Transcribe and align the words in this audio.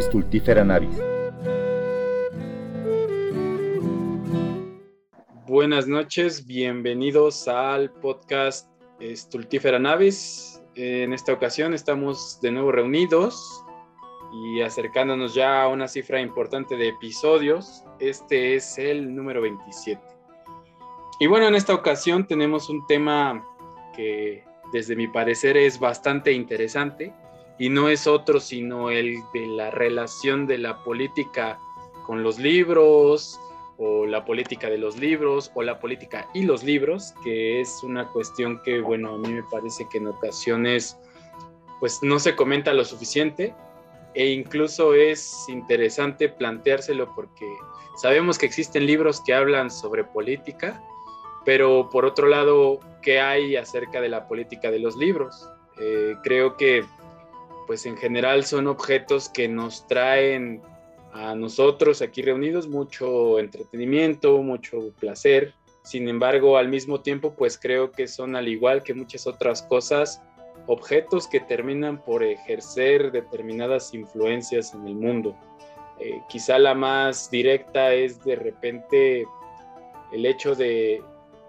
Stultifera 0.00 0.64
navis. 0.64 0.96
Buenas 5.46 5.86
noches, 5.86 6.46
bienvenidos 6.46 7.46
al 7.48 7.90
podcast 7.90 8.66
Stultifera 9.00 9.78
navis. 9.78 10.62
En 10.74 11.12
esta 11.12 11.34
ocasión 11.34 11.74
estamos 11.74 12.40
de 12.40 12.50
nuevo 12.50 12.72
reunidos 12.72 13.62
y 14.32 14.62
acercándonos 14.62 15.34
ya 15.34 15.62
a 15.62 15.68
una 15.68 15.86
cifra 15.86 16.20
importante 16.20 16.76
de 16.76 16.88
episodios. 16.88 17.84
Este 17.98 18.54
es 18.54 18.78
el 18.78 19.14
número 19.14 19.42
27. 19.42 20.00
Y 21.20 21.26
bueno, 21.26 21.46
en 21.48 21.54
esta 21.54 21.74
ocasión 21.74 22.26
tenemos 22.26 22.70
un 22.70 22.86
tema 22.86 23.44
que 23.94 24.44
desde 24.72 24.96
mi 24.96 25.08
parecer 25.08 25.58
es 25.58 25.78
bastante 25.78 26.32
interesante 26.32 27.12
y 27.60 27.68
no 27.68 27.90
es 27.90 28.06
otro 28.06 28.40
sino 28.40 28.90
el 28.90 29.22
de 29.34 29.46
la 29.46 29.70
relación 29.70 30.46
de 30.46 30.58
la 30.58 30.82
política 30.82 31.60
con 32.06 32.22
los 32.22 32.38
libros 32.38 33.38
o 33.76 34.06
la 34.06 34.24
política 34.24 34.70
de 34.70 34.78
los 34.78 34.98
libros 34.98 35.52
o 35.54 35.62
la 35.62 35.78
política 35.78 36.28
y 36.34 36.42
los 36.42 36.64
libros, 36.64 37.14
que 37.22 37.60
es 37.60 37.82
una 37.82 38.08
cuestión 38.08 38.60
que, 38.62 38.80
bueno, 38.80 39.14
a 39.14 39.18
mí 39.18 39.28
me 39.28 39.42
parece 39.42 39.86
que 39.90 39.98
en 39.98 40.08
ocasiones 40.08 40.98
pues 41.80 42.02
no 42.02 42.18
se 42.18 42.34
comenta 42.34 42.72
lo 42.72 42.84
suficiente 42.84 43.54
e 44.14 44.30
incluso 44.30 44.94
es 44.94 45.46
interesante 45.48 46.30
planteárselo 46.30 47.14
porque 47.14 47.46
sabemos 47.96 48.38
que 48.38 48.46
existen 48.46 48.86
libros 48.86 49.20
que 49.20 49.34
hablan 49.34 49.70
sobre 49.70 50.04
política, 50.04 50.82
pero 51.44 51.90
por 51.90 52.06
otro 52.06 52.26
lado, 52.26 52.80
¿qué 53.02 53.20
hay 53.20 53.56
acerca 53.56 54.00
de 54.00 54.08
la 54.08 54.26
política 54.26 54.70
de 54.70 54.78
los 54.78 54.96
libros? 54.96 55.46
Eh, 55.78 56.16
creo 56.22 56.56
que, 56.56 56.84
pues 57.70 57.86
en 57.86 57.96
general 57.96 58.44
son 58.44 58.66
objetos 58.66 59.28
que 59.28 59.46
nos 59.46 59.86
traen 59.86 60.60
a 61.12 61.36
nosotros 61.36 62.02
aquí 62.02 62.20
reunidos 62.20 62.66
mucho 62.66 63.38
entretenimiento, 63.38 64.42
mucho 64.42 64.92
placer. 64.98 65.54
Sin 65.84 66.08
embargo, 66.08 66.56
al 66.56 66.66
mismo 66.66 67.00
tiempo, 67.00 67.32
pues 67.38 67.56
creo 67.56 67.92
que 67.92 68.08
son 68.08 68.34
al 68.34 68.48
igual 68.48 68.82
que 68.82 68.92
muchas 68.92 69.28
otras 69.28 69.62
cosas, 69.62 70.20
objetos 70.66 71.28
que 71.28 71.38
terminan 71.38 72.02
por 72.02 72.24
ejercer 72.24 73.12
determinadas 73.12 73.94
influencias 73.94 74.74
en 74.74 74.88
el 74.88 74.96
mundo. 74.96 75.36
Eh, 76.00 76.20
quizá 76.28 76.58
la 76.58 76.74
más 76.74 77.30
directa 77.30 77.94
es 77.94 78.20
de 78.24 78.34
repente 78.34 79.26
el 80.10 80.26
hecho 80.26 80.56
de 80.56 81.04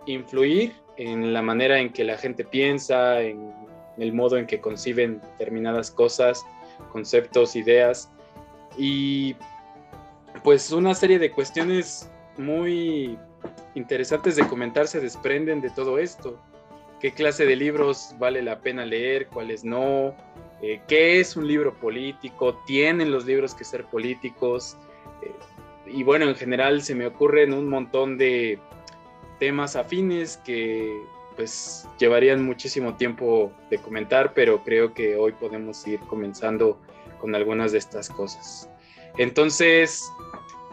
influir 0.06 0.76
en 0.98 1.34
la 1.34 1.42
manera 1.42 1.80
en 1.80 1.92
que 1.92 2.04
la 2.04 2.20
gente 2.20 2.46
piensa, 2.46 3.24
en 3.24 3.61
el 3.98 4.14
modo 4.14 4.38
en 4.38 4.48
que 4.48 4.60
conciben 4.60 5.22
determinadas 5.38 5.92
cosas, 5.92 6.44
conceptos, 6.92 7.56
ideas 7.56 8.10
y 8.78 9.36
pues 10.44 10.72
una 10.72 10.94
serie 10.94 11.20
de 11.20 11.32
cuestiones 11.32 12.10
muy 12.38 13.18
interesantes 13.76 14.36
de 14.36 14.48
comentar 14.48 14.88
se 14.88 15.00
desprenden 15.00 15.62
de 15.62 15.70
todo 15.70 16.00
esto. 16.00 16.40
¿Qué 17.00 17.12
clase 17.12 17.46
de 17.46 17.56
libros 17.56 18.16
vale 18.20 18.42
la 18.42 18.60
pena 18.60 18.86
leer? 18.86 19.28
¿Cuáles 19.28 19.64
no? 19.64 20.16
Eh, 20.62 20.82
¿Qué 20.88 21.20
es 21.20 21.36
un 21.36 21.48
libro 21.48 21.74
político? 21.80 22.62
¿Tienen 22.68 23.12
los 23.12 23.26
libros 23.26 23.56
que 23.56 23.64
ser 23.64 23.86
políticos? 23.86 24.78
Eh, 25.24 25.32
y 25.88 26.04
bueno, 26.04 26.26
en 26.26 26.36
general 26.36 26.84
se 26.84 26.94
me 26.94 27.08
ocurren 27.08 27.54
un 27.54 27.68
montón 27.68 28.18
de 28.18 28.60
temas 29.40 29.76
afines 29.76 30.38
que 30.38 30.96
pues 31.42 31.88
llevarían 31.98 32.46
muchísimo 32.46 32.98
tiempo 32.98 33.52
de 33.72 33.80
comentar, 33.80 34.36
pero 34.36 34.64
creo 34.64 34.94
que 34.94 35.16
hoy 35.16 35.32
podemos 35.32 35.88
ir 35.88 36.00
comenzando 36.02 36.78
con 37.20 37.34
algunas 37.34 37.72
de 37.72 37.80
estas 37.80 38.10
cosas. 38.12 38.70
Entonces, 39.18 40.08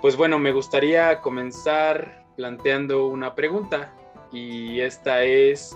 pues 0.02 0.14
bueno, 0.14 0.38
me 0.38 0.52
gustaría 0.52 1.22
comenzar 1.22 2.26
planteando 2.36 3.06
una 3.06 3.34
pregunta 3.34 3.94
y 4.30 4.80
esta 4.80 5.22
es 5.22 5.74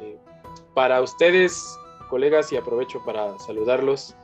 eh, 0.00 0.18
para 0.74 1.00
ustedes, 1.00 1.58
colegas, 2.10 2.52
y 2.52 2.58
aprovecho 2.58 3.02
para 3.06 3.38
saludarlos. 3.38 4.14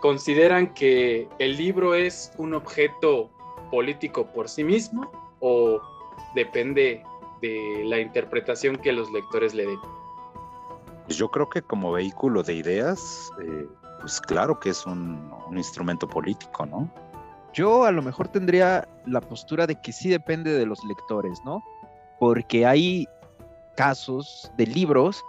¿Consideran 0.00 0.74
que 0.74 1.28
el 1.38 1.56
libro 1.56 1.94
es 1.94 2.32
un 2.36 2.52
objeto 2.52 3.30
político 3.70 4.26
por 4.32 4.48
sí 4.48 4.64
mismo 4.64 5.08
o 5.38 5.80
depende 6.34 7.04
de 7.40 7.82
la 7.84 8.00
interpretación 8.00 8.76
que 8.76 8.92
los 8.92 9.10
lectores 9.12 9.54
le 9.54 9.66
den. 9.66 9.80
Pues 11.06 11.18
yo 11.18 11.30
creo 11.30 11.48
que 11.48 11.62
como 11.62 11.92
vehículo 11.92 12.42
de 12.42 12.54
ideas, 12.54 13.30
eh, 13.42 13.66
pues 14.00 14.20
claro 14.20 14.58
que 14.58 14.70
es 14.70 14.86
un, 14.86 15.30
instrumento 15.54 16.08
político, 16.08 16.66
¿no? 16.66 16.90
Yo 17.52 17.84
a 17.84 17.92
lo 17.92 18.02
mejor 18.02 18.28
tendría 18.28 18.88
la 19.06 19.20
postura 19.20 19.66
de 19.66 19.80
que 19.80 19.92
sí 19.92 20.08
depende 20.08 20.52
de 20.52 20.66
los 20.66 20.82
lectores, 20.84 21.40
¿no? 21.44 21.62
Porque 22.18 22.66
hay 22.66 23.06
casos 23.76 24.50
de 24.56 24.66
libros 24.66 25.22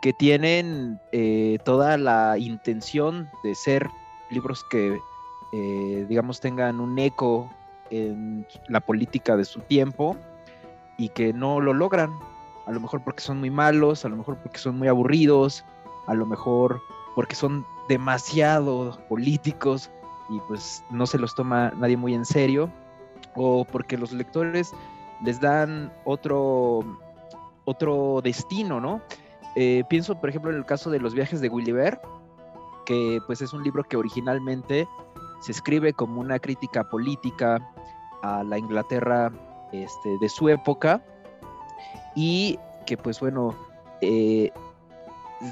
que 0.00 0.12
tienen 0.12 1.00
eh, 1.12 1.58
toda 1.64 1.96
la 1.96 2.38
intención 2.38 3.28
de 3.42 3.54
ser 3.54 3.88
libros 4.30 4.62
que, 4.70 5.00
eh, 5.52 6.06
digamos, 6.08 6.40
tengan 6.40 6.80
un 6.80 6.98
eco 6.98 7.50
en 7.90 8.46
la 8.68 8.80
política 8.80 9.36
de 9.36 9.44
su 9.44 9.60
tiempo 9.60 10.16
y 10.98 11.08
que 11.10 11.32
no 11.32 11.60
lo 11.60 11.74
logran. 11.74 12.10
A 12.66 12.72
lo 12.72 12.80
mejor 12.80 13.02
porque 13.02 13.20
son 13.20 13.40
muy 13.40 13.50
malos, 13.50 14.04
a 14.04 14.08
lo 14.08 14.16
mejor 14.16 14.38
porque 14.38 14.58
son 14.58 14.78
muy 14.78 14.88
aburridos, 14.88 15.64
a 16.06 16.14
lo 16.14 16.26
mejor 16.26 16.80
porque 17.14 17.34
son 17.34 17.66
demasiado 17.88 18.98
políticos 19.08 19.90
y 20.30 20.40
pues 20.48 20.82
no 20.90 21.06
se 21.06 21.18
los 21.18 21.34
toma 21.34 21.72
nadie 21.76 21.96
muy 21.96 22.14
en 22.14 22.24
serio, 22.24 22.70
o 23.34 23.64
porque 23.64 23.98
los 23.98 24.12
lectores 24.12 24.72
les 25.22 25.40
dan 25.40 25.92
otro, 26.04 26.80
otro 27.64 28.20
destino, 28.22 28.80
¿no? 28.80 29.02
Eh, 29.56 29.84
pienso, 29.88 30.18
por 30.20 30.30
ejemplo, 30.30 30.50
en 30.50 30.56
el 30.56 30.64
caso 30.64 30.90
de 30.90 30.98
los 30.98 31.14
viajes 31.14 31.40
de 31.40 31.48
Gulliver, 31.48 32.00
que 32.86 33.20
pues 33.26 33.40
es 33.40 33.52
un 33.52 33.62
libro 33.62 33.84
que 33.84 33.96
originalmente 33.96 34.88
se 35.40 35.52
escribe 35.52 35.92
como 35.92 36.20
una 36.20 36.38
crítica 36.38 36.88
política 36.88 37.58
a 38.22 38.42
la 38.42 38.58
Inglaterra 38.58 39.30
este, 39.82 40.18
de 40.20 40.28
su 40.28 40.48
época. 40.48 41.02
Y 42.14 42.58
que 42.86 42.96
pues 42.96 43.20
bueno, 43.20 43.56
eh, 44.00 44.50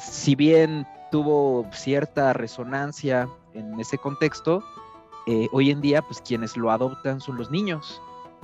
si 0.00 0.34
bien 0.34 0.86
tuvo 1.10 1.66
cierta 1.72 2.32
resonancia 2.32 3.28
en 3.54 3.78
ese 3.80 3.98
contexto, 3.98 4.62
eh, 5.26 5.48
hoy 5.52 5.70
en 5.70 5.80
día 5.80 6.02
pues 6.02 6.20
quienes 6.20 6.56
lo 6.56 6.70
adoptan 6.70 7.20
son 7.20 7.36
los 7.36 7.50
niños. 7.50 8.00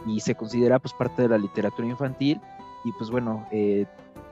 Y 0.07 0.21
se 0.21 0.35
considera 0.35 0.79
pues 0.79 0.95
parte 0.95 1.23
de 1.23 1.29
la 1.29 1.39
literatura 1.39 1.89
infantil. 1.89 2.41
Y 2.85 2.93
pues 2.93 3.11
bueno, 3.11 3.47
eh, 3.51 3.87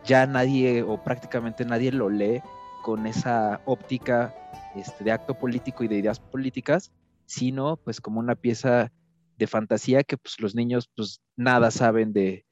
ya 0.05 0.27
nadie 0.27 0.83
o 0.83 1.03
prácticamente 1.03 1.65
nadie 1.65 1.93
lo 1.93 2.09
lee 2.09 2.41
con 2.83 3.07
esa 3.07 3.61
óptica 3.65 4.33
este, 4.77 5.03
de 5.03 5.11
acto 5.11 5.35
político 5.35 5.83
y 5.83 5.89
de 5.89 5.97
ideas 5.97 6.21
políticas, 6.21 6.93
sino 7.27 7.77
pues 7.77 8.01
como 8.01 8.21
una 8.21 8.37
pieza 8.37 8.93
de 9.37 9.47
fantasía 9.47 10.03
que 10.03 10.17
pues 10.17 10.41
los 10.41 10.55
niños 10.55 10.91
pues 10.95 11.21
nada 11.37 11.71
saben 11.71 12.13
de, 12.13 12.45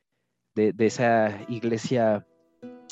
esa 0.54 1.40
iglesia, 1.48 2.26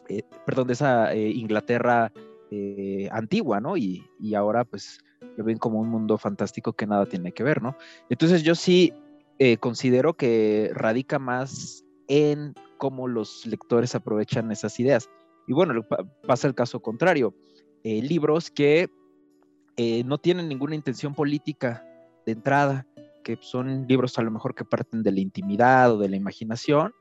eh, 0.08 0.22
perdón, 0.44 0.66
de 0.66 0.72
esa 0.72 1.14
eh, 1.14 1.30
Inglaterra 1.30 2.12
eh, 2.50 3.08
antigua, 3.12 3.60
¿no? 3.60 3.76
Y, 3.76 4.04
ahora 4.34 4.64
pues 4.64 4.98
lo 5.36 5.44
ven 5.44 5.58
como 5.58 5.80
un 5.80 5.88
mundo 5.88 6.18
fantástico 6.18 6.72
que 6.72 6.86
nada 6.86 7.06
tiene 7.06 7.32
que 7.32 7.42
ver, 7.42 7.62
¿no? 7.62 7.76
Entonces 8.08 8.42
yo 8.42 8.54
sí 8.54 8.92
considero 9.58 10.14
que 10.14 10.70
radica 10.72 11.18
más 11.18 11.84
en 12.06 12.54
cómo 12.78 13.08
los 13.08 13.44
lectores 13.44 13.96
aprovechan 13.96 14.52
esas 14.52 14.78
ideas. 14.78 15.10
Y 15.48 15.52
bueno, 15.52 15.84
pasa 16.28 16.46
el 16.46 16.54
caso 16.54 16.80
contrario. 16.80 17.34
libros 17.82 18.52
que 18.52 18.88
no 20.04 20.18
tienen 20.18 20.48
ninguna 20.48 20.76
intención 20.76 21.12
política 21.12 21.84
de 22.24 22.32
entrada, 22.32 22.86
que 23.22 23.38
son 23.40 23.86
libros 23.88 24.18
a 24.18 24.22
lo 24.22 24.30
mejor 24.30 24.54
que 24.54 24.64
parten 24.64 25.02
de 25.02 25.12
la 25.12 25.20
intimidad 25.20 25.92
o 25.92 25.98
de 25.98 26.08
la 26.08 26.16
imaginación, 26.16 26.94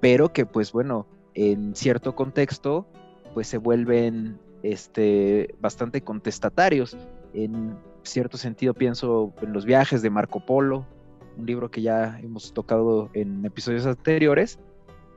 pero 0.00 0.32
que 0.32 0.46
pues 0.46 0.72
bueno, 0.72 1.06
en 1.34 1.74
cierto 1.74 2.14
contexto, 2.14 2.86
pues 3.32 3.48
se 3.48 3.58
vuelven 3.58 4.38
este, 4.62 5.54
bastante 5.60 6.02
contestatarios. 6.02 6.96
En 7.32 7.76
cierto 8.02 8.36
sentido 8.36 8.74
pienso 8.74 9.32
en 9.42 9.52
los 9.52 9.64
viajes 9.64 10.02
de 10.02 10.10
Marco 10.10 10.40
Polo, 10.44 10.86
un 11.36 11.46
libro 11.46 11.70
que 11.70 11.82
ya 11.82 12.18
hemos 12.22 12.52
tocado 12.52 13.10
en 13.12 13.44
episodios 13.44 13.86
anteriores 13.86 14.58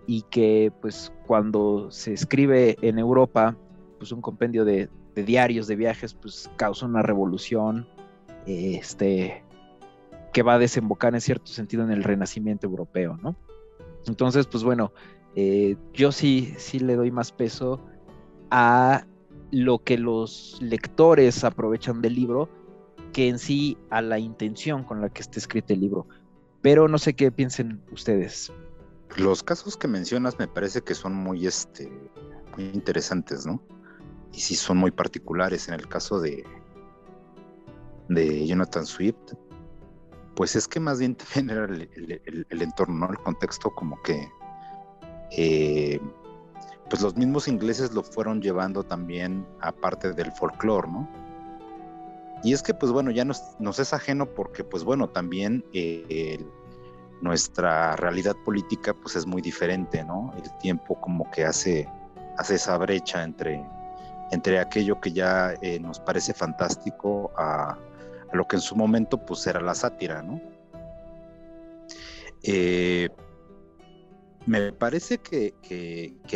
y 0.07 0.23
que 0.23 0.71
pues 0.81 1.11
cuando 1.27 1.91
se 1.91 2.13
escribe 2.13 2.77
en 2.81 2.97
Europa, 2.97 3.55
pues 3.99 4.11
un 4.11 4.21
compendio 4.21 4.65
de, 4.65 4.89
de 5.15 5.23
diarios 5.23 5.67
de 5.67 5.75
viajes, 5.75 6.13
pues 6.13 6.49
causa 6.55 6.85
una 6.85 7.01
revolución 7.01 7.87
este, 8.47 9.43
que 10.37 10.43
va 10.43 10.53
a 10.53 10.59
desembocar 10.59 11.15
en 11.15 11.21
cierto 11.21 11.47
sentido 11.47 11.83
en 11.83 11.89
el 11.89 12.03
renacimiento 12.03 12.67
europeo, 12.67 13.17
¿no? 13.23 13.35
Entonces, 14.05 14.45
pues 14.45 14.63
bueno, 14.63 14.93
eh, 15.35 15.75
yo 15.93 16.11
sí, 16.11 16.53
sí 16.59 16.77
le 16.77 16.95
doy 16.95 17.09
más 17.09 17.31
peso 17.31 17.83
a 18.51 19.07
lo 19.49 19.79
que 19.79 19.97
los 19.97 20.59
lectores 20.61 21.43
aprovechan 21.43 22.03
del 22.03 22.13
libro 22.13 22.49
que 23.13 23.29
en 23.29 23.39
sí 23.39 23.79
a 23.89 24.03
la 24.03 24.19
intención 24.19 24.83
con 24.83 25.01
la 25.01 25.09
que 25.09 25.23
está 25.23 25.39
escrito 25.39 25.73
el 25.73 25.79
libro. 25.79 26.07
Pero 26.61 26.87
no 26.87 26.99
sé 26.99 27.15
qué 27.15 27.31
piensen 27.31 27.81
ustedes. 27.91 28.53
Los 29.15 29.41
casos 29.41 29.75
que 29.75 29.87
mencionas 29.87 30.37
me 30.37 30.47
parece 30.47 30.81
que 30.81 30.93
son 30.93 31.15
muy, 31.15 31.47
este, 31.47 31.91
muy 32.55 32.65
interesantes, 32.75 33.47
¿no? 33.47 33.59
Y 34.33 34.39
sí 34.39 34.53
son 34.53 34.77
muy 34.77 34.91
particulares. 34.91 35.67
En 35.67 35.73
el 35.73 35.87
caso 35.87 36.19
de, 36.19 36.43
de 38.07 38.45
Jonathan 38.45 38.85
Swift, 38.85 39.33
pues 40.37 40.55
es 40.55 40.67
que 40.67 40.79
más 40.79 40.99
bien 40.99 41.15
también 41.33 41.49
era 41.49 41.65
el, 41.65 42.61
entorno, 42.61 43.09
el 43.09 43.17
contexto 43.17 43.71
como 43.71 44.01
que 44.03 44.31
eh, 45.31 45.99
pues 46.89 47.01
los 47.01 47.17
mismos 47.17 47.49
ingleses 47.49 47.91
lo 47.91 48.03
fueron 48.03 48.41
llevando 48.41 48.83
también 48.83 49.45
a 49.59 49.73
parte 49.73 50.13
del 50.13 50.31
folclore, 50.31 50.87
¿no? 50.87 51.09
Y 52.43 52.53
es 52.53 52.61
que 52.61 52.73
pues 52.73 52.91
bueno, 52.91 53.11
ya 53.11 53.25
nos, 53.25 53.41
es 53.79 53.93
ajeno 53.93 54.27
porque 54.27 54.63
pues 54.63 54.83
bueno, 54.83 55.09
también 55.09 55.65
eh, 55.73 56.39
nuestra 57.21 57.95
realidad 57.95 58.35
política 58.45 58.93
pues 58.93 59.15
es 59.15 59.25
muy 59.25 59.41
diferente, 59.41 60.03
¿no? 60.05 60.31
El 60.37 60.49
tiempo 60.59 61.01
como 61.01 61.29
que 61.31 61.43
hace, 61.45 61.89
hace 62.37 62.55
esa 62.55 62.77
brecha 62.77 63.23
entre, 63.23 63.65
entre 64.31 64.59
aquello 64.59 65.01
que 65.01 65.11
ya 65.11 65.55
eh, 65.61 65.79
nos 65.79 65.99
parece 65.99 66.33
fantástico 66.33 67.31
a, 67.35 67.75
lo 68.33 68.47
que 68.47 68.57
en 68.57 68.61
su 68.61 68.75
momento 68.75 69.25
pues 69.25 69.45
era 69.47 69.61
la 69.61 69.75
sátira, 69.75 70.21
¿no? 70.21 70.41
Eh, 72.43 73.09
me 74.45 74.71
parece 74.71 75.17
que, 75.17 75.53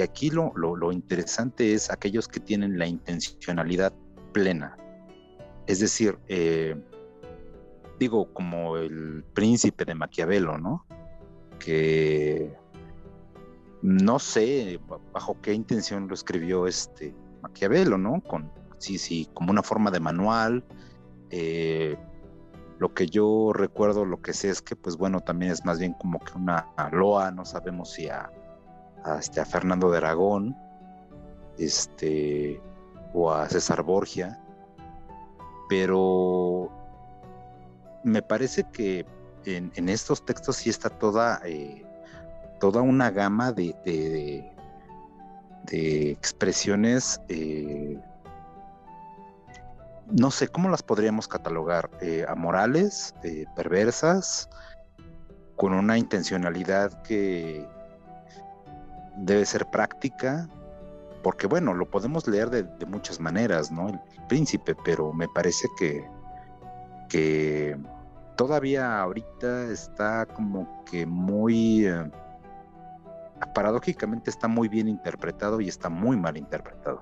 aquí 0.03 0.29
lo, 0.29 0.91
interesante 0.91 1.73
es 1.73 1.89
aquellos 1.89 2.27
que 2.27 2.41
tienen 2.41 2.77
la 2.77 2.85
intencionalidad 2.85 3.93
plena. 4.33 4.75
Es 5.65 5.79
decir, 5.79 6.19
eh, 6.27 6.75
digo, 7.99 8.33
como 8.33 8.75
el 8.75 9.23
príncipe 9.33 9.85
de 9.85 9.95
Maquiavelo, 9.95 10.57
¿no? 10.57 10.85
Que 11.57 12.53
no 13.81 14.19
sé 14.19 14.79
bajo 15.13 15.39
qué 15.41 15.53
intención 15.53 16.07
lo 16.09 16.13
escribió 16.13 16.67
este 16.67 17.15
Maquiavelo, 17.41 17.97
¿no? 17.97 18.21
Con, 18.21 18.51
sí, 18.77 18.97
sí, 18.97 19.29
como 19.33 19.51
una 19.51 19.63
forma 19.63 19.89
de 19.89 20.01
manual. 20.01 20.65
Eh, 21.31 21.97
lo 22.79 22.93
que 22.93 23.07
yo 23.07 23.53
recuerdo, 23.53 24.05
lo 24.05 24.21
que 24.21 24.33
sé 24.33 24.49
es 24.49 24.61
que, 24.61 24.75
pues 24.75 24.97
bueno, 24.97 25.21
también 25.21 25.51
es 25.51 25.65
más 25.65 25.79
bien 25.79 25.93
como 25.93 26.19
que 26.19 26.37
una 26.37 26.67
loa, 26.91 27.31
no 27.31 27.45
sabemos 27.45 27.91
si 27.91 28.09
a, 28.09 28.31
este, 29.19 29.43
Fernando 29.45 29.91
de 29.91 29.97
Aragón, 29.97 30.55
este, 31.57 32.61
o 33.13 33.31
a 33.31 33.47
César 33.49 33.83
Borgia, 33.83 34.39
pero 35.69 36.69
me 38.03 38.21
parece 38.21 38.65
que 38.73 39.05
en, 39.45 39.89
estos 39.89 40.25
textos 40.25 40.57
sí 40.57 40.69
está 40.69 40.89
toda, 40.89 41.41
eh, 41.45 41.83
toda 42.59 42.81
una 42.81 43.11
gama 43.11 43.51
de, 43.51 43.75
de, 43.85 44.51
expresiones, 46.11 47.21
eh, 47.29 47.97
no 50.11 50.31
sé, 50.31 50.47
¿cómo 50.47 50.69
las 50.69 50.83
podríamos 50.83 51.27
catalogar? 51.27 51.89
Eh, 52.01 52.25
amorales, 52.27 53.15
perversas, 53.55 54.49
con 55.55 55.73
una 55.73 55.97
intencionalidad 55.97 57.01
que 57.03 57.67
debe 59.17 59.45
ser 59.45 59.69
práctica, 59.69 60.49
porque 61.23 61.47
bueno, 61.47 61.73
lo 61.73 61.89
podemos 61.89 62.27
leer 62.27 62.49
de, 62.49 62.85
muchas 62.85 63.19
maneras, 63.19 63.71
¿no? 63.71 63.89
el 63.89 63.99
príncipe, 64.27 64.75
pero 64.83 65.13
me 65.13 65.27
parece 65.27 65.67
que 65.77 66.05
que 67.11 67.77
todavía 68.37 69.01
ahorita 69.01 69.65
está 69.65 70.25
como 70.25 70.83
que 70.85 71.05
muy, 71.05 71.85
eh, 71.85 72.09
paradójicamente 73.53 74.29
está 74.29 74.47
muy 74.47 74.69
bien 74.69 74.87
interpretado 74.87 75.59
y 75.59 75.67
está 75.67 75.89
muy 75.89 76.15
mal 76.15 76.37
interpretado. 76.37 77.01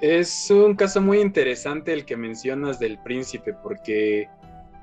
Es 0.00 0.50
un 0.50 0.76
caso 0.76 1.02
muy 1.02 1.20
interesante 1.20 1.92
el 1.92 2.06
que 2.06 2.16
mencionas 2.16 2.78
del 2.80 2.98
príncipe, 3.02 3.52
porque 3.62 4.28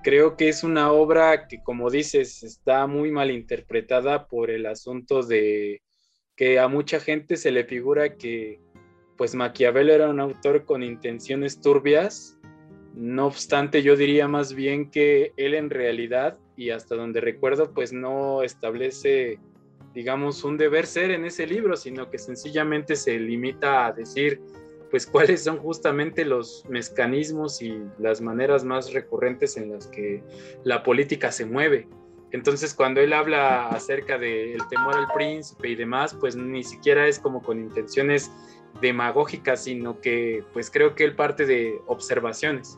creo 0.04 0.38
que 0.38 0.48
es 0.48 0.64
una 0.64 0.92
obra 0.92 1.48
que, 1.48 1.64
como 1.64 1.90
dices, 1.90 2.44
está 2.44 2.86
muy 2.86 3.12
mal 3.12 3.32
interpretada 3.32 4.28
por 4.28 4.52
el 4.52 4.68
asunto 4.68 5.24
de 5.24 5.82
que 6.36 6.60
a 6.60 6.68
mucha 6.68 7.00
gente 7.00 7.36
se 7.36 7.50
le 7.50 7.64
figura 7.64 8.16
que 8.16 8.60
pues 9.18 9.34
Maquiavelo 9.34 9.92
era 9.92 10.08
un 10.08 10.20
autor 10.20 10.66
con 10.66 10.84
intenciones 10.84 11.60
turbias. 11.60 12.38
No 12.94 13.26
obstante, 13.26 13.82
yo 13.82 13.96
diría 13.96 14.28
más 14.28 14.54
bien 14.54 14.92
que 14.92 15.34
él 15.36 15.56
en 15.56 15.72
realidad, 15.72 16.38
y 16.56 16.70
hasta 16.70 16.96
donde 16.96 17.22
recuerdo, 17.22 17.74
pues 17.74 17.92
no 17.92 18.44
establece, 18.44 19.40
digamos, 19.96 20.44
un 20.44 20.58
deber 20.58 20.86
ser 20.86 21.10
en 21.10 21.26
ese 21.26 21.48
libro, 21.48 21.76
sino 21.76 22.12
que 22.12 22.20
sencillamente 22.20 22.96
se 22.96 23.18
limita 23.18 23.88
a 23.88 23.92
decir, 23.92 24.40
pues 24.90 25.06
cuáles 25.06 25.44
son 25.44 25.58
justamente 25.58 26.26
los 26.26 26.64
mecanismos 26.70 27.62
y 27.62 27.82
las 28.00 28.22
maneras 28.22 28.64
más 28.64 28.94
recurrentes 28.94 29.58
en 29.58 29.72
las 29.72 29.88
que 29.88 30.24
la 30.64 30.84
política 30.84 31.32
se 31.32 31.46
mueve. 31.46 31.88
Entonces, 32.32 32.74
cuando 32.74 33.00
él 33.00 33.14
habla 33.14 33.70
acerca 33.70 34.18
del 34.18 34.62
temor 34.70 34.96
al 34.96 35.08
príncipe 35.14 35.70
y 35.70 35.76
demás, 35.76 36.14
pues 36.14 36.36
ni 36.36 36.64
siquiera 36.64 37.08
es 37.08 37.20
como 37.20 37.42
con 37.42 37.60
intenciones 37.60 38.32
demagógicas, 38.82 39.64
sino 39.64 40.02
que 40.02 40.44
pues 40.54 40.70
creo 40.70 40.94
que 40.94 41.06
él 41.06 41.16
parte 41.16 41.46
de 41.46 41.80
observaciones. 41.88 42.78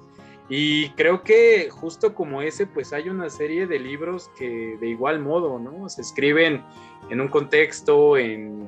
Y 0.50 0.89
creo 0.91 1.23
que 1.23 1.69
justo 1.69 2.15
como 2.15 2.41
ese, 2.41 2.65
pues 2.65 2.91
hay 2.91 3.09
una 3.09 3.29
serie 3.29 3.67
de 3.67 3.79
libros 3.79 4.31
que 4.38 4.77
de 4.79 4.88
igual 4.88 5.19
modo, 5.19 5.59
¿no? 5.59 5.88
Se 5.89 6.01
escriben 6.01 6.63
en 7.09 7.21
un 7.21 7.27
contexto, 7.27 8.17
en, 8.17 8.67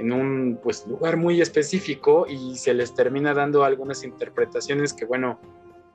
en 0.00 0.12
un 0.12 0.58
pues, 0.62 0.86
lugar 0.86 1.18
muy 1.18 1.42
específico 1.42 2.26
y 2.26 2.56
se 2.56 2.72
les 2.72 2.94
termina 2.94 3.34
dando 3.34 3.64
algunas 3.64 4.02
interpretaciones 4.02 4.94
que, 4.94 5.04
bueno, 5.04 5.38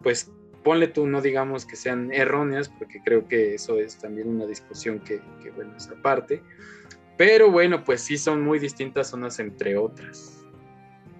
pues 0.04 0.32
ponle 0.64 0.88
tú, 0.88 1.08
no 1.08 1.22
digamos 1.22 1.66
que 1.66 1.76
sean 1.76 2.14
erróneas, 2.14 2.70
porque 2.70 3.02
creo 3.04 3.28
que 3.28 3.56
eso 3.56 3.80
es 3.80 3.98
también 3.98 4.30
una 4.30 4.46
discusión 4.46 5.00
que, 5.00 5.20
que 5.42 5.50
bueno, 5.52 5.76
es 5.76 5.90
aparte. 5.90 6.44
Pero 7.18 7.50
bueno, 7.50 7.84
pues 7.84 8.02
sí 8.02 8.18
son 8.18 8.44
muy 8.44 8.60
distintas 8.60 9.12
unas 9.12 9.40
entre 9.40 9.76
otras. 9.76 10.46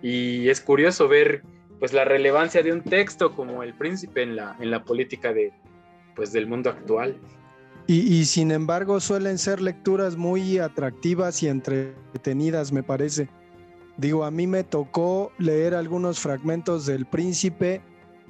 Y 0.04 0.48
es 0.50 0.62
curioso 0.62 1.08
ver 1.08 1.42
pues 1.80 1.92
la 1.92 2.06
relevancia 2.06 2.62
de 2.62 2.72
un 2.72 2.84
texto 2.84 3.34
como 3.36 3.64
El 3.64 3.74
Príncipe 3.74 4.22
en 4.22 4.36
la, 4.36 4.56
en 4.60 4.70
la 4.70 4.84
política 4.84 5.34
de, 5.34 5.52
pues, 6.16 6.32
del 6.32 6.46
mundo 6.46 6.70
actual. 6.70 7.20
Y, 7.88 8.26
sin 8.26 8.50
embargo 8.50 9.00
suelen 9.00 9.38
ser 9.38 9.62
lecturas 9.62 10.18
muy 10.18 10.58
atractivas 10.58 11.44
y 11.44 11.48
entretenidas, 11.48 12.72
me 12.72 12.82
parece. 12.82 13.30
Digo, 13.98 14.26
a 14.26 14.32
mí 14.32 14.48
me 14.48 14.64
tocó 14.64 15.32
leer 15.38 15.76
algunos 15.76 16.20
fragmentos 16.20 16.88
del 16.88 17.06
Príncipe 17.06 17.82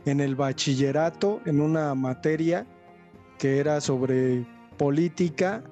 en 0.06 0.20
el 0.20 0.36
bachillerato, 0.36 1.40
en 1.46 1.62
una 1.62 1.96
materia 1.96 2.68
que 3.40 3.60
era 3.60 3.80
sobre 3.80 4.46
política, 4.78 5.64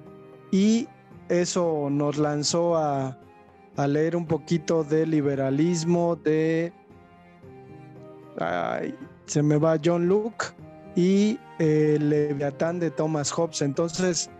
y 0.50 0.88
eso 1.28 1.88
nos 1.90 2.16
lanzó 2.16 2.76
a, 2.76 3.18
a 3.76 3.86
leer 3.86 4.16
un 4.16 4.26
poquito 4.26 4.82
de 4.82 5.06
liberalismo, 5.06 6.16
de 6.16 6.72
se 9.26 9.42
me 9.42 9.56
va 9.56 9.78
John 9.82 10.08
Luke 10.08 10.46
y 10.96 11.38
el 11.58 12.10
Leviatán 12.10 12.80
de 12.80 12.90
Thomas 12.90 13.30
Hobbes. 13.30 13.62
Entonces, 13.62 14.30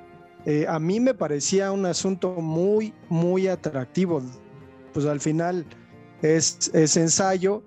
eh, 0.46 0.66
a 0.68 0.78
mí 0.78 1.00
me 1.00 1.14
parecía 1.14 1.72
un 1.72 1.86
asunto 1.86 2.30
muy, 2.30 2.92
muy 3.08 3.48
atractivo. 3.48 4.22
Pues 4.92 5.06
al 5.06 5.20
final 5.20 5.64
es, 6.22 6.70
es 6.74 6.96
ensayo, 6.96 7.62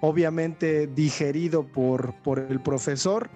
obviamente 0.00 0.86
digerido 0.86 1.64
por, 1.64 2.14
por 2.22 2.38
el 2.38 2.60
profesor, 2.60 3.30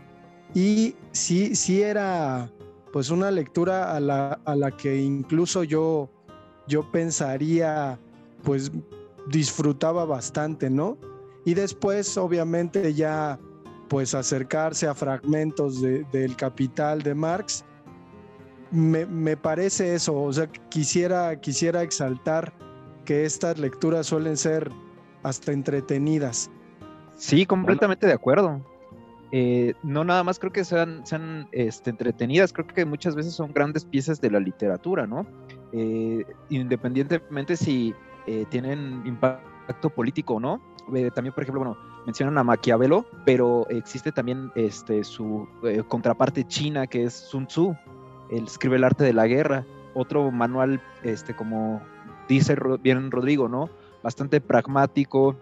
y 0.54 0.94
sí, 1.12 1.54
sí 1.54 1.82
era 1.82 2.50
pues 2.92 3.10
una 3.10 3.30
lectura 3.30 3.94
a 3.94 4.00
la, 4.00 4.40
a 4.44 4.56
la 4.56 4.70
que 4.70 4.96
incluso 4.96 5.64
yo, 5.64 6.08
yo 6.66 6.90
pensaría, 6.90 7.98
pues 8.42 8.72
disfrutaba 9.28 10.04
bastante, 10.04 10.70
¿no? 10.70 10.96
y 11.46 11.54
después 11.54 12.18
obviamente 12.18 12.92
ya 12.92 13.38
pues 13.88 14.14
acercarse 14.14 14.86
a 14.86 14.94
fragmentos 14.94 15.80
del 15.80 16.36
capital 16.36 17.02
de 17.02 17.14
Marx. 17.14 17.64
Me, 18.70 19.36
parece 19.36 19.94
eso, 19.94 20.20
o 20.20 20.32
sea, 20.32 20.48
quisiera, 20.68 21.40
quisiera 21.40 21.82
exaltar 21.82 22.52
que 23.04 23.24
estas 23.24 23.58
lecturas 23.58 24.06
suelen 24.06 24.36
ser 24.36 24.70
hasta 25.22 25.52
entretenidas. 25.52 26.50
Sí, 27.16 27.46
completamente 27.46 28.06
de 28.06 28.12
acuerdo. 28.12 28.60
Eh, 29.32 29.74
no 29.82 30.04
nada 30.04 30.22
más 30.22 30.38
creo 30.38 30.52
que 30.52 30.64
sean, 30.64 31.04
sean 31.04 31.48
este, 31.52 31.90
entretenidas, 31.90 32.52
creo 32.52 32.66
que 32.66 32.84
muchas 32.84 33.16
veces 33.16 33.34
son 33.34 33.52
grandes 33.52 33.84
piezas 33.84 34.20
de 34.20 34.30
la 34.30 34.38
literatura, 34.38 35.06
¿no? 35.06 35.26
Eh, 35.72 36.24
independientemente 36.48 37.56
si 37.56 37.92
eh, 38.26 38.44
tienen 38.50 39.02
impacto 39.04 39.90
político 39.90 40.34
o 40.34 40.40
no, 40.40 40.60
también, 41.14 41.34
por 41.34 41.42
ejemplo, 41.42 41.64
bueno, 41.64 41.76
mencionan 42.06 42.38
a 42.38 42.44
Maquiavelo, 42.44 43.04
pero 43.24 43.68
existe 43.68 44.12
también 44.12 44.50
este, 44.54 45.04
su 45.04 45.46
eh, 45.64 45.82
contraparte 45.86 46.44
china, 46.44 46.86
que 46.86 47.04
es 47.04 47.12
Sun 47.12 47.46
Tzu, 47.46 47.76
él 48.30 48.44
escribe 48.44 48.76
el 48.76 48.84
arte 48.84 49.04
de 49.04 49.12
la 49.12 49.26
guerra, 49.26 49.66
otro 49.94 50.30
manual, 50.30 50.80
este, 51.02 51.34
como 51.34 51.80
dice 52.28 52.56
bien 52.82 53.10
Rodrigo, 53.10 53.48
¿no? 53.48 53.68
Bastante 54.02 54.40
pragmático, 54.40 55.36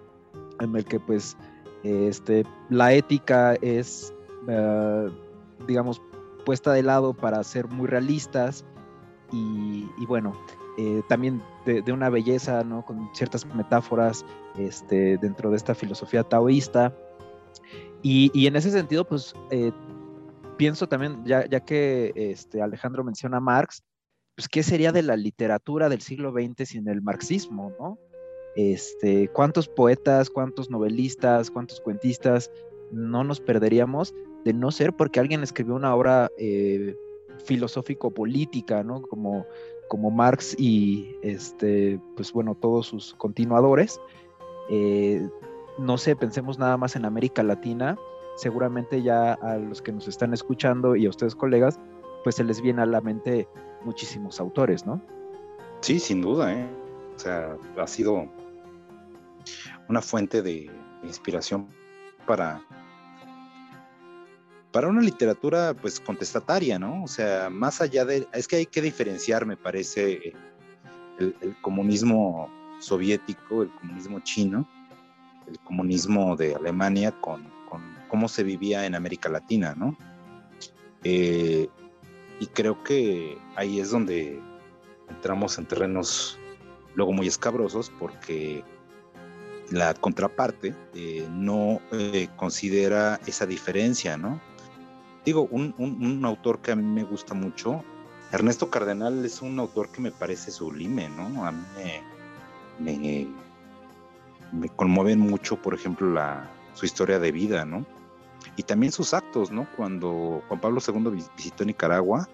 en 0.60 0.74
el 0.76 0.84
que 0.84 1.00
pues 1.00 1.36
este, 1.82 2.44
la 2.70 2.92
ética 2.92 3.54
es, 3.60 4.14
eh, 4.48 5.10
digamos, 5.66 6.00
puesta 6.44 6.72
de 6.72 6.82
lado 6.82 7.14
para 7.14 7.42
ser 7.44 7.68
muy 7.68 7.86
realistas. 7.86 8.64
Y, 9.32 9.88
bueno, 10.06 10.38
eh, 10.76 11.02
también 11.08 11.42
de, 11.64 11.92
una 11.92 12.10
belleza, 12.10 12.64
¿no? 12.64 12.84
Con 12.84 13.08
ciertas 13.14 13.46
metáforas 13.54 14.24
este, 14.58 15.18
dentro 15.18 15.50
de 15.50 15.56
esta 15.56 15.74
filosofía 15.74 16.24
taoísta. 16.24 16.94
Y, 18.02 18.46
en 18.46 18.56
ese 18.56 18.70
sentido, 18.70 19.06
pues 19.06 19.34
eh, 19.50 19.72
pienso 20.58 20.86
también, 20.86 21.24
ya, 21.24 21.48
ya 21.48 21.60
que 21.60 22.12
este, 22.14 22.60
Alejandro 22.60 23.02
menciona 23.02 23.38
a 23.38 23.40
Marx, 23.40 23.82
pues 24.36 24.48
qué 24.48 24.62
sería 24.62 24.92
de 24.92 25.02
la 25.02 25.16
literatura 25.16 25.88
del 25.88 26.02
siglo 26.02 26.32
XX 26.32 26.68
sin 26.68 26.88
el 26.88 27.00
marxismo, 27.02 27.72
¿no? 27.78 27.98
Este, 28.56 29.28
cuántos 29.28 29.68
poetas, 29.68 30.30
cuántos 30.30 30.70
novelistas, 30.70 31.50
cuántos 31.50 31.80
cuentistas 31.80 32.50
no 32.92 33.24
nos 33.24 33.40
perderíamos 33.40 34.14
de 34.44 34.52
no 34.52 34.70
ser 34.70 34.92
porque 34.92 35.18
alguien 35.18 35.42
escribió 35.42 35.74
una 35.74 35.94
obra 35.94 36.30
eh, 36.38 36.94
filosófico-política, 37.44 38.84
¿no? 38.84 39.02
Como, 39.02 39.46
como 39.88 40.10
Marx 40.10 40.56
y, 40.58 41.16
este, 41.22 42.00
pues 42.16 42.32
bueno, 42.32 42.54
todos 42.54 42.86
sus 42.86 43.14
continuadores. 43.14 44.00
Eh, 44.68 45.28
no 45.78 45.98
sé, 45.98 46.16
pensemos 46.16 46.58
nada 46.58 46.76
más 46.76 46.96
en 46.96 47.04
América 47.04 47.42
Latina. 47.42 47.96
Seguramente 48.36 49.02
ya 49.02 49.34
a 49.34 49.56
los 49.56 49.82
que 49.82 49.92
nos 49.92 50.08
están 50.08 50.34
escuchando 50.34 50.96
y 50.96 51.06
a 51.06 51.10
ustedes 51.10 51.34
colegas, 51.34 51.78
pues 52.24 52.36
se 52.36 52.44
les 52.44 52.60
viene 52.60 52.82
a 52.82 52.86
la 52.86 53.00
mente 53.00 53.48
muchísimos 53.84 54.40
autores, 54.40 54.86
¿no? 54.86 55.00
Sí, 55.80 56.00
sin 56.00 56.22
duda, 56.22 56.52
¿eh? 56.52 56.66
O 57.14 57.18
sea, 57.18 57.56
ha 57.76 57.86
sido 57.86 58.28
una 59.88 60.00
fuente 60.00 60.42
de 60.42 60.70
inspiración 61.02 61.68
para, 62.26 62.62
para 64.74 64.88
una 64.88 65.02
literatura 65.02 65.72
pues 65.72 66.00
contestataria, 66.00 66.80
¿no? 66.80 67.04
O 67.04 67.06
sea, 67.06 67.48
más 67.48 67.80
allá 67.80 68.04
de, 68.04 68.26
es 68.32 68.48
que 68.48 68.56
hay 68.56 68.66
que 68.66 68.82
diferenciar, 68.82 69.46
me 69.46 69.56
parece, 69.56 70.34
el, 71.20 71.56
comunismo 71.62 72.50
soviético, 72.80 73.62
el 73.62 73.70
comunismo 73.70 74.18
chino, 74.24 74.68
el 75.46 75.60
comunismo 75.60 76.34
de 76.34 76.56
Alemania 76.56 77.12
con, 77.20 77.48
cómo 78.08 78.26
se 78.26 78.42
vivía 78.42 78.84
en 78.84 78.96
América 78.96 79.28
Latina, 79.28 79.76
¿no? 79.76 79.96
Eh, 81.04 81.68
y 82.40 82.46
creo 82.46 82.82
que 82.82 83.38
ahí 83.54 83.78
es 83.78 83.92
donde 83.92 84.42
entramos 85.08 85.56
en 85.56 85.66
terrenos 85.66 86.36
luego 86.96 87.12
muy 87.12 87.28
escabrosos 87.28 87.92
porque 87.96 88.64
la 89.70 89.94
contraparte 89.94 90.74
eh, 90.94 91.28
no 91.30 91.80
eh, 91.92 92.26
considera 92.34 93.20
esa 93.24 93.46
diferencia, 93.46 94.16
¿no? 94.16 94.40
Digo, 95.24 95.48
un, 95.50 96.22
autor 96.24 96.60
que 96.60 96.72
a 96.72 96.76
mí 96.76 96.82
me 96.82 97.02
gusta 97.02 97.34
mucho, 97.34 97.82
Ernesto 98.30 98.68
Cardenal 98.68 99.24
es 99.24 99.40
un 99.40 99.58
autor 99.58 99.88
que 99.88 100.02
me 100.02 100.10
parece 100.10 100.50
sublime, 100.50 101.08
¿no? 101.08 101.46
A 101.46 101.52
mí 101.52 101.64
me, 102.78 104.68
conmueven 104.76 105.20
mucho, 105.20 105.60
por 105.60 105.74
ejemplo, 105.74 106.10
la, 106.10 106.50
su 106.74 106.84
historia 106.84 107.18
de 107.18 107.32
vida, 107.32 107.64
¿no? 107.64 107.86
Y 108.56 108.64
también 108.64 108.92
sus 108.92 109.14
actos, 109.14 109.50
¿no? 109.50 109.66
Cuando 109.76 110.42
Juan 110.48 110.60
Pablo 110.60 110.80
II 110.86 111.26
visitó 111.36 111.64
Nicaragua, 111.64 112.28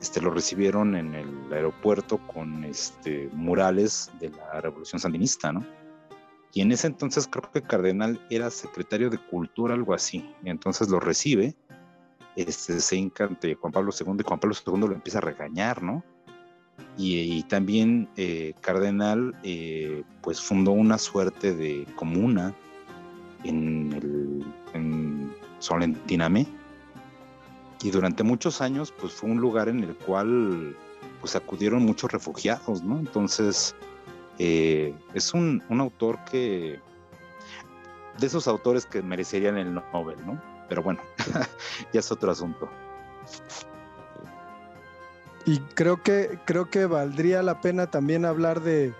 este, 0.00 0.20
lo 0.20 0.30
recibieron 0.30 0.96
en 0.96 1.14
el 1.14 1.52
aeropuerto 1.52 2.18
con 2.26 2.64
este, 2.64 3.30
murales 3.32 4.10
de 4.20 4.30
la 4.30 4.60
Revolución 4.60 5.00
Sandinista, 5.00 5.52
¿no? 5.52 5.64
Y 6.52 6.62
en 6.62 6.72
ese 6.72 6.88
entonces 6.88 7.28
creo 7.30 7.50
que 7.50 7.62
Cardenal 7.62 8.20
era 8.28 8.50
secretario 8.50 9.08
de 9.08 9.18
Cultura, 9.18 9.74
algo 9.74 9.94
así. 9.94 10.34
Y 10.44 10.50
entonces 10.50 10.88
lo 10.88 10.98
recibe, 10.98 11.54
este, 12.36 12.80
se 12.80 12.96
encante 12.96 13.54
Juan 13.54 13.72
Pablo 13.72 13.92
II 13.98 14.16
y 14.18 14.22
Juan 14.22 14.40
Pablo 14.40 14.56
II 14.66 14.80
lo 14.80 14.92
empieza 14.92 15.18
a 15.18 15.22
regañar, 15.22 15.82
¿no? 15.82 16.04
Y, 16.96 17.42
también 17.44 18.08
eh, 18.16 18.54
Cardenal 18.60 19.34
eh, 19.42 20.02
pues 20.22 20.40
fundó 20.40 20.72
una 20.72 20.98
suerte 20.98 21.54
de 21.54 21.86
comuna 21.94 22.54
en, 23.44 23.92
el, 23.92 24.44
en 24.74 25.32
Solentinamé 25.58 26.46
y 27.82 27.90
durante 27.90 28.22
muchos 28.22 28.60
años 28.60 28.92
pues 28.98 29.12
fue 29.12 29.30
un 29.30 29.40
lugar 29.40 29.68
en 29.68 29.80
el 29.84 29.94
cual 29.96 30.76
pues 31.20 31.36
acudieron 31.36 31.84
muchos 31.84 32.12
refugiados, 32.12 32.82
¿no? 32.82 32.98
Entonces 32.98 33.74
eh, 34.38 34.94
es 35.14 35.34
un, 35.34 35.62
autor 35.68 36.18
que, 36.24 36.80
de 38.18 38.26
esos 38.26 38.48
autores 38.48 38.86
que 38.86 39.02
merecerían 39.02 39.58
el 39.58 39.74
Nobel, 39.74 40.16
¿no? 40.26 40.40
Pero 40.70 40.82
bueno, 40.82 41.00
ya 41.92 42.00
es 42.00 42.10
otro 42.10 42.30
asunto. 42.30 42.70
Y 45.44 45.58
creo 45.74 46.02
que, 46.02 46.38
creo 46.46 46.70
que 46.70 46.86
valdría 46.86 47.42
la 47.42 47.60
pena 47.60 47.90
también 47.90 48.24
hablar 48.24 48.62
de, 48.62 48.94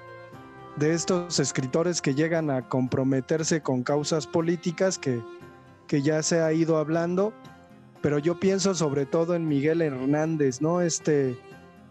de 0.77 0.93
estos 0.93 1.39
escritores 1.39 2.03
que 2.03 2.15
llegan 2.15 2.51
a 2.51 2.69
comprometerse 2.69 3.63
con 3.63 3.85
causas 3.85 4.27
políticas 4.27 4.99
que, 4.99 5.23
que 5.87 6.03
ya 6.03 6.23
se 6.25 6.41
ha 6.41 6.53
ido 6.53 6.77
hablando, 6.77 7.33
pero 8.03 8.19
yo 8.19 8.41
pienso 8.41 8.75
sobre 8.75 9.07
todo 9.07 9.37
en 9.37 9.47
Miguel 9.47 9.81
Hernández, 9.81 10.61
¿no? 10.61 10.81
Este 10.81 11.39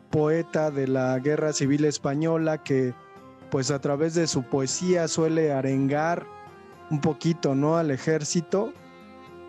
poeta 0.09 0.71
de 0.71 0.87
la 0.87 1.17
Guerra 1.19 1.53
Civil 1.53 1.85
Española 1.85 2.63
que 2.63 2.93
pues 3.49 3.71
a 3.71 3.79
través 3.79 4.13
de 4.13 4.27
su 4.27 4.43
poesía 4.43 5.07
suele 5.07 5.53
arengar 5.53 6.25
un 6.91 6.99
poquito, 6.99 7.55
¿no? 7.55 7.77
Al 7.77 7.91
ejército 7.91 8.73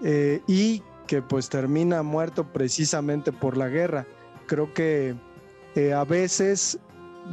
eh, 0.03 0.41
y 0.47 0.83
que 1.07 1.23
pues 1.23 1.49
termina 1.49 2.03
muerto 2.03 2.53
precisamente 2.53 3.33
por 3.33 3.57
la 3.57 3.69
guerra. 3.69 4.07
Creo 4.47 4.73
que 4.73 5.15
eh, 5.75 5.93
a 5.93 6.05
veces, 6.05 6.79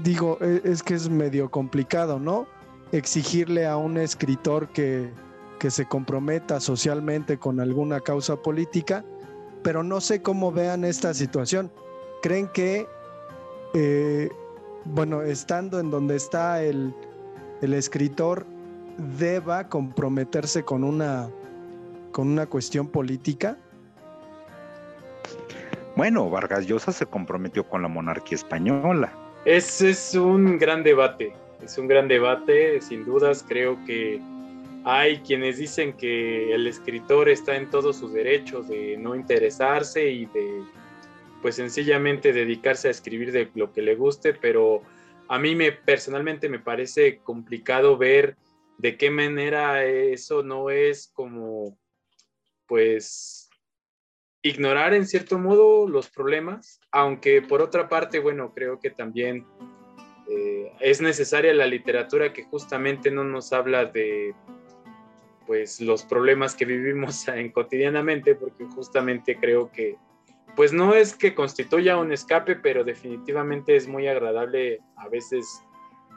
digo, 0.04 0.38
e, 0.42 0.62
es 0.64 0.84
que 0.84 0.94
es 0.94 1.10
medio 1.10 1.50
complicado, 1.50 2.20
¿no? 2.20 2.48
Exigirle 2.92 3.68
a 3.68 3.78
un 3.78 3.98
escritor 3.98 4.70
que, 4.70 5.12
que 5.60 5.72
se 5.72 5.86
comprometa 5.86 6.60
socialmente 6.60 7.38
con 7.38 7.60
alguna 7.60 8.00
causa 8.00 8.36
política, 8.38 9.04
pero 9.64 9.84
no 9.84 10.02
sé 10.02 10.22
cómo 10.22 10.52
vean 10.52 10.84
esta 10.84 11.14
situación. 11.14 11.72
¿Creen 12.22 12.48
que 12.48 12.88
eh, 13.74 14.30
bueno, 14.86 15.22
estando 15.22 15.80
en 15.80 15.92
donde 15.92 16.16
está 16.16 16.64
el, 16.64 16.94
escritor, 17.62 18.46
deba 19.20 19.68
comprometerse 19.68 20.64
con 20.64 20.84
una, 20.84 21.30
con 22.18 22.30
una 22.30 22.48
cuestión 22.48 22.88
política? 22.88 23.60
Bueno, 25.96 26.28
Vargas 26.32 26.66
Llosa 26.66 26.92
se 26.92 27.06
comprometió 27.06 27.70
con 27.70 27.84
la 27.84 27.90
monarquía 27.90 28.38
española. 28.38 29.14
Ese 29.46 29.92
es 29.92 30.16
un 30.16 30.58
gran 30.58 30.82
debate, 30.82 31.34
es 31.64 31.78
un 31.78 31.88
gran 31.88 32.08
debate, 32.08 32.82
sin 32.82 33.06
dudas 33.06 33.46
creo 33.48 33.78
que 33.86 34.20
hay 34.84 35.20
quienes 35.20 35.60
dicen 35.60 35.94
que 35.94 36.56
el 36.56 36.66
escritor 36.66 37.30
está 37.30 37.56
en 37.56 37.70
todos 37.70 37.98
sus 37.98 38.12
derechos 38.12 38.68
de 38.68 38.98
no 38.98 39.14
interesarse 39.14 40.10
y 40.10 40.26
de 40.26 40.64
pues 41.44 41.54
sencillamente 41.54 42.34
dedicarse 42.34 42.88
a 42.88 42.92
escribir 42.92 43.32
de 43.32 43.52
lo 43.54 43.72
que 43.72 43.84
le 43.84 43.94
guste, 43.94 44.34
pero 44.34 44.82
a 45.28 45.38
mí 45.38 45.54
me 45.54 45.72
personalmente 45.72 46.50
me 46.50 46.58
parece 46.58 47.20
complicado 47.20 47.96
ver 47.96 48.38
de 48.80 48.98
qué 48.98 49.12
manera 49.12 49.86
eso 49.86 50.42
no 50.42 50.72
es 50.72 51.12
como 51.14 51.78
pues 52.68 53.50
ignorar 54.42 54.94
en 54.94 55.08
cierto 55.08 55.40
modo 55.40 55.88
los 55.88 56.10
problemas, 56.10 56.80
aunque 56.92 57.42
por 57.42 57.62
otra 57.62 57.90
parte, 57.90 58.20
bueno, 58.20 58.54
creo 58.54 58.80
que 58.80 58.90
también 58.90 59.46
eh, 60.30 60.72
es 60.80 61.02
necesaria 61.02 61.54
la 61.54 61.66
literatura 61.66 62.34
que 62.34 62.44
justamente 62.44 63.12
no 63.12 63.24
nos 63.24 63.54
habla 63.54 63.86
de 63.86 64.36
pues 65.46 65.80
los 65.80 66.04
problemas 66.04 66.56
que 66.56 66.66
vivimos 66.66 67.28
en, 67.30 67.52
cotidianamente, 67.52 68.36
porque 68.36 68.66
justamente 68.66 69.38
creo 69.40 69.72
que 69.72 69.98
pues 70.58 70.74
no 70.74 70.96
es 70.96 71.16
que 71.16 71.36
constituya 71.36 71.98
un 71.98 72.12
escape, 72.12 72.56
pero 72.56 72.84
definitivamente 72.84 73.76
es 73.76 73.88
muy 73.88 74.08
agradable 74.08 74.80
a 74.96 75.08
veces, 75.08 75.46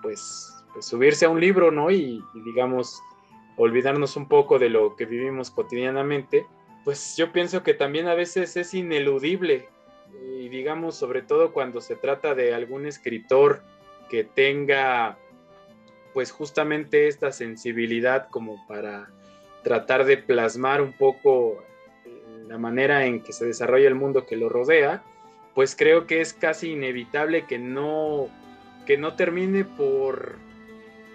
pues, 0.00 0.50
pues 0.73 0.87
subirse 0.87 1.26
a 1.26 1.28
un 1.28 1.38
libro, 1.38 1.71
¿no? 1.71 1.90
Y, 1.90 2.25
digamos, 2.47 2.99
olvidarnos 3.61 4.17
un 4.17 4.26
poco 4.26 4.59
de 4.59 4.71
lo 4.71 4.97
que 4.97 5.05
vivimos 5.05 5.50
cotidianamente. 5.50 6.47
Pues 6.85 7.17
yo 7.17 7.31
pienso 7.31 7.62
que 7.62 7.75
también 7.75 8.09
a 8.09 8.14
veces 8.14 8.57
es 8.57 8.73
ineludible, 8.73 9.69
y 10.38 10.49
digamos, 10.49 10.97
sobre 10.97 11.23
todo 11.23 11.52
cuando 11.52 11.81
se 11.81 11.95
trata 11.95 12.35
de 12.35 12.55
algún 12.55 12.87
escritor 12.87 13.62
que 14.09 14.25
tenga 14.25 15.19
pues 16.12 16.33
justamente 16.33 17.07
esta 17.07 17.31
sensibilidad 17.31 18.29
como 18.31 18.67
para 18.67 19.11
tratar 19.62 20.05
de 20.05 20.17
plasmar 20.17 20.81
un 20.81 20.93
poco 20.93 21.62
eh, 22.05 22.45
la 22.49 22.59
manera 22.59 23.07
en 23.07 23.23
que 23.23 23.33
se 23.33 23.47
desarrolla 23.47 23.87
el 23.87 23.95
mundo 23.95 24.26
que 24.26 24.37
lo 24.37 24.49
rodea, 24.49 25.05
pues 25.55 25.76
creo 25.76 26.07
que 26.07 26.21
es 26.21 26.33
casi 26.33 26.73
inevitable 26.73 27.45
que 27.45 27.59
no, 27.59 28.29
que 28.87 28.97
no 28.97 29.14
termine 29.14 29.64
por 29.64 30.37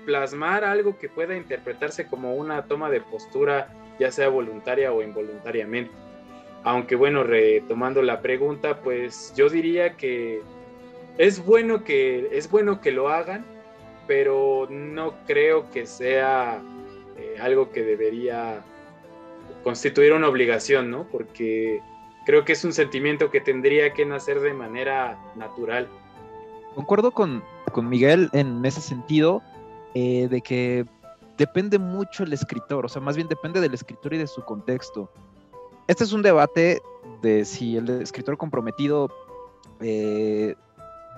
plasmar 0.05 0.63
algo 0.63 0.97
que 0.97 1.09
pueda 1.09 1.35
interpretarse 1.35 2.07
como 2.07 2.35
una 2.35 2.63
toma 2.65 2.89
de 2.89 3.01
postura, 3.01 3.69
ya 3.99 4.11
sea 4.11 4.29
voluntaria 4.29 4.91
o 4.93 5.01
involuntariamente. 5.01 5.91
Aunque 6.63 6.95
bueno, 6.95 7.23
retomando 7.23 8.01
la 8.01 8.21
pregunta, 8.21 8.79
pues 8.81 9.33
yo 9.35 9.49
diría 9.49 9.97
que 9.97 10.41
es 11.17 11.43
bueno 11.45 11.83
que, 11.83 12.29
es 12.31 12.49
bueno 12.49 12.81
que 12.81 12.91
lo 12.91 13.09
hagan, 13.09 13.45
pero 14.07 14.67
no 14.69 15.13
creo 15.27 15.69
que 15.71 15.85
sea 15.85 16.61
eh, 17.17 17.37
algo 17.39 17.71
que 17.71 17.83
debería 17.83 18.63
constituir 19.63 20.13
una 20.13 20.27
obligación, 20.27 20.91
¿no? 20.91 21.05
Porque 21.11 21.81
creo 22.25 22.45
que 22.45 22.53
es 22.53 22.65
un 22.65 22.73
sentimiento 22.73 23.31
que 23.31 23.41
tendría 23.41 23.93
que 23.93 24.05
nacer 24.05 24.39
de 24.39 24.53
manera 24.53 25.17
natural. 25.35 25.87
Concuerdo 26.75 27.11
con, 27.11 27.43
con 27.71 27.87
Miguel 27.87 28.29
en 28.33 28.65
ese 28.65 28.81
sentido, 28.81 29.41
eh, 29.95 30.27
de 30.29 30.41
que 30.41 30.85
depende 31.37 31.79
mucho 31.79 32.23
el 32.23 32.33
escritor, 32.33 32.85
o 32.85 32.89
sea, 32.89 33.01
más 33.01 33.15
bien 33.15 33.27
depende 33.27 33.59
del 33.59 33.73
escritor 33.73 34.13
y 34.13 34.19
de 34.19 34.27
su 34.27 34.43
contexto. 34.43 35.09
Este 35.87 36.03
es 36.03 36.13
un 36.13 36.21
debate 36.21 36.81
de 37.21 37.45
si 37.45 37.77
el 37.77 37.89
escritor 37.89 38.37
comprometido 38.37 39.09
eh, 39.79 40.55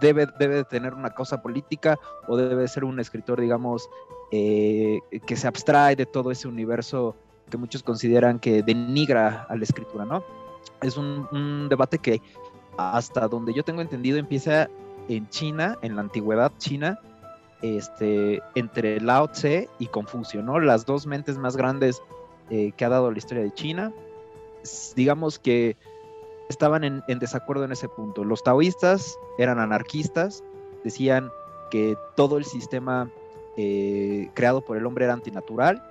debe, 0.02 0.28
debe 0.40 0.64
tener 0.64 0.94
una 0.94 1.10
causa 1.10 1.42
política 1.42 2.00
o 2.28 2.38
debe 2.38 2.68
ser 2.68 2.84
un 2.84 3.00
escritor, 3.00 3.40
digamos, 3.42 3.90
eh, 4.32 5.00
que 5.26 5.36
se 5.36 5.48
abstrae 5.48 5.96
de 5.96 6.06
todo 6.06 6.32
ese 6.32 6.48
universo 6.48 7.16
que 7.50 7.58
muchos 7.58 7.82
consideran 7.82 8.40
que 8.40 8.62
denigra 8.62 9.46
a 9.50 9.56
la 9.56 9.64
escritura, 9.64 10.06
¿no? 10.06 10.24
Es 10.82 10.98
un, 10.98 11.68
debate 11.70 11.98
que 11.98 12.22
hasta 12.78 13.28
donde 13.28 13.54
yo 13.54 13.64
tengo 13.64 13.82
entendido 13.82 14.18
empieza 14.18 14.70
en 15.08 15.30
China, 15.30 15.78
en 15.82 15.96
la 15.96 16.02
antigüedad 16.02 16.52
china, 16.58 17.00
este, 17.62 18.42
entre 18.56 19.02
Lao 19.02 19.28
Tse 19.30 19.70
y 19.80 19.88
Confucio, 19.88 20.42
¿no? 20.42 20.60
Las 20.60 20.86
dos 20.86 21.06
mentes 21.06 21.38
más 21.38 21.58
grandes 21.58 22.02
eh, 22.50 22.72
que 22.78 22.86
ha 22.86 22.90
dado 22.90 23.12
la 23.12 23.18
historia 23.18 23.44
de 23.44 23.54
China. 23.54 23.94
Digamos 24.96 25.40
que 25.40 25.76
estaban 26.50 26.84
en, 26.84 27.20
desacuerdo 27.20 27.66
en 27.66 27.72
ese 27.72 27.90
punto. 27.90 28.24
Los 28.24 28.44
taoístas 28.44 29.18
eran 29.38 29.60
anarquistas, 29.60 30.44
decían 30.84 31.32
que 31.72 31.98
todo 32.16 32.38
el 32.38 32.46
sistema 32.46 33.10
eh, 33.58 34.30
creado 34.34 34.62
por 34.62 34.78
el 34.78 34.86
hombre 34.86 35.06
era 35.06 35.14
antinatural 35.14 35.84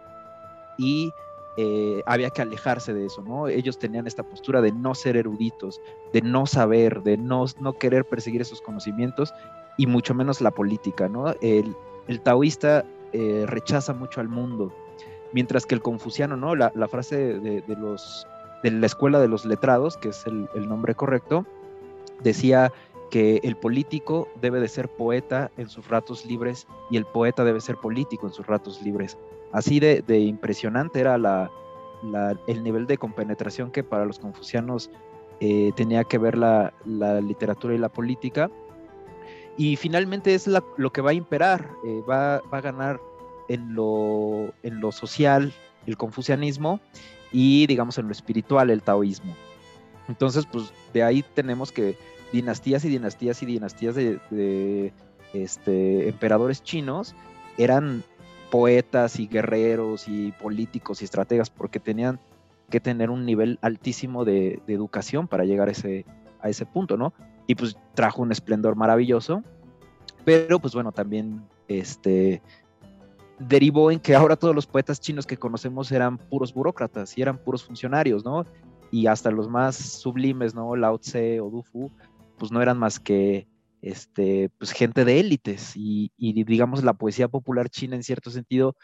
y 0.78 1.10
eh, 1.58 2.02
había 2.06 2.30
que 2.30 2.42
alejarse 2.42 2.94
de 2.94 3.06
eso, 3.06 3.22
¿no? 3.22 3.48
Ellos 3.48 3.78
tenían 3.78 4.06
esta 4.06 4.22
postura 4.22 4.60
de 4.60 4.72
no 4.72 4.94
ser 4.94 5.16
eruditos, 5.16 5.80
de 6.12 6.22
no 6.22 6.46
saber, 6.46 7.02
de 7.02 7.16
no, 7.16 7.44
no 7.60 7.72
querer 7.74 8.04
perseguir 8.04 8.42
esos 8.42 8.60
conocimientos 8.60 9.32
y 9.76 9.86
mucho 9.86 10.14
menos 10.14 10.40
la 10.40 10.50
política, 10.50 11.08
¿no? 11.08 11.34
El, 11.40 11.74
taoísta 12.22 12.84
eh, 13.12 13.44
rechaza 13.46 13.92
mucho 13.92 14.20
al 14.20 14.28
mundo, 14.28 14.72
mientras 15.32 15.66
que 15.66 15.74
el 15.74 15.82
confuciano, 15.82 16.36
¿no? 16.36 16.54
La, 16.54 16.70
frase 16.88 17.38
de, 17.38 17.62
los 17.76 18.26
de 18.62 18.70
la 18.70 18.86
escuela 18.86 19.20
de 19.20 19.28
los 19.28 19.44
letrados, 19.44 19.96
que 19.96 20.10
es 20.10 20.24
el, 20.26 20.68
nombre 20.68 20.94
correcto, 20.94 21.46
decía 22.22 22.72
que 23.10 23.40
el 23.44 23.56
político 23.56 24.28
debe 24.40 24.60
de 24.60 24.68
ser 24.68 24.88
poeta 24.88 25.50
en 25.56 25.68
sus 25.68 25.88
ratos 25.88 26.26
libres 26.26 26.66
y 26.90 26.96
el 26.96 27.04
poeta 27.04 27.44
debe 27.44 27.60
ser 27.60 27.76
político 27.76 28.26
en 28.26 28.32
sus 28.32 28.46
ratos 28.46 28.82
libres. 28.82 29.16
Así 29.52 29.78
de, 29.78 30.02
impresionante 30.18 31.00
era 31.00 31.16
la, 31.18 31.50
el 32.46 32.62
nivel 32.62 32.86
de 32.86 32.98
compenetración 32.98 33.70
que 33.70 33.84
para 33.84 34.04
los 34.04 34.18
confucianos 34.18 34.90
eh, 35.40 35.72
tenía 35.76 36.04
que 36.04 36.18
ver 36.18 36.36
la, 36.36 36.72
literatura 36.84 37.74
y 37.74 37.78
la 37.78 37.88
política. 37.88 38.50
Y 39.58 39.76
finalmente 39.76 40.34
es 40.34 40.46
lo 40.46 40.92
que 40.92 41.00
va 41.00 41.10
a 41.10 41.14
imperar, 41.14 41.70
eh, 41.84 42.02
va, 42.08 42.42
va, 42.52 42.58
a 42.58 42.60
ganar 42.60 43.00
en 43.48 43.74
lo, 43.74 44.52
social 44.92 45.52
el 45.86 45.96
confucianismo 45.96 46.80
y 47.32 47.66
digamos 47.66 47.98
en 47.98 48.06
lo 48.06 48.12
espiritual 48.12 48.70
el 48.70 48.82
taoísmo. 48.82 49.34
Entonces, 50.08 50.46
pues 50.46 50.72
de 50.92 51.02
ahí 51.02 51.24
tenemos 51.34 51.72
que 51.72 51.96
dinastías 52.32 52.84
y 52.84 52.88
dinastías 52.88 53.42
y 53.42 53.46
dinastías 53.46 53.94
de, 53.94 54.92
este, 55.32 56.08
emperadores 56.08 56.62
chinos 56.62 57.14
eran 57.58 58.04
poetas 58.50 59.18
y 59.18 59.26
guerreros 59.26 60.06
y 60.08 60.32
políticos 60.32 61.02
y 61.02 61.04
estrategas 61.04 61.50
porque 61.50 61.80
tenían 61.80 62.20
que 62.70 62.80
tener 62.80 63.10
un 63.10 63.24
nivel 63.24 63.58
altísimo 63.62 64.24
de, 64.24 64.60
educación 64.66 65.28
para 65.28 65.44
llegar 65.44 65.68
a 65.68 65.72
ese, 65.72 66.04
a 66.40 66.48
ese 66.48 66.66
punto, 66.66 66.96
¿no? 66.96 67.12
Y 67.46 67.54
pues 67.54 67.76
trajo 67.94 68.22
un 68.22 68.32
esplendor 68.32 68.76
maravilloso, 68.76 69.42
pero 70.24 70.58
pues 70.58 70.74
bueno, 70.74 70.92
también 70.92 71.46
este, 71.68 72.42
derivó 73.38 73.90
en 73.90 74.00
que 74.00 74.14
ahora 74.14 74.36
todos 74.36 74.54
los 74.54 74.66
poetas 74.66 75.00
chinos 75.00 75.26
que 75.26 75.36
conocemos 75.36 75.92
eran 75.92 76.18
puros 76.18 76.52
burócratas 76.52 77.16
y 77.16 77.22
eran 77.22 77.38
puros 77.38 77.64
funcionarios, 77.64 78.24
¿no? 78.24 78.44
Y 78.90 79.06
hasta 79.06 79.30
los 79.30 79.48
más 79.48 79.76
sublimes, 79.76 80.54
¿no? 80.54 80.74
Lao 80.76 80.98
Tse 80.98 81.40
o 81.40 81.50
Du 81.50 81.62
Fu, 81.62 81.90
pues 82.38 82.50
no 82.50 82.62
eran 82.62 82.78
más 82.78 82.98
que 82.98 83.46
este, 83.82 84.50
pues 84.58 84.72
gente 84.72 85.04
de 85.04 85.20
élites 85.20 85.72
y, 85.76 86.10
digamos 86.18 86.82
la 86.82 86.94
poesía 86.94 87.28
popular 87.28 87.68
china 87.68 87.94
en 87.94 88.02
cierto 88.02 88.30
sentido 88.30 88.74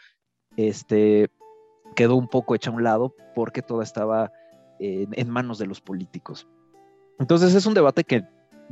este, 0.55 1.29
quedó 1.95 2.15
un 2.15 2.27
poco 2.27 2.55
hecha 2.55 2.69
a 2.69 2.73
un 2.73 2.83
lado 2.83 3.13
porque 3.35 3.61
toda 3.61 3.83
estaba 3.83 4.31
en, 4.79 5.29
manos 5.29 5.57
de 5.57 5.65
los 5.65 5.81
políticos. 5.81 6.47
Entonces 7.19 7.53
es 7.55 7.65
un 7.65 7.73
debate 7.73 8.03
que 8.03 8.23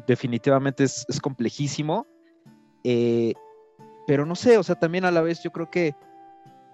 definitivamente 0.08 0.84
es, 0.84 1.06
complejísimo. 1.21 2.08
Eh, 2.84 3.34
pero 4.08 4.25
no 4.25 4.36
sé, 4.36 4.58
o 4.58 4.63
sea, 4.63 4.75
también 4.75 5.06
a 5.06 5.12
la 5.12 5.21
vez 5.21 5.43
yo 5.43 5.51
creo 5.51 5.69
que 5.69 5.95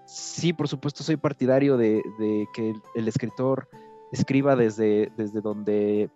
sí, 0.06 0.52
por 0.52 0.68
supuesto, 0.68 1.04
soy 1.04 1.16
partidario 1.16 1.76
de, 1.76 2.02
que 2.54 2.74
el, 2.94 3.08
escritor 3.08 3.68
escriba 4.10 4.56
desde, 4.56 5.12
desde 5.16 5.40
donde 5.40 6.10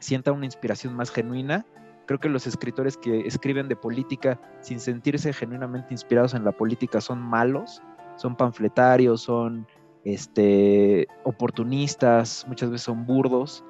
sienta 0.00 0.32
una 0.32 0.44
inspiración 0.44 0.94
más 0.94 1.10
genuina. 1.10 1.64
Creo 2.06 2.18
que 2.18 2.28
los 2.28 2.46
escritores 2.48 2.96
que 2.96 3.20
escriben 3.20 3.68
de 3.68 3.76
política 3.76 4.40
sin 4.60 4.80
sentirse 4.80 5.32
genuinamente 5.32 5.94
inspirados 5.94 6.34
en 6.34 6.44
la 6.44 6.52
política 6.52 7.00
son 7.00 7.20
malos, 7.20 7.80
son 8.16 8.36
panfletarios, 8.36 9.22
son 9.22 9.66
este, 10.04 11.06
oportunistas, 11.22 12.44
muchas 12.48 12.70
veces 12.70 12.84
son 12.84 13.06
burdos, 13.06 13.64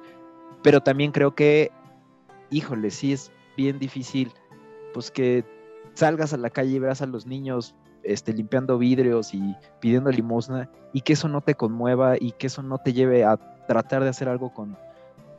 pero 0.63 0.81
también 0.81 1.11
creo 1.11 1.35
que, 1.35 1.71
híjole, 2.57 2.91
sí 2.91 3.13
es 3.13 3.31
bien 3.57 3.79
difícil, 3.79 4.31
pues 4.93 5.11
que 5.11 5.43
salgas 5.93 6.33
a 6.33 6.37
la 6.37 6.49
calle 6.49 6.75
y 6.75 6.79
veas 6.79 7.01
a 7.01 7.05
los 7.05 7.25
niños 7.25 7.75
este, 8.03 8.33
limpiando 8.33 8.77
vidrios 8.77 9.33
y 9.33 9.55
pidiendo 9.79 10.11
limosna 10.11 10.69
y 10.91 11.01
que 11.01 11.13
eso 11.13 11.27
no 11.27 11.41
te 11.41 11.55
conmueva 11.55 12.15
y 12.19 12.31
que 12.33 12.47
eso 12.47 12.61
no 12.61 12.77
te 12.77 12.93
lleve 12.93 13.23
a 13.23 13.37
tratar 13.67 14.03
de 14.03 14.09
hacer 14.09 14.27
algo 14.27 14.53
con, 14.53 14.77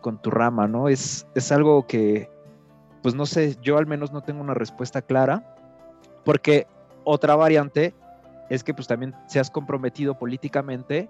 con 0.00 0.20
tu 0.20 0.30
rama, 0.30 0.66
¿no? 0.66 0.88
Es, 0.88 1.26
es 1.34 1.52
algo 1.52 1.86
que, 1.86 2.30
pues 3.02 3.14
no 3.14 3.26
sé, 3.26 3.56
yo 3.62 3.78
al 3.78 3.86
menos 3.86 4.12
no 4.12 4.22
tengo 4.22 4.40
una 4.40 4.54
respuesta 4.54 5.02
clara, 5.02 5.56
porque 6.24 6.66
otra 7.04 7.36
variante 7.36 7.94
es 8.48 8.64
que 8.64 8.74
pues 8.74 8.88
también 8.88 9.14
seas 9.26 9.50
comprometido 9.50 10.18
políticamente, 10.18 11.08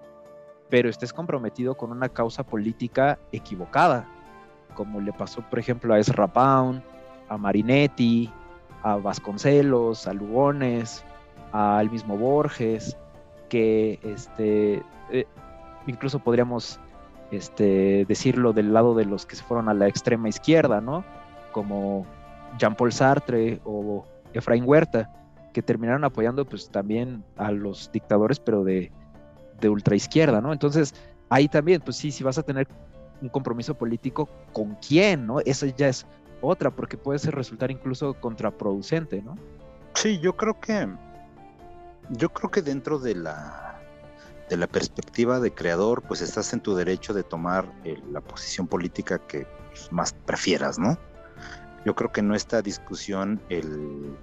pero 0.69 0.89
estés 0.89 1.13
comprometido 1.13 1.75
con 1.75 1.91
una 1.91 2.09
causa 2.09 2.43
política 2.43 3.19
equivocada, 3.31 4.07
como 4.75 5.01
le 5.01 5.11
pasó, 5.13 5.41
por 5.41 5.57
ejemplo, 5.57 5.93
a 5.93 5.99
Ezra 5.99 6.27
Pound, 6.27 6.83
a 7.29 7.37
Marinetti, 7.37 8.31
a 8.83 8.97
Vasconcelos, 8.97 10.07
a 10.07 10.13
Lugones, 10.13 11.03
al 11.51 11.89
mismo 11.89 12.17
Borges, 12.17 12.95
que 13.49 13.99
este, 14.03 14.83
eh, 15.09 15.25
incluso 15.87 16.19
podríamos 16.19 16.79
este, 17.31 18.05
decirlo 18.07 18.53
del 18.53 18.73
lado 18.73 18.93
de 18.93 19.05
los 19.05 19.25
que 19.25 19.35
se 19.35 19.43
fueron 19.43 19.69
a 19.69 19.73
la 19.73 19.87
extrema 19.87 20.29
izquierda, 20.29 20.81
¿no? 20.81 21.03
Como 21.51 22.05
Jean-Paul 22.59 22.91
Sartre 22.91 23.59
o 23.65 24.05
Efraín 24.33 24.65
Huerta, 24.67 25.09
que 25.53 25.61
terminaron 25.61 26.03
apoyando 26.03 26.45
pues 26.45 26.69
también 26.69 27.23
a 27.37 27.51
los 27.51 27.91
dictadores, 27.91 28.39
pero 28.39 28.63
de, 28.63 28.91
de 29.59 29.69
ultraizquierda, 29.69 30.41
¿no? 30.41 30.51
Entonces, 30.53 30.93
ahí 31.29 31.47
también, 31.47 31.81
pues 31.81 31.97
sí, 31.97 32.11
si 32.11 32.23
vas 32.23 32.37
a 32.37 32.43
tener 32.43 32.67
un 33.21 33.29
compromiso 33.29 33.75
político, 33.75 34.29
¿con 34.53 34.75
quién, 34.75 35.25
no? 35.25 35.39
Eso 35.41 35.65
ya 35.65 35.87
es 35.87 36.05
otra, 36.41 36.71
porque 36.71 36.97
puede 36.97 37.19
resultar 37.31 37.71
incluso 37.71 38.13
contraproducente, 38.15 39.21
¿no? 39.21 39.35
Sí, 39.93 40.19
yo 40.19 40.35
creo 40.35 40.59
que 40.59 40.87
yo 42.09 42.29
creo 42.29 42.51
que 42.51 42.61
dentro 42.61 42.99
de 42.99 43.15
la 43.15 43.81
de 44.49 44.57
la 44.57 44.67
perspectiva 44.67 45.39
de 45.39 45.51
creador, 45.53 46.03
pues 46.03 46.21
estás 46.21 46.53
en 46.53 46.59
tu 46.59 46.75
derecho 46.75 47.13
de 47.13 47.23
tomar 47.23 47.71
la 48.11 48.21
posición 48.21 48.67
política 48.67 49.17
que 49.17 49.47
pues, 49.71 49.91
más 49.91 50.13
prefieras, 50.13 50.77
¿no? 50.77 50.99
Yo 51.83 51.95
creo 51.95 52.11
que 52.11 52.21
no 52.21 52.35
esta 52.35 52.61
discusión 52.61 53.41
el, 53.49 54.15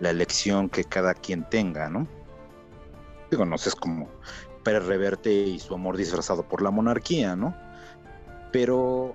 la 0.00 0.10
elección 0.10 0.68
que 0.68 0.84
cada 0.84 1.14
quien 1.14 1.48
tenga, 1.48 1.88
¿no? 1.88 2.06
Digo, 3.30 3.46
no 3.46 3.56
sé, 3.56 3.70
es 3.70 3.74
como 3.74 4.08
Pérez 4.64 4.84
y 5.26 5.58
su 5.58 5.74
amor 5.74 5.96
disfrazado 5.96 6.42
por 6.42 6.60
la 6.60 6.70
monarquía, 6.70 7.36
¿no? 7.36 7.54
Pero 8.52 9.14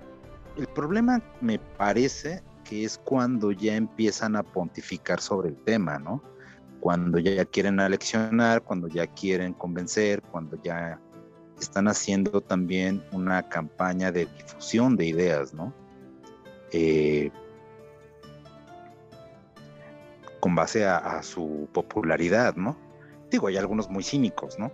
el 0.58 0.67
problema 0.67 1.21
me 1.41 1.60
parece 1.60 2.41
que 2.63 2.84
es 2.84 2.98
cuando 2.98 3.52
ya 3.52 3.76
empiezan 3.76 4.36
a 4.36 4.43
pontificar 4.43 5.21
sobre 5.21 5.50
el 5.50 5.58
tema, 5.58 6.00
¿no? 6.00 6.21
Cuando 6.80 7.19
ya 7.19 7.45
quieren 7.45 7.80
aleccionar, 7.80 8.63
cuando 8.63 8.88
ya 8.88 9.08
quieren 9.08 9.54
convencer, 9.54 10.21
cuando 10.21 10.62
ya 10.62 11.00
están 11.60 11.88
haciendo 11.88 12.41
también 12.41 13.04
una 13.12 13.48
campaña 13.48 14.12
de 14.12 14.26
difusión 14.26 14.95
de 14.95 15.06
ideas, 15.06 15.54
¿no? 15.54 15.74
Eh, 16.71 17.32
con 20.39 20.54
base 20.54 20.86
a, 20.86 21.24
su 21.24 21.67
popularidad, 21.74 22.56
¿no? 22.56 22.78
Digo, 23.32 23.48
hay 23.48 23.58
algunos 23.58 23.89
muy 23.89 24.04
cínicos, 24.04 24.60
¿no? 24.60 24.71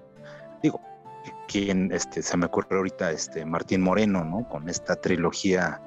Digo, 0.62 0.82
quien 1.48 1.92
este, 1.92 2.22
se 2.22 2.38
me 2.38 2.46
ocurre 2.46 2.78
ahorita 2.78 3.12
este 3.12 3.46
Martín 3.46 3.82
Moreno, 3.82 4.24
¿no? 4.24 4.48
Con 4.48 4.70
esta 4.70 4.96
trilogía 4.96 5.82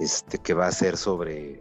este, 0.00 0.38
que 0.38 0.54
va 0.54 0.66
a 0.66 0.72
ser 0.72 0.96
sobre, 0.96 1.60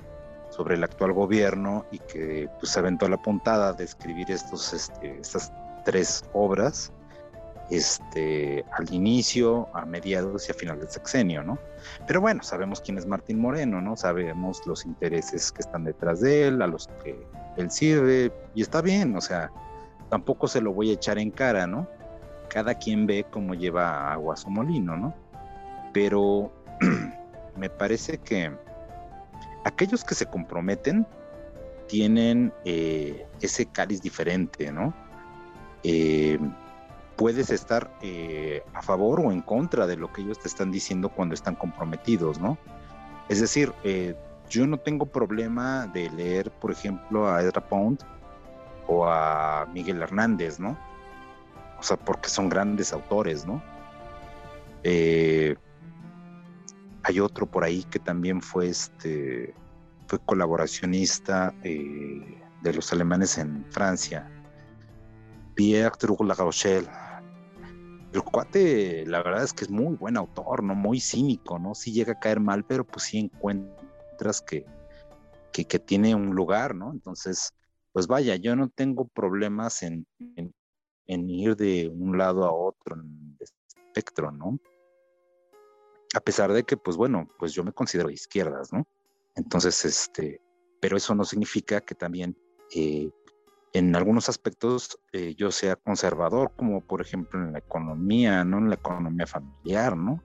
sobre 0.49 0.75
el 0.75 0.83
actual 0.83 1.13
gobierno 1.13 1.85
y 1.91 1.99
que 1.99 2.49
pues, 2.59 2.71
se 2.71 2.79
aventó 2.79 3.07
la 3.07 3.21
puntada 3.21 3.73
de 3.73 3.83
escribir 3.83 4.31
estos, 4.31 4.73
este, 4.73 5.19
estas 5.19 5.51
tres 5.83 6.23
obras 6.33 6.91
este, 7.69 8.63
al 8.71 8.93
inicio, 8.93 9.67
a 9.73 9.85
mediados 9.85 10.47
y 10.47 10.51
a 10.51 10.55
final 10.55 10.79
del 10.79 10.89
sexenio, 10.89 11.43
¿no? 11.43 11.57
Pero 12.07 12.21
bueno, 12.21 12.43
sabemos 12.43 12.81
quién 12.81 12.97
es 12.97 13.05
Martín 13.05 13.39
Moreno, 13.39 13.81
¿no? 13.81 13.95
Sabemos 13.95 14.61
los 14.65 14.85
intereses 14.85 15.51
que 15.51 15.61
están 15.61 15.83
detrás 15.83 16.21
de 16.21 16.47
él, 16.47 16.61
a 16.61 16.67
los 16.67 16.87
que 17.03 17.17
él 17.57 17.71
sirve, 17.71 18.31
y 18.53 18.61
está 18.61 18.81
bien, 18.81 19.15
o 19.15 19.21
sea, 19.21 19.51
tampoco 20.09 20.47
se 20.47 20.61
lo 20.61 20.73
voy 20.73 20.91
a 20.91 20.93
echar 20.93 21.17
en 21.17 21.31
cara, 21.31 21.65
¿no? 21.65 21.87
Cada 22.49 22.75
quien 22.75 23.07
ve 23.07 23.25
cómo 23.29 23.53
lleva 23.53 24.11
agua 24.11 24.33
a 24.33 24.37
su 24.37 24.49
molino, 24.49 24.97
¿no? 24.97 25.13
Pero 25.93 26.51
me 27.57 27.69
parece 27.69 28.17
que 28.17 28.51
aquellos 29.63 30.03
que 30.03 30.15
se 30.15 30.25
comprometen 30.25 31.05
tienen 31.87 32.53
eh, 32.63 33.27
ese 33.41 33.65
cáliz 33.65 34.01
diferente, 34.01 34.71
¿no? 34.71 34.93
Eh, 35.83 36.39
puedes 37.15 37.49
estar 37.49 37.91
eh, 38.01 38.63
a 38.73 38.81
favor 38.81 39.19
o 39.21 39.31
en 39.31 39.41
contra 39.41 39.87
de 39.87 39.97
lo 39.97 40.11
que 40.11 40.21
ellos 40.21 40.39
te 40.39 40.47
están 40.47 40.71
diciendo 40.71 41.09
cuando 41.09 41.35
están 41.35 41.55
comprometidos, 41.55 42.39
¿no? 42.39 42.57
Es 43.29 43.41
decir, 43.41 43.73
yo 44.49 44.67
no 44.67 44.77
tengo 44.77 45.07
problema 45.07 45.87
de 45.87 46.11
leer, 46.11 46.51
por 46.51 46.71
ejemplo, 46.71 47.27
a 47.27 47.41
Ezra 47.41 47.67
Pound 47.67 48.03
o 48.87 49.07
a 49.07 49.67
Miguel 49.73 50.01
Hernández, 50.01 50.59
¿no? 50.59 50.77
O 51.79 51.83
sea, 51.83 51.97
porque 51.97 52.29
son 52.29 52.49
grandes 52.49 52.93
autores, 52.93 53.45
¿no? 53.45 53.61
Eh, 54.83 55.55
hay 57.03 57.19
otro 57.19 57.45
por 57.45 57.63
ahí 57.63 57.83
que 57.83 57.99
también 57.99 58.41
fue 58.41 58.69
este 58.69 59.53
fue 60.07 60.19
colaboracionista 60.19 61.53
eh, 61.63 62.39
de 62.61 62.73
los 62.73 62.91
alemanes 62.93 63.37
en 63.37 63.65
Francia. 63.71 64.29
Pierre 65.55 65.91
Rochelle. 65.99 66.87
El 68.11 68.23
cuate 68.23 69.05
la 69.05 69.23
verdad 69.23 69.43
es 69.43 69.53
que 69.53 69.65
es 69.65 69.69
muy 69.69 69.95
buen 69.95 70.17
autor 70.17 70.63
no 70.63 70.73
muy 70.73 71.01
cínico 71.01 71.59
no 71.59 71.75
sí 71.75 71.91
llega 71.91 72.13
a 72.13 72.19
caer 72.19 72.39
mal 72.39 72.63
pero 72.63 72.85
pues 72.85 73.07
sí 73.07 73.19
encuentras 73.19 74.41
que, 74.41 74.65
que, 75.51 75.79
tiene 75.79 76.15
un 76.15 76.33
lugar 76.33 76.75
no 76.75 76.91
entonces 76.91 77.53
pues 77.91 78.07
vaya 78.07 78.37
yo 78.37 78.55
no 78.55 78.69
tengo 78.69 79.05
problemas 79.07 79.83
en, 79.83 80.07
en 81.07 81.29
ir 81.29 81.55
de 81.55 81.87
un 81.89 82.17
lado 82.17 82.45
a 82.45 82.51
otro 82.51 82.95
en 82.95 83.37
el 83.39 83.47
espectro 83.67 84.31
no 84.31 84.59
a 86.15 86.21
pesar 86.21 86.51
de 86.53 86.63
que, 86.63 86.77
pues 86.77 86.95
bueno, 86.95 87.27
pues 87.37 87.53
yo 87.53 87.63
me 87.63 87.73
considero 87.73 88.07
de 88.07 88.13
izquierdas, 88.13 88.71
¿no? 88.71 88.87
Entonces, 89.35 89.83
este, 89.83 90.41
pero 90.79 90.95
eso 90.95 91.13
no 91.13 91.25
significa 91.25 91.81
que 91.81 91.93
también 91.93 92.37
eh, 92.73 93.09
en 93.73 93.95
algunos 93.95 94.29
aspectos 94.29 94.97
eh, 95.11 95.35
yo 95.35 95.51
sea 95.51 95.75
conservador, 95.75 96.53
como 96.55 96.81
por 96.81 97.01
ejemplo 97.01 97.43
en 97.43 97.51
la 97.51 97.59
economía, 97.59 98.45
¿no? 98.45 98.59
En 98.59 98.69
la 98.69 98.75
economía 98.75 99.27
familiar, 99.27 99.97
¿no? 99.97 100.23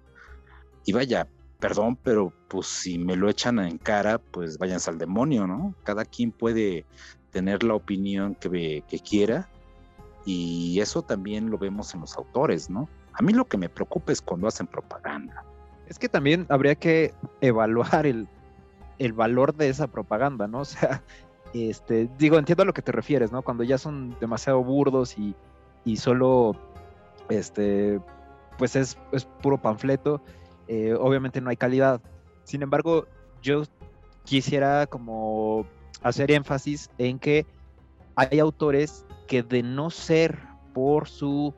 Y 0.86 0.92
vaya, 0.92 1.28
perdón, 1.58 1.96
pero 1.96 2.32
pues 2.48 2.68
si 2.68 2.96
me 2.96 3.16
lo 3.16 3.28
echan 3.28 3.58
en 3.58 3.78
cara, 3.78 4.18
pues 4.18 4.58
váyanse 4.58 4.90
al 4.90 4.98
demonio, 4.98 5.48
¿no? 5.48 5.74
Cada 5.82 6.04
quien 6.04 6.30
puede 6.30 6.86
tener 7.32 7.64
la 7.64 7.74
opinión 7.74 8.36
que, 8.36 8.84
que 8.88 9.00
quiera 9.00 9.48
y 10.24 10.80
eso 10.80 11.02
también 11.02 11.50
lo 11.50 11.59
vemos 11.59 11.94
en 11.94 12.00
los 12.00 12.16
autores, 12.16 12.68
¿no? 12.68 12.88
A 13.14 13.22
mí 13.22 13.33
lo 13.33 13.46
que 13.46 13.59
me 13.59 13.68
preocupa 13.68 14.12
es 14.12 14.20
cuando 14.20 14.48
hacen 14.48 14.66
propaganda. 14.66 15.44
Es 15.87 15.98
que 15.98 16.09
también 16.09 16.46
habría 16.48 16.74
que 16.74 17.14
evaluar 17.40 18.06
el, 18.06 18.28
valor 19.14 19.54
de 19.54 19.68
esa 19.68 19.87
propaganda, 19.87 20.46
¿no? 20.46 20.61
O 20.61 20.64
sea, 20.64 21.02
este, 21.52 22.09
digo, 22.18 22.38
entiendo 22.38 22.62
a 22.62 22.66
lo 22.66 22.72
que 22.72 22.83
te 22.83 22.92
refieres, 22.92 23.33
¿no? 23.33 23.42
Cuando 23.42 23.64
ya 23.64 23.78
son 23.78 24.16
demasiado 24.20 24.62
burdos 24.62 25.16
y, 25.18 25.96
solo, 25.96 26.54
este, 27.28 28.00
pues 28.56 28.76
es, 28.76 28.96
puro 29.42 29.59
panfleto, 29.59 30.22
eh, 30.68 30.94
obviamente 30.94 31.40
no 31.40 31.50
hay 31.50 31.56
calidad. 31.56 32.00
Sin 32.44 32.62
embargo, 32.62 33.06
yo 33.42 33.64
quisiera 34.24 34.87
como 34.87 35.66
hacer 36.02 36.30
énfasis 36.30 36.90
en 36.98 37.18
que 37.18 37.46
hay 38.14 38.38
autores 38.38 39.04
que 39.30 39.44
de 39.44 39.62
no 39.62 39.90
ser 39.90 40.40
por 40.74 41.06
su 41.06 41.54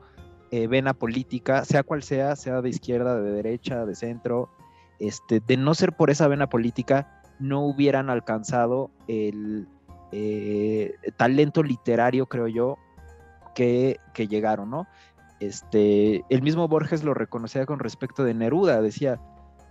eh, 0.51 0.67
vena 0.67 0.93
política, 0.93 1.65
sea 1.65 1.81
cual 1.81 2.03
sea, 2.03 2.35
sea 2.35 2.61
de 2.61 2.69
izquierda, 2.69 3.19
de 3.19 3.31
derecha, 3.31 3.83
de 3.83 3.95
centro, 3.95 4.51
este, 4.99 5.39
de 5.39 5.57
no 5.57 5.73
ser 5.73 5.93
por 5.93 6.11
esa 6.11 6.27
vena 6.27 6.47
política, 6.47 7.23
no 7.39 7.61
hubieran 7.61 8.11
alcanzado 8.11 8.91
el 9.07 9.67
eh, 10.11 10.93
talento 11.17 11.63
literario, 11.63 12.27
creo 12.27 12.47
yo, 12.47 12.77
que, 13.55 13.99
llegaron, 14.15 14.69
¿no? 14.69 14.85
Este, 15.39 16.23
el 16.29 16.43
mismo 16.43 16.67
Borges 16.67 17.03
lo 17.03 17.15
reconocía 17.15 17.65
con 17.65 17.79
respecto 17.79 18.23
de 18.23 18.35
Neruda, 18.35 18.83
decía, 18.83 19.19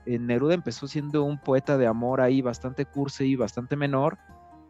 eh, 0.07 0.19
Neruda 0.19 0.55
empezó 0.55 0.89
siendo 0.89 1.23
un 1.23 1.39
poeta 1.39 1.79
de 1.79 1.87
amor 1.87 2.21
ahí 2.21 2.43
bastante 2.43 2.85
cursi 2.85 3.27
y 3.27 3.37
bastante 3.37 3.77
menor, 3.77 4.19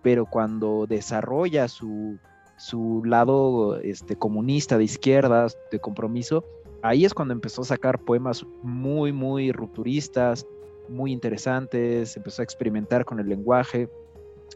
pero 0.03 0.27
cuando 0.27 0.87
desarrolla 0.87 1.67
su, 1.69 2.19
su 2.63 3.03
lado 3.05 3.81
este, 3.81 4.15
comunista, 4.15 4.79
de 4.79 4.85
izquierdas, 4.85 5.59
de 5.73 5.81
compromiso, 5.81 6.45
ahí 6.81 7.05
es 7.05 7.13
cuando 7.13 7.35
empezó 7.35 7.63
a 7.63 7.65
sacar 7.65 7.99
poemas 7.99 8.47
muy, 8.63 9.13
muy 9.13 9.51
rupturistas, 9.51 10.47
muy 10.89 11.11
interesantes, 11.11 12.17
empezó 12.17 12.41
a 12.41 12.45
experimentar 12.45 13.05
con 13.05 13.19
el 13.19 13.29
lenguaje. 13.29 13.89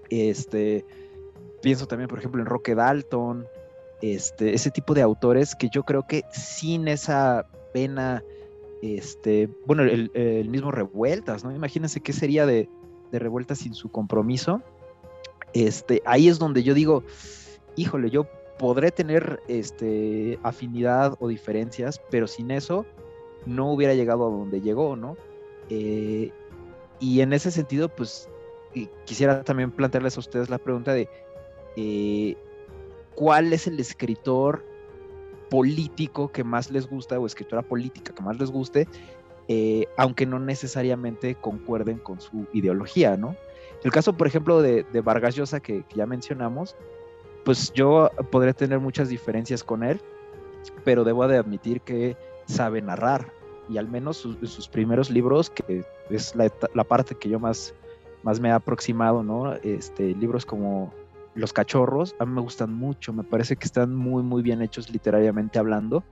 Este, 0.09 0.85
pienso 1.63 1.89
también, 1.89 2.09
por 2.09 2.21
ejemplo, 2.21 2.41
en 2.41 2.47
Roque 2.47 2.77
Dalton, 2.77 3.45
este, 4.01 4.55
ese 4.55 4.71
tipo 4.71 4.95
de 4.95 5.03
autores 5.03 5.57
que 5.57 5.69
yo 5.69 5.83
creo 5.83 6.07
que 6.07 6.23
sin 6.31 6.87
esa 6.87 7.49
pena, 7.73 8.23
este, 8.83 9.49
bueno, 9.67 9.83
el, 9.83 10.49
mismo 10.49 10.71
Revueltas, 10.71 11.43
¿no? 11.43 11.53
Imagínense 11.53 12.01
qué 12.01 12.13
sería 12.13 12.47
de, 12.47 12.69
de 13.11 13.19
Revueltas 13.19 13.59
sin 13.59 13.75
su 13.75 13.89
compromiso. 13.89 14.63
Este, 15.55 16.03
ahí 16.05 16.29
es 16.29 16.39
donde 16.39 16.63
yo 16.63 16.73
digo, 16.73 17.03
híjole, 17.77 18.11
yo 18.11 18.27
podré 18.59 18.91
tener 18.91 19.41
este, 19.49 20.39
afinidad 20.43 21.17
o 21.21 21.29
diferencias, 21.29 22.01
pero 22.11 22.27
sin 22.27 22.51
eso 22.51 22.87
no 23.45 23.71
hubiera 23.71 23.95
llegado 23.95 24.27
a 24.27 24.31
donde 24.31 24.61
llegó, 24.61 24.97
¿no? 24.97 25.17
Eh, 25.71 26.31
y 26.99 27.21
en 27.21 27.33
ese 27.33 27.51
sentido, 27.51 27.89
pues 27.89 28.29
quisiera 29.05 29.43
también 29.43 29.71
plantearles 29.71 30.17
a 30.17 30.21
ustedes 30.21 30.51
la 30.51 30.59
pregunta 30.59 30.93
de 30.93 31.09
eh, 31.77 32.37
cuál 33.15 33.53
es 33.53 33.67
el 33.67 33.81
escritor 33.81 34.65
político 35.51 36.29
que 36.29 36.45
más 36.45 36.71
les 36.71 36.89
gusta 36.89 37.19
o 37.19 37.27
escritora 37.27 37.63
política 37.63 38.15
que 38.15 38.23
más 38.23 38.39
les 38.39 38.51
guste, 38.51 38.89
eh, 39.49 39.87
aunque 39.97 40.27
no 40.27 40.39
necesariamente 40.39 41.37
concuerden 41.37 41.99
con 41.99 42.21
su 42.21 42.47
ideología, 42.53 43.17
¿no? 43.17 43.37
El 43.85 43.93
caso, 43.93 44.17
por 44.17 44.27
ejemplo, 44.27 44.63
de, 44.63 44.85
Vargas 45.05 45.37
Llosa, 45.37 45.61
que 45.61 45.85
ya 45.95 46.07
mencionamos, 46.07 46.75
pues 47.47 47.73
yo 47.75 48.11
podría 48.33 48.53
tener 48.53 48.81
muchas 48.81 49.09
diferencias 49.09 49.63
con 49.63 49.85
él, 49.85 50.01
pero 50.85 51.05
debo 51.05 51.29
de 51.29 51.37
admitir 51.37 51.81
que 51.81 52.17
sabe 52.47 52.83
narrar 52.83 53.33
y 53.69 53.79
al 53.79 53.89
menos 53.89 54.17
sus, 54.17 54.69
primeros 54.69 55.11
libros, 55.11 55.49
que 55.51 55.85
es 56.11 56.35
la, 56.35 56.85
parte 56.85 57.15
que 57.15 57.29
yo 57.29 57.39
más, 57.39 57.73
más 58.25 58.41
me 58.41 58.51
ha 58.51 58.57
aproximado, 58.57 59.23
¿no? 59.23 59.55
Este, 59.63 60.13
libros 60.17 60.45
como 60.45 60.93
Los 61.37 61.53
Cachorros, 61.53 62.17
a 62.19 62.27
mí 62.27 62.33
me 62.33 62.41
gustan 62.41 62.75
mucho, 62.75 63.13
me 63.13 63.23
parece 63.23 63.55
que 63.55 63.67
están 63.67 63.95
muy, 63.95 64.25
muy 64.25 64.43
bien 64.43 64.61
hechos 64.61 64.91
literariamente 64.91 65.61
hablando, 65.61 66.03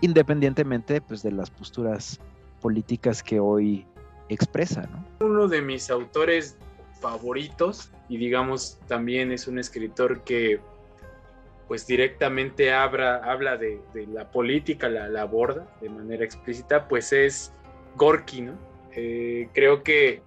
independientemente 0.00 1.02
pues 1.02 1.22
de 1.22 1.32
las 1.32 1.50
posturas 1.50 2.18
políticas 2.62 3.22
que 3.22 3.38
hoy 3.38 3.86
expresa, 4.30 4.88
¿no? 4.90 5.26
Uno 5.26 5.46
de 5.46 5.60
mis 5.60 5.90
autores 5.90 6.56
favoritos 7.00 7.90
y 8.08 8.16
digamos 8.16 8.78
también 8.86 9.30
es 9.30 9.46
un 9.46 9.58
escritor 9.58 10.22
que 10.22 10.60
pues 11.70 11.86
directamente 11.86 12.72
habla, 12.72 13.18
habla 13.18 13.56
de, 13.56 13.80
la 14.12 14.28
política, 14.32 14.88
la, 14.88 15.22
aborda 15.22 15.72
de 15.80 15.88
manera 15.88 16.24
explícita, 16.24 16.88
pues 16.88 17.12
es 17.12 17.54
Gorky, 17.94 18.40
¿no? 18.40 18.58
Eh, 18.90 19.48
creo 19.54 19.84
que 19.84 20.20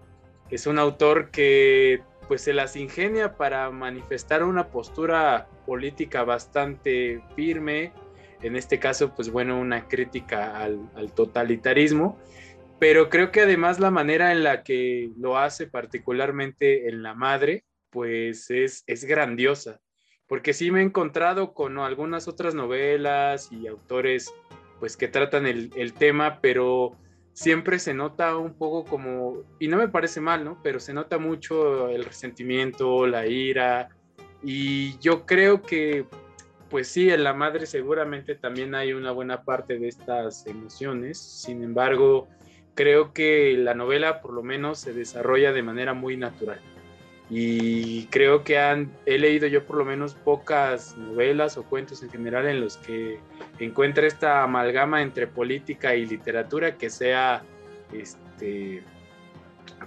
es 0.49 0.67
un 0.67 0.79
autor 0.79 1.31
que 1.31 2.01
pues 2.29 2.43
se 2.43 2.53
las 2.53 2.77
ingenia 2.77 3.35
para 3.35 3.69
manifestar 3.71 4.41
una 4.41 4.69
postura 4.69 5.49
política 5.65 6.23
bastante 6.23 7.21
firme, 7.35 7.91
en 8.41 8.55
este 8.55 8.79
caso 8.79 9.13
pues 9.13 9.29
bueno, 9.29 9.59
una 9.59 9.89
crítica 9.89 10.57
al, 10.57 10.89
al 10.95 11.11
totalitarismo, 11.11 12.17
pero 12.79 13.09
creo 13.09 13.33
que 13.33 13.41
además 13.41 13.81
la 13.81 13.91
manera 13.91 14.31
en 14.31 14.43
la 14.45 14.63
que 14.63 15.11
lo 15.17 15.37
hace 15.37 15.67
particularmente 15.67 16.87
en 16.87 17.03
La 17.03 17.15
Madre, 17.15 17.65
pues 17.89 18.49
es, 18.49 18.85
es 18.87 19.03
grandiosa, 19.03 19.81
porque 20.27 20.53
sí 20.53 20.71
me 20.71 20.79
he 20.79 20.83
encontrado 20.83 21.53
con 21.53 21.77
algunas 21.79 22.27
otras 22.27 22.55
novelas 22.55 23.51
y 23.51 23.67
autores 23.67 24.33
pues 24.79 24.97
que 24.97 25.07
tratan 25.07 25.45
el, 25.45 25.93
tema, 25.93 26.39
pero 26.41 26.97
siempre 27.31 27.79
se 27.79 27.93
nota 27.93 28.35
un 28.35 28.53
poco 28.53 28.83
como, 28.83 29.43
y 29.57 29.69
no 29.69 29.77
me 29.77 29.87
parece 29.87 30.19
mal, 30.19 30.43
¿no? 30.43 30.59
Pero 30.61 30.81
se 30.81 30.93
nota 30.93 31.17
mucho 31.17 31.87
el 31.87 32.03
resentimiento, 32.03 33.07
la 33.07 33.25
ira, 33.25 33.89
y 34.43 34.97
yo 34.99 35.25
creo 35.25 35.61
que, 35.61 36.05
pues 36.69 36.89
sí, 36.89 37.09
en 37.09 37.23
la 37.23 37.33
madre 37.33 37.65
seguramente 37.65 38.35
también 38.35 38.75
hay 38.75 38.91
una 38.91 39.11
buena 39.11 39.43
parte 39.43 39.79
de 39.79 39.87
estas 39.87 40.45
emociones, 40.47 41.17
sin 41.17 41.63
embargo, 41.63 42.27
creo 42.75 43.13
que 43.13 43.55
la 43.57 43.73
novela 43.73 44.19
por 44.21 44.33
lo 44.33 44.43
menos 44.43 44.79
se 44.79 44.91
desarrolla 44.91 45.53
de 45.53 45.63
manera 45.63 45.93
muy 45.93 46.17
natural. 46.17 46.59
Y 47.29 48.05
creo 48.07 48.43
que 48.43 48.59
han, 48.59 48.91
he 49.05 49.17
leído 49.17 49.47
yo 49.47 49.65
por 49.65 49.77
lo 49.77 49.85
menos 49.85 50.13
pocas 50.13 50.97
novelas 50.97 51.57
o 51.57 51.63
cuentos 51.63 52.03
en 52.03 52.09
general 52.09 52.47
en 52.47 52.59
los 52.61 52.77
que 52.77 53.19
encuentra 53.59 54.05
esta 54.05 54.43
amalgama 54.43 55.01
entre 55.01 55.27
política 55.27 55.95
y 55.95 56.05
literatura 56.05 56.77
que 56.77 56.89
sea 56.89 57.41
este, 57.91 58.83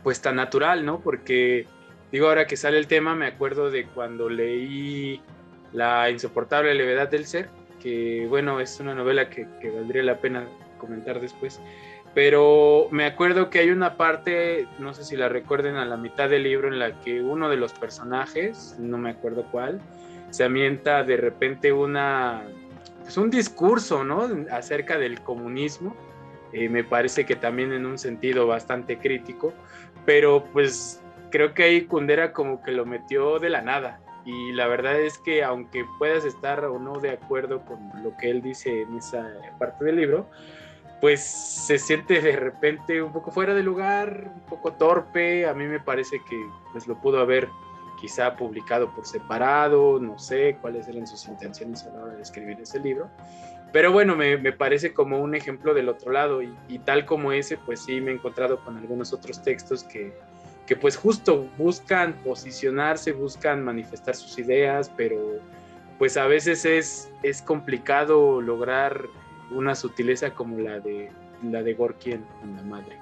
pues 0.02 0.20
tan 0.22 0.36
natural, 0.36 0.84
¿no? 0.84 1.00
Porque 1.00 1.66
digo, 2.10 2.28
ahora 2.28 2.46
que 2.46 2.56
sale 2.56 2.78
el 2.78 2.86
tema, 2.86 3.14
me 3.14 3.26
acuerdo 3.26 3.70
de 3.70 3.84
cuando 3.86 4.28
leí 4.28 5.20
La 5.72 6.10
insoportable 6.10 6.74
levedad 6.74 7.08
del 7.08 7.26
ser, 7.26 7.48
que 7.82 8.26
bueno, 8.28 8.60
es 8.60 8.80
una 8.80 8.94
novela 8.94 9.28
que, 9.28 9.46
que 9.60 9.70
valdría 9.70 10.02
la 10.02 10.20
pena 10.20 10.48
comentar 10.78 11.20
después 11.20 11.60
pero 12.16 12.88
me 12.92 13.04
acuerdo 13.04 13.50
que 13.50 13.58
hay 13.58 13.68
una 13.68 13.98
parte, 13.98 14.66
no 14.78 14.94
sé 14.94 15.04
si 15.04 15.16
la 15.16 15.28
recuerden 15.28 15.76
a 15.76 15.84
la 15.84 15.98
mitad 15.98 16.30
del 16.30 16.44
libro, 16.44 16.68
en 16.68 16.78
la 16.78 16.98
que 17.02 17.20
uno 17.20 17.50
de 17.50 17.58
los 17.58 17.74
personajes, 17.74 18.74
no 18.78 18.96
me 18.96 19.10
acuerdo 19.10 19.44
cuál, 19.52 19.82
se 20.30 20.42
amienta 20.42 21.04
de 21.04 21.18
repente 21.18 21.74
una, 21.74 22.44
pues 23.02 23.18
un 23.18 23.28
discurso, 23.28 24.02
¿no? 24.02 24.30
Acerca 24.50 24.96
del 24.96 25.20
comunismo. 25.20 25.94
Eh, 26.54 26.70
me 26.70 26.84
parece 26.84 27.26
que 27.26 27.36
también 27.36 27.70
en 27.74 27.84
un 27.84 27.98
sentido 27.98 28.46
bastante 28.46 28.96
crítico, 28.96 29.52
pero 30.06 30.42
pues 30.54 31.02
creo 31.30 31.52
que 31.52 31.64
ahí 31.64 31.82
Kundera 31.82 32.32
como 32.32 32.62
que 32.62 32.72
lo 32.72 32.86
metió 32.86 33.38
de 33.38 33.50
la 33.50 33.60
nada. 33.60 34.00
Y 34.24 34.52
la 34.52 34.66
verdad 34.68 34.98
es 34.98 35.18
que 35.18 35.44
aunque 35.44 35.84
puedas 35.98 36.24
estar 36.24 36.64
o 36.64 36.78
no 36.78 36.98
de 36.98 37.10
acuerdo 37.10 37.62
con 37.66 37.78
lo 38.02 38.16
que 38.16 38.30
él 38.30 38.40
dice 38.40 38.80
en 38.80 38.96
esa 38.96 39.34
parte 39.58 39.84
del 39.84 39.96
libro, 39.96 40.30
pues 41.00 41.22
se 41.22 41.78
siente 41.78 42.20
de 42.20 42.36
repente 42.36 43.02
un 43.02 43.12
poco 43.12 43.30
fuera 43.30 43.54
de 43.54 43.62
lugar, 43.62 44.30
un 44.34 44.40
poco 44.42 44.72
torpe. 44.72 45.46
A 45.46 45.54
mí 45.54 45.64
me 45.66 45.80
parece 45.80 46.18
que 46.28 46.36
pues 46.72 46.86
lo 46.86 47.00
pudo 47.00 47.20
haber 47.20 47.48
quizá 48.00 48.36
publicado 48.36 48.94
por 48.94 49.06
separado, 49.06 49.98
no 49.98 50.18
sé 50.18 50.58
cuáles 50.60 50.86
eran 50.88 51.06
sus 51.06 51.26
intenciones 51.26 51.84
a 51.84 51.90
la 51.90 52.04
hora 52.04 52.14
de 52.14 52.22
escribir 52.22 52.60
ese 52.60 52.78
libro. 52.78 53.10
Pero 53.72 53.92
bueno, 53.92 54.16
me, 54.16 54.52
parece 54.52 54.94
como 54.94 55.18
un 55.18 55.34
ejemplo 55.34 55.74
del 55.74 55.88
otro 55.88 56.12
lado 56.12 56.40
y, 56.40 56.78
tal 56.84 57.04
como 57.04 57.32
ese, 57.32 57.58
pues 57.58 57.80
sí 57.80 58.00
me 58.00 58.12
he 58.12 58.14
encontrado 58.14 58.60
con 58.64 58.76
algunos 58.76 59.12
otros 59.12 59.42
textos 59.42 59.84
que, 59.84 60.14
que 60.66 60.76
pues 60.76 60.96
justo 60.96 61.46
buscan 61.58 62.14
posicionarse, 62.24 63.12
buscan 63.12 63.64
manifestar 63.64 64.14
sus 64.14 64.38
ideas, 64.38 64.90
pero 64.96 65.16
pues 65.98 66.16
a 66.16 66.26
veces 66.26 66.64
es, 66.64 67.10
es 67.22 67.42
complicado 67.42 68.40
lograr 68.40 69.08
una 69.50 69.74
sutileza 69.74 70.30
como 70.30 70.58
la 70.58 70.80
de 70.80 71.10
la 71.42 71.62
de 71.62 71.74
Gorky 71.74 72.12
en, 72.12 72.24
la 72.56 72.62
madre. 72.62 72.98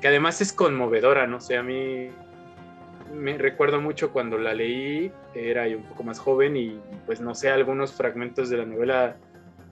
Que 0.00 0.08
además 0.08 0.40
es 0.40 0.52
conmovedora, 0.52 1.26
no 1.26 1.40
sé, 1.40 1.56
a 1.56 1.62
mí 1.62 2.08
me 3.14 3.36
recuerdo 3.38 3.80
mucho 3.80 4.10
cuando 4.10 4.38
la 4.38 4.54
leí, 4.54 5.12
era 5.34 5.66
un 5.66 5.82
poco 5.84 6.02
más 6.02 6.18
joven 6.18 6.56
y 6.56 6.80
pues 7.06 7.20
no 7.20 7.34
sé, 7.34 7.50
algunos 7.50 7.92
fragmentos 7.92 8.48
de 8.48 8.56
la 8.56 8.64
novela 8.64 9.16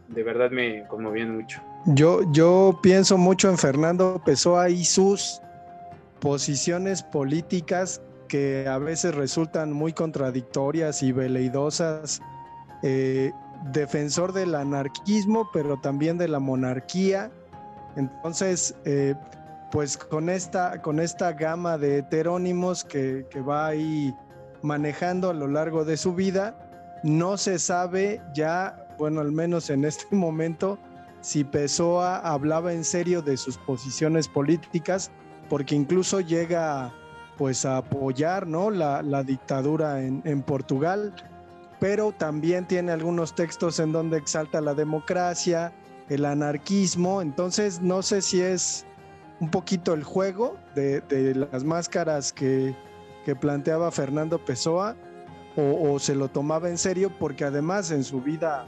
de 0.08 0.22
verdad 0.22 0.50
me 0.50 0.86
conmovían 0.88 1.36
mucho. 1.36 1.60
Yo, 1.86 2.20
yo 2.32 2.78
pienso 2.82 3.16
mucho 3.16 3.48
en 3.48 3.56
Fernando 3.56 4.20
Pessoa 4.24 4.68
y 4.68 4.84
sus 4.84 5.40
posiciones 6.20 7.02
políticas 7.02 8.02
que 8.28 8.66
a 8.68 8.78
veces 8.78 9.14
resultan 9.14 9.72
muy 9.72 9.92
contradictorias 9.92 11.02
y 11.02 11.12
veleidosas. 11.12 12.20
Eh, 12.82 13.32
defensor 13.72 14.32
del 14.32 14.54
anarquismo, 14.54 15.50
pero 15.52 15.78
también 15.80 16.18
de 16.18 16.28
la 16.28 16.38
monarquía. 16.38 17.30
Entonces, 17.96 18.74
eh, 18.84 19.14
pues 19.70 19.96
con 19.96 20.28
esta, 20.28 20.82
con 20.82 21.00
esta 21.00 21.32
gama 21.32 21.78
de 21.78 21.98
heterónimos 21.98 22.84
que, 22.84 23.26
va 23.48 23.68
ahí 23.68 24.14
manejando 24.62 25.30
a 25.30 25.34
lo 25.34 25.46
largo 25.46 25.84
de 25.84 25.96
su 25.96 26.14
vida, 26.14 26.56
no 27.02 27.36
se 27.36 27.58
sabe 27.58 28.20
ya, 28.34 28.88
bueno, 28.98 29.20
al 29.20 29.32
menos 29.32 29.70
en 29.70 29.84
este 29.84 30.04
momento, 30.14 30.78
si 31.20 31.44
Pessoa 31.44 32.18
hablaba 32.18 32.72
en 32.72 32.84
serio 32.84 33.22
de 33.22 33.36
sus 33.36 33.58
posiciones 33.58 34.26
políticas, 34.28 35.10
porque 35.48 35.74
incluso 35.74 36.20
llega 36.20 36.92
pues 37.36 37.64
a 37.64 37.78
apoyar 37.78 38.46
¿no? 38.46 38.70
la, 38.70 39.22
dictadura 39.22 40.02
en, 40.02 40.20
en 40.24 40.42
Portugal 40.42 41.14
pero 41.80 42.12
también 42.12 42.66
tiene 42.66 42.92
algunos 42.92 43.34
textos 43.34 43.80
en 43.80 43.90
donde 43.90 44.18
exalta 44.18 44.60
la 44.60 44.74
democracia, 44.74 45.72
el 46.10 46.26
anarquismo, 46.26 47.22
entonces 47.22 47.80
no 47.80 48.02
sé 48.02 48.20
si 48.20 48.40
es 48.40 48.84
un 49.40 49.50
poquito 49.50 49.94
el 49.94 50.04
juego 50.04 50.56
de, 50.74 51.02
las 51.50 51.64
máscaras 51.64 52.32
que, 52.32 52.76
planteaba 53.40 53.92
Fernando 53.92 54.44
Pessoa 54.44 54.96
o, 55.56 56.00
se 56.00 56.16
lo 56.16 56.26
tomaba 56.26 56.68
en 56.68 56.76
serio 56.76 57.12
porque 57.16 57.44
además 57.44 57.92
en 57.92 58.02
su 58.02 58.20
vida 58.20 58.66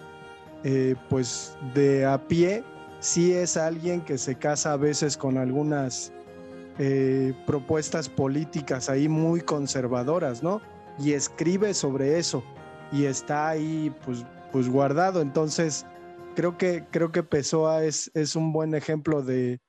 eh, 0.63 0.95
pues 1.11 1.57
de 1.75 2.07
a 2.07 2.29
pie 2.29 2.63
sí 3.01 3.33
es 3.33 3.57
alguien 3.57 4.03
que 4.03 4.19
se 4.19 4.37
casa 4.37 4.75
a 4.75 4.77
veces 4.77 5.17
con 5.17 5.37
algunas 5.37 6.13
eh, 6.79 7.35
propuestas 7.45 8.09
políticas 8.09 8.89
ahí 8.89 9.09
muy 9.09 9.41
conservadoras, 9.41 10.45
¿no? 10.45 10.63
Y 10.97 11.15
escribe 11.15 11.75
sobre 11.75 12.21
eso 12.21 12.45
y 12.93 13.07
está 13.07 13.49
ahí 13.49 13.93
pues, 14.05 14.25
pues 14.53 14.69
guardado. 14.69 15.21
Entonces, 15.21 15.87
creo 16.37 16.57
que, 16.59 16.85
creo 16.91 17.11
que 17.11 17.23
Pessoa 17.23 17.85
es, 17.85 18.11
es 18.15 18.37
un 18.37 18.53
buen 18.53 18.75
ejemplo 18.75 19.23
de, 19.23 19.61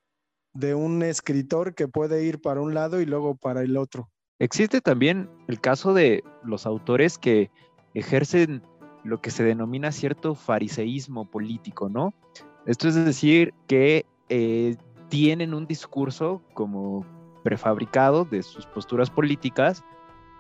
de 0.54 0.76
un 0.76 1.02
escritor 1.02 1.74
que 1.74 1.88
puede 1.88 2.24
ir 2.26 2.42
para 2.42 2.62
un 2.62 2.74
lado 2.74 3.02
y 3.02 3.06
luego 3.06 3.36
para 3.36 3.62
el 3.62 3.78
otro. 3.78 4.10
Existe 4.40 4.82
también 4.82 5.30
el 5.48 5.60
caso 5.62 5.94
de 5.94 6.24
los 6.44 6.66
autores 6.66 7.18
que 7.18 7.50
ejercen 7.94 8.62
lo 9.04 9.22
que 9.22 9.32
se 9.32 9.44
denomina 9.44 9.92
cierto 9.92 10.36
fariseísmo 10.36 11.30
político, 11.30 11.90
¿no? 11.90 12.14
Esto 12.66 12.88
es 12.88 12.96
decir, 12.96 13.54
que 13.68 14.06
eh, 14.30 14.76
tienen 15.10 15.54
un 15.54 15.68
discurso 15.68 16.42
como 16.54 17.06
prefabricado 17.44 18.26
de 18.26 18.42
sus 18.42 18.66
posturas 18.66 19.10
políticas, 19.10 19.84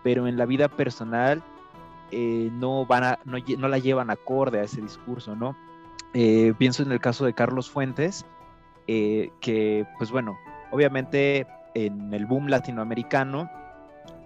pero 0.03 0.27
en 0.27 0.37
la 0.37 0.45
vida 0.45 0.69
personal 0.69 1.43
eh, 2.15 2.49
no, 2.51 2.85
van 2.85 3.03
a, 3.03 3.19
no, 3.25 3.67
la 3.67 3.77
llevan 3.79 4.09
acorde 4.09 4.59
a 4.59 4.63
ese 4.63 4.81
discurso, 4.81 5.35
¿no? 5.35 5.55
Eh, 6.13 6.53
pienso 6.57 6.83
en 6.83 6.91
el 6.91 6.99
caso 6.99 7.25
de 7.25 7.33
Carlos 7.33 7.69
Fuentes, 7.69 8.25
eh, 8.87 9.31
que 9.41 9.87
pues 9.97 10.11
bueno, 10.11 10.37
obviamente 10.71 11.47
en 11.73 12.13
el 12.13 12.25
boom 12.27 12.47
latinoamericano, 12.47 13.49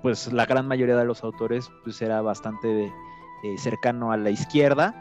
pues 0.02 0.32
la 0.34 0.46
gran 0.46 0.68
mayoría 0.68 0.98
de 0.98 1.06
los 1.06 1.24
autores 1.24 1.72
pues 1.84 2.02
era 2.02 2.22
bastante 2.22 2.92
cercano 3.58 4.12
a 4.12 4.18
la 4.18 4.32
izquierda, 4.32 4.94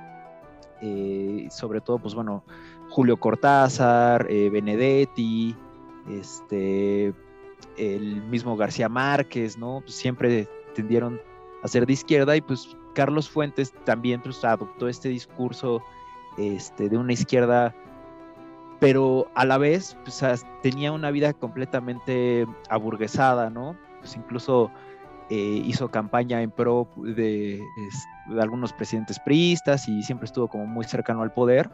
sobre 1.51 1.81
todo 1.81 1.99
pues 1.99 2.15
bueno, 2.15 2.45
Julio 2.91 3.17
Cortázar, 3.17 4.29
Benedetti, 4.29 5.57
este, 6.09 7.13
el 7.77 8.23
mismo 8.23 8.57
García 8.57 8.89
Márquez, 8.89 9.59
¿no? 9.59 9.81
Pues 9.81 9.97
siempre 9.97 10.47
tendieron 10.75 11.21
a 11.67 11.69
ser 11.69 11.87
de 11.87 11.93
izquierda 11.93 12.37
y 12.37 12.41
pues 12.41 12.77
Carlos 12.95 13.29
Fuentes 13.29 13.73
también 13.85 14.21
pues, 14.23 14.43
adoptó 14.45 14.89
este 14.89 15.11
discurso 15.11 15.83
este, 16.39 16.89
de 16.89 16.97
una 16.97 17.13
izquierda, 17.13 17.75
pero 18.81 19.29
a 19.35 19.45
la 19.45 19.59
vez 19.59 19.97
pues, 20.03 20.23
tenía 20.63 20.93
una 20.93 21.11
vida 21.11 21.33
completamente 21.35 22.47
aburguesada, 22.71 23.51
¿no? 23.51 23.77
Pues 24.01 24.17
incluso 24.17 24.71
eh, 25.29 25.63
hizo 25.65 25.91
campaña 25.91 26.41
en 26.41 26.51
pro 26.51 26.89
de, 26.97 27.63
algunos 28.39 28.73
presidentes 28.73 29.19
priistas 29.19 29.89
y 29.89 30.03
siempre 30.03 30.27
estuvo 30.27 30.49
como 30.49 30.67
muy 30.67 30.85
cercano 30.85 31.23
al 31.23 31.33
poder. 31.33 31.69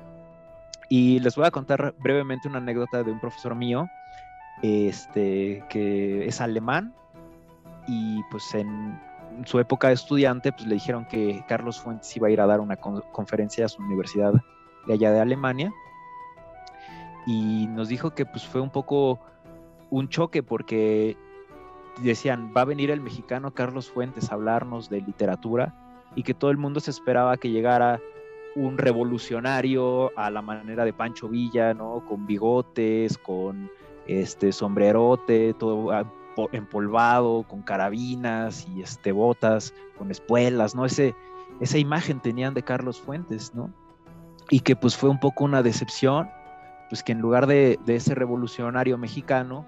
Y 0.88 1.20
les 1.20 1.36
voy 1.36 1.46
a 1.46 1.50
contar 1.50 1.94
brevemente 2.00 2.48
una 2.48 2.58
anécdota 2.58 3.02
de 3.02 3.12
un 3.12 3.20
profesor 3.20 3.54
mío, 3.54 3.88
este, 4.62 5.64
que 5.70 6.26
es 6.26 6.40
alemán 6.40 6.94
y 7.86 8.22
pues 8.30 8.54
en 8.54 8.98
su 9.44 9.58
época 9.58 9.88
de 9.88 9.94
estudiante 9.94 10.52
pues 10.52 10.66
le 10.66 10.74
dijeron 10.74 11.06
que 11.06 11.44
Carlos 11.48 11.80
Fuentes 11.80 12.16
iba 12.16 12.28
a 12.28 12.30
ir 12.30 12.40
a 12.40 12.46
dar 12.46 12.60
una 12.60 12.76
conferencia 12.76 13.66
a 13.66 13.68
su 13.68 13.82
universidad 13.82 14.32
de 14.86 14.94
allá 14.94 15.12
de 15.12 15.20
Alemania 15.20 15.72
y 17.26 17.66
nos 17.68 17.88
dijo 17.88 18.14
que 18.14 18.26
pues 18.26 18.46
fue 18.46 18.60
un 18.60 18.70
poco 18.70 19.20
un 19.90 20.08
choque 20.08 20.42
porque 20.42 21.16
decían, 22.00 22.52
va 22.56 22.62
a 22.62 22.64
venir 22.64 22.90
el 22.90 23.00
mexicano 23.00 23.52
Carlos 23.52 23.90
Fuentes 23.90 24.30
a 24.30 24.34
hablarnos 24.34 24.88
de 24.88 25.02
literatura 25.02 25.74
y 26.14 26.22
que 26.22 26.34
todo 26.34 26.50
el 26.50 26.56
mundo 26.56 26.80
se 26.80 26.90
esperaba 26.90 27.36
que 27.36 27.50
llegara 27.50 28.00
un 28.54 28.78
revolucionario 28.78 30.16
a 30.18 30.30
la 30.30 30.42
manera 30.42 30.84
de 30.84 30.92
Pancho 30.92 31.28
Villa, 31.28 31.72
¿no? 31.74 32.04
Con 32.06 32.26
bigotes, 32.26 33.16
con 33.18 33.70
este 34.06 34.52
sombrerote, 34.52 35.54
todo 35.54 35.90
empolvado, 36.52 37.44
con 37.48 37.62
carabinas 37.62 38.66
y 38.68 38.82
este 38.82 39.12
botas, 39.12 39.74
con 39.98 40.10
espuelas, 40.10 40.74
¿no? 40.74 40.84
Ese, 40.84 41.14
esa 41.60 41.78
imagen 41.78 42.20
tenían 42.20 42.54
de 42.54 42.62
Carlos 42.62 43.00
Fuentes, 43.00 43.54
¿no? 43.54 43.70
Y 44.50 44.60
que 44.60 44.76
pues 44.76 44.96
fue 44.96 45.10
un 45.10 45.20
poco 45.20 45.44
una 45.44 45.62
decepción, 45.62 46.28
pues 46.88 47.02
que 47.02 47.12
en 47.12 47.20
lugar 47.20 47.46
de, 47.46 47.78
de 47.86 47.96
ese 47.96 48.14
revolucionario 48.14 48.98
mexicano, 48.98 49.64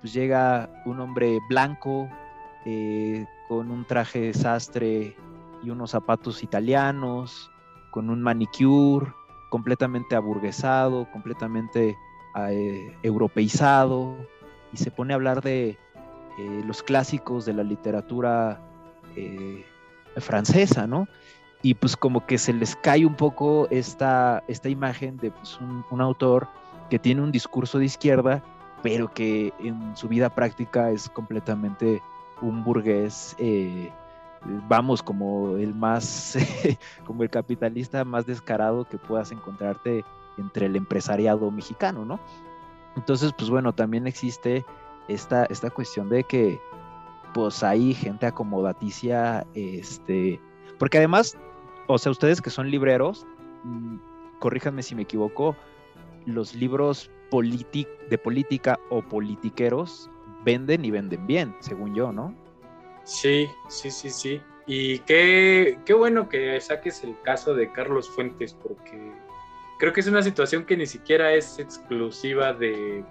pues 0.00 0.12
llega 0.12 0.70
un 0.84 1.00
hombre 1.00 1.38
blanco 1.48 2.08
eh, 2.64 3.26
con 3.48 3.70
un 3.70 3.84
traje 3.84 4.20
de 4.20 4.34
sastre 4.34 5.16
y 5.62 5.70
unos 5.70 5.92
zapatos 5.92 6.42
italianos, 6.42 7.50
con 7.90 8.10
un 8.10 8.20
manicure, 8.20 9.12
completamente 9.50 10.16
aburguesado, 10.16 11.10
completamente 11.12 11.96
eh, 12.50 12.98
europeizado, 13.02 14.16
y 14.72 14.76
se 14.76 14.90
pone 14.90 15.12
a 15.12 15.16
hablar 15.16 15.42
de 15.42 15.78
eh, 16.38 16.62
los 16.66 16.82
clásicos 16.82 17.44
de 17.46 17.54
la 17.54 17.62
literatura 17.62 18.60
francesa, 20.18 20.86
¿no? 20.86 21.08
Y 21.62 21.72
pues 21.72 21.96
como 21.96 22.26
que 22.26 22.36
se 22.36 22.52
les 22.52 22.76
cae 22.76 23.06
un 23.06 23.14
poco 23.14 23.66
esta, 23.70 24.44
esta 24.46 24.68
imagen 24.68 25.16
de 25.16 25.30
pues, 25.30 25.58
un 25.58 26.00
autor 26.02 26.48
que 26.90 26.98
tiene 26.98 27.22
un 27.22 27.32
discurso 27.32 27.78
de 27.78 27.86
izquierda 27.86 28.42
pero 28.82 29.12
que 29.12 29.52
en 29.58 29.96
su 29.96 30.08
vida 30.08 30.30
práctica 30.30 30.90
es 30.90 31.08
completamente 31.08 32.00
un 32.40 32.62
burgués, 32.62 33.34
eh, 33.38 33.90
vamos, 34.68 35.02
como 35.02 35.56
el 35.56 35.74
más, 35.74 36.38
como 37.04 37.22
el 37.22 37.30
capitalista 37.30 38.04
más 38.04 38.26
descarado 38.26 38.84
que 38.84 38.98
puedas 38.98 39.32
encontrarte 39.32 40.04
entre 40.38 40.66
el 40.66 40.76
empresariado 40.76 41.50
mexicano, 41.50 42.04
¿no? 42.04 42.20
Entonces, 42.94 43.32
pues 43.36 43.50
bueno, 43.50 43.74
también 43.74 44.06
existe 44.06 44.64
esta, 45.08 45.44
esta 45.46 45.70
cuestión 45.70 46.08
de 46.08 46.24
que, 46.24 46.60
pues 47.34 47.62
hay 47.62 47.94
gente 47.94 48.26
acomodaticia, 48.26 49.46
este, 49.54 50.40
porque 50.78 50.98
además, 50.98 51.36
o 51.86 51.98
sea, 51.98 52.12
ustedes 52.12 52.40
que 52.40 52.50
son 52.50 52.70
libreros, 52.70 53.26
mm, 53.64 53.96
corríjanme 54.38 54.82
si 54.82 54.94
me 54.94 55.02
equivoco, 55.02 55.56
los 56.24 56.54
libros 56.54 57.10
de 57.30 58.18
política 58.18 58.78
o 58.88 59.02
politiqueros 59.02 60.10
venden 60.44 60.84
y 60.84 60.90
venden 60.90 61.26
bien, 61.26 61.54
según 61.60 61.94
yo, 61.94 62.12
¿no? 62.12 62.34
Sí, 63.04 63.48
sí, 63.68 63.90
sí, 63.90 64.10
sí. 64.10 64.40
Y 64.66 65.00
qué, 65.00 65.78
qué 65.84 65.92
bueno 65.92 66.28
que 66.28 66.60
saques 66.60 67.04
el 67.04 67.20
caso 67.22 67.54
de 67.54 67.70
Carlos 67.72 68.08
Fuentes, 68.08 68.54
porque 68.54 69.12
creo 69.78 69.92
que 69.92 70.00
es 70.00 70.06
una 70.06 70.22
situación 70.22 70.64
que 70.64 70.76
ni 70.76 70.86
siquiera 70.86 71.32
es 71.34 71.58
exclusiva 71.58 72.52
de, 72.52 73.04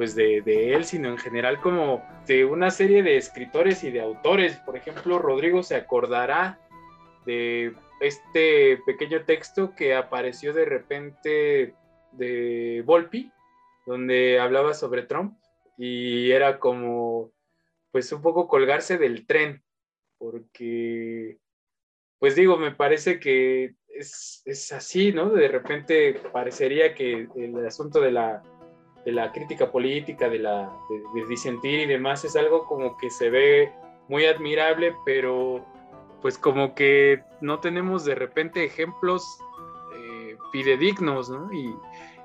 pues 0.00 0.14
de, 0.14 0.40
de, 0.40 0.72
él, 0.72 0.86
sino 0.86 1.10
en 1.10 1.18
general 1.18 1.60
como 1.60 2.02
de 2.26 2.46
una 2.46 2.70
serie 2.70 3.02
de 3.02 3.18
escritores 3.18 3.84
y 3.84 3.90
de 3.90 4.00
autores. 4.00 4.56
Por 4.64 4.74
ejemplo, 4.74 5.18
Rodrigo 5.18 5.62
se 5.62 5.76
acordará 5.76 6.58
de 7.26 7.74
este 8.00 8.78
pequeño 8.86 9.26
texto 9.26 9.74
que 9.76 9.94
apareció 9.94 10.54
de 10.54 10.64
repente 10.64 11.74
de 12.12 12.82
Volpi, 12.86 13.30
donde 13.84 14.40
hablaba 14.40 14.72
sobre 14.72 15.02
Trump 15.02 15.36
y 15.76 16.30
era 16.30 16.58
como, 16.58 17.30
pues 17.92 18.10
un 18.10 18.22
poco 18.22 18.48
colgarse 18.48 18.96
del 18.96 19.26
tren, 19.26 19.62
porque, 20.16 21.36
pues 22.18 22.36
digo, 22.36 22.56
me 22.56 22.70
parece 22.70 23.20
que 23.20 23.74
es, 23.86 24.72
así, 24.72 25.12
¿no? 25.12 25.28
De 25.28 25.48
repente 25.48 26.14
parecería 26.32 26.94
que 26.94 27.28
el 27.36 27.66
asunto 27.66 28.00
de 28.00 28.12
la, 28.12 28.42
de 29.04 29.12
la 29.12 29.32
crítica 29.32 29.70
política, 29.70 30.28
de, 30.28 30.38
la, 30.38 30.70
disentir 31.28 31.80
y 31.80 31.86
demás, 31.86 32.24
es 32.24 32.36
algo 32.36 32.66
como 32.66 32.96
que 32.98 33.10
se 33.10 33.30
ve 33.30 33.72
muy 34.08 34.26
admirable, 34.26 34.94
pero 35.04 35.64
pues 36.20 36.36
como 36.36 36.74
que 36.74 37.22
no 37.40 37.60
tenemos 37.60 38.04
de 38.04 38.14
repente 38.14 38.64
ejemplos 38.64 39.24
eh, 39.96 40.36
fidedignos, 40.52 41.30
¿no? 41.30 41.50
Y, 41.52 41.74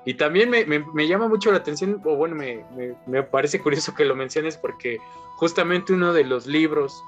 y 0.06 0.14
también 0.14 0.50
me, 0.50 1.08
llama 1.08 1.26
mucho 1.26 1.50
la 1.50 1.58
atención, 1.58 2.00
o 2.04 2.14
bueno, 2.14 2.36
me, 2.36 3.22
parece 3.24 3.58
curioso 3.58 3.92
que 3.92 4.04
lo 4.04 4.14
menciones 4.14 4.56
porque 4.56 4.98
justamente 5.34 5.92
uno 5.92 6.12
de 6.12 6.22
los 6.22 6.46
libros 6.46 7.02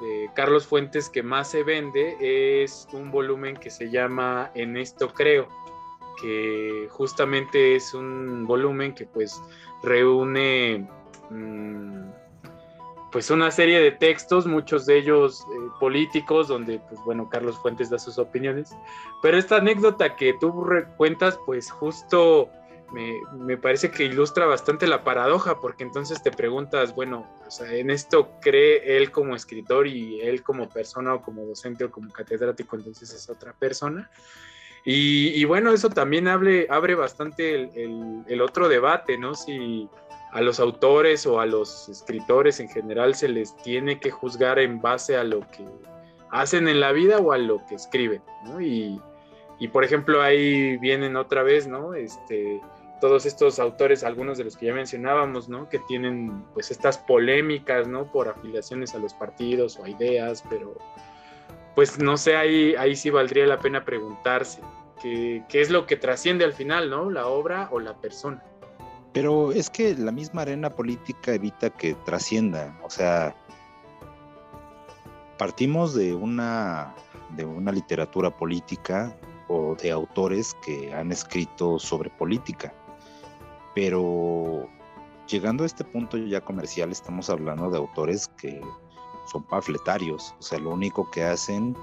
de 0.00 0.30
Carlos 0.32 0.64
Fuentes 0.64 1.10
que 1.10 1.24
más 1.24 1.50
se 1.50 1.64
vende 1.64 2.16
es 2.62 2.86
un 2.92 3.10
volumen 3.10 3.56
que 3.56 3.70
se 3.70 3.90
llama 3.90 4.52
En 4.54 4.76
esto 4.76 5.12
creo, 5.12 5.48
que 6.22 6.86
justamente 6.90 7.74
es 7.74 7.92
un 7.92 8.46
volumen 8.46 8.94
que 8.94 9.06
pues 9.06 9.42
reúne... 9.82 10.88
Mm, 11.30 12.10
pues 13.10 13.30
una 13.30 13.50
serie 13.50 13.78
de 13.78 13.90
textos, 13.90 14.46
muchos 14.46 14.86
de 14.86 14.96
ellos 14.96 15.42
eh, 15.42 15.68
políticos, 15.78 16.48
donde 16.48 16.78
pues 16.88 16.98
bueno, 17.04 17.28
Carlos 17.28 17.58
Fuentes 17.58 17.90
da 17.90 17.98
sus 17.98 18.18
opiniones. 18.18 18.74
Pero 19.20 19.36
esta 19.36 19.56
anécdota 19.56 20.16
que 20.16 20.32
tú 20.40 20.66
cuentas, 20.96 21.38
pues 21.44 21.70
justo 21.70 22.48
me, 22.92 23.56
parece 23.56 23.90
que 23.90 24.04
ilustra 24.04 24.46
bastante 24.46 24.86
la 24.86 25.02
paradoja, 25.02 25.60
porque 25.60 25.82
entonces 25.82 26.22
te 26.22 26.30
preguntas, 26.30 26.94
bueno, 26.94 27.26
en 27.60 27.90
esto 27.90 28.32
cree 28.40 28.96
él 28.96 29.10
como 29.10 29.34
escritor 29.34 29.86
y 29.86 30.20
él 30.20 30.42
como 30.42 30.68
persona 30.68 31.14
o 31.14 31.22
como 31.22 31.44
docente 31.44 31.84
o 31.84 31.90
como 31.90 32.12
catedrático, 32.12 32.76
entonces 32.76 33.12
es 33.12 33.28
otra 33.28 33.52
persona. 33.52 34.10
Y, 34.84 35.44
bueno, 35.44 35.72
eso 35.72 35.90
también 35.90 36.26
abre, 36.26 36.66
abre 36.68 36.96
bastante 36.96 37.70
el, 37.74 38.42
otro 38.42 38.68
debate, 38.68 39.16
¿no? 39.16 39.34
Si 39.34 39.88
a 40.32 40.40
los 40.40 40.58
autores 40.58 41.24
o 41.26 41.40
a 41.40 41.46
los 41.46 41.88
escritores 41.88 42.58
en 42.58 42.68
general 42.68 43.14
se 43.14 43.28
les 43.28 43.56
tiene 43.58 44.00
que 44.00 44.10
juzgar 44.10 44.58
en 44.58 44.80
base 44.80 45.16
a 45.16 45.24
lo 45.24 45.40
que 45.40 45.64
hacen 46.30 46.66
en 46.66 46.80
la 46.80 46.90
vida 46.92 47.18
o 47.18 47.32
a 47.32 47.38
lo 47.38 47.64
que 47.66 47.76
escriben, 47.76 48.22
¿no? 48.44 48.60
Y, 48.60 49.00
por 49.72 49.84
ejemplo 49.84 50.20
ahí 50.22 50.76
vienen 50.78 51.14
otra 51.14 51.44
vez, 51.44 51.68
¿no? 51.68 51.94
Este, 51.94 52.60
todos 53.00 53.26
estos 53.26 53.60
autores, 53.60 54.02
algunos 54.02 54.36
de 54.38 54.44
los 54.44 54.56
que 54.56 54.66
ya 54.66 54.74
mencionábamos, 54.74 55.48
¿no? 55.48 55.68
Que 55.68 55.78
tienen 55.78 56.42
pues 56.52 56.72
estas 56.72 56.98
polémicas, 56.98 57.86
¿no? 57.86 58.10
Por 58.10 58.28
afiliaciones 58.28 58.96
a 58.96 58.98
los 58.98 59.14
partidos 59.14 59.78
o 59.78 59.84
a 59.84 59.88
ideas, 59.88 60.42
pero 60.50 60.74
pues 61.74 61.98
no 61.98 62.16
sé, 62.16 62.36
ahí, 62.36 62.74
ahí 62.74 62.96
sí 62.96 63.10
valdría 63.10 63.46
la 63.46 63.58
pena 63.58 63.84
preguntarse 63.84 64.60
qué, 65.00 65.42
qué 65.48 65.60
es 65.60 65.70
lo 65.70 65.86
que 65.86 65.96
trasciende 65.96 66.44
al 66.44 66.52
final, 66.52 66.90
¿no? 66.90 67.10
La 67.10 67.26
obra 67.26 67.68
o 67.70 67.80
la 67.80 67.96
persona. 67.96 68.42
Pero 69.12 69.52
es 69.52 69.68
que 69.68 69.94
la 69.94 70.10
misma 70.10 70.42
arena 70.42 70.70
política 70.70 71.34
evita 71.34 71.70
que 71.70 71.94
trascienda. 71.94 72.78
O 72.82 72.88
sea, 72.88 73.34
partimos 75.38 75.94
de 75.94 76.14
una, 76.14 76.94
de 77.30 77.44
una 77.44 77.72
literatura 77.72 78.30
política 78.30 79.14
o 79.48 79.74
de 79.74 79.90
autores 79.90 80.56
que 80.64 80.94
han 80.94 81.12
escrito 81.12 81.78
sobre 81.78 82.10
política. 82.10 82.72
Pero 83.74 84.68
llegando 85.28 85.64
a 85.64 85.66
este 85.66 85.84
punto 85.84 86.16
ya 86.16 86.40
comercial, 86.40 86.90
estamos 86.90 87.28
hablando 87.28 87.70
de 87.70 87.78
autores 87.78 88.28
que 88.28 88.60
son 89.32 89.42
pafletarios. 89.44 90.34
O 90.38 90.42
sea, 90.42 90.58
lo 90.58 90.70
único 90.70 91.10
que 91.10 91.24
hacen 91.24 91.76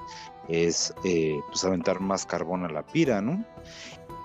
es 0.48 0.94
eh, 1.04 1.42
pues 1.48 1.64
aventar 1.66 2.00
más 2.00 2.26
carbón 2.26 2.64
a 2.64 2.70
la 2.70 2.86
pira, 2.86 3.22
¿no? 3.22 3.44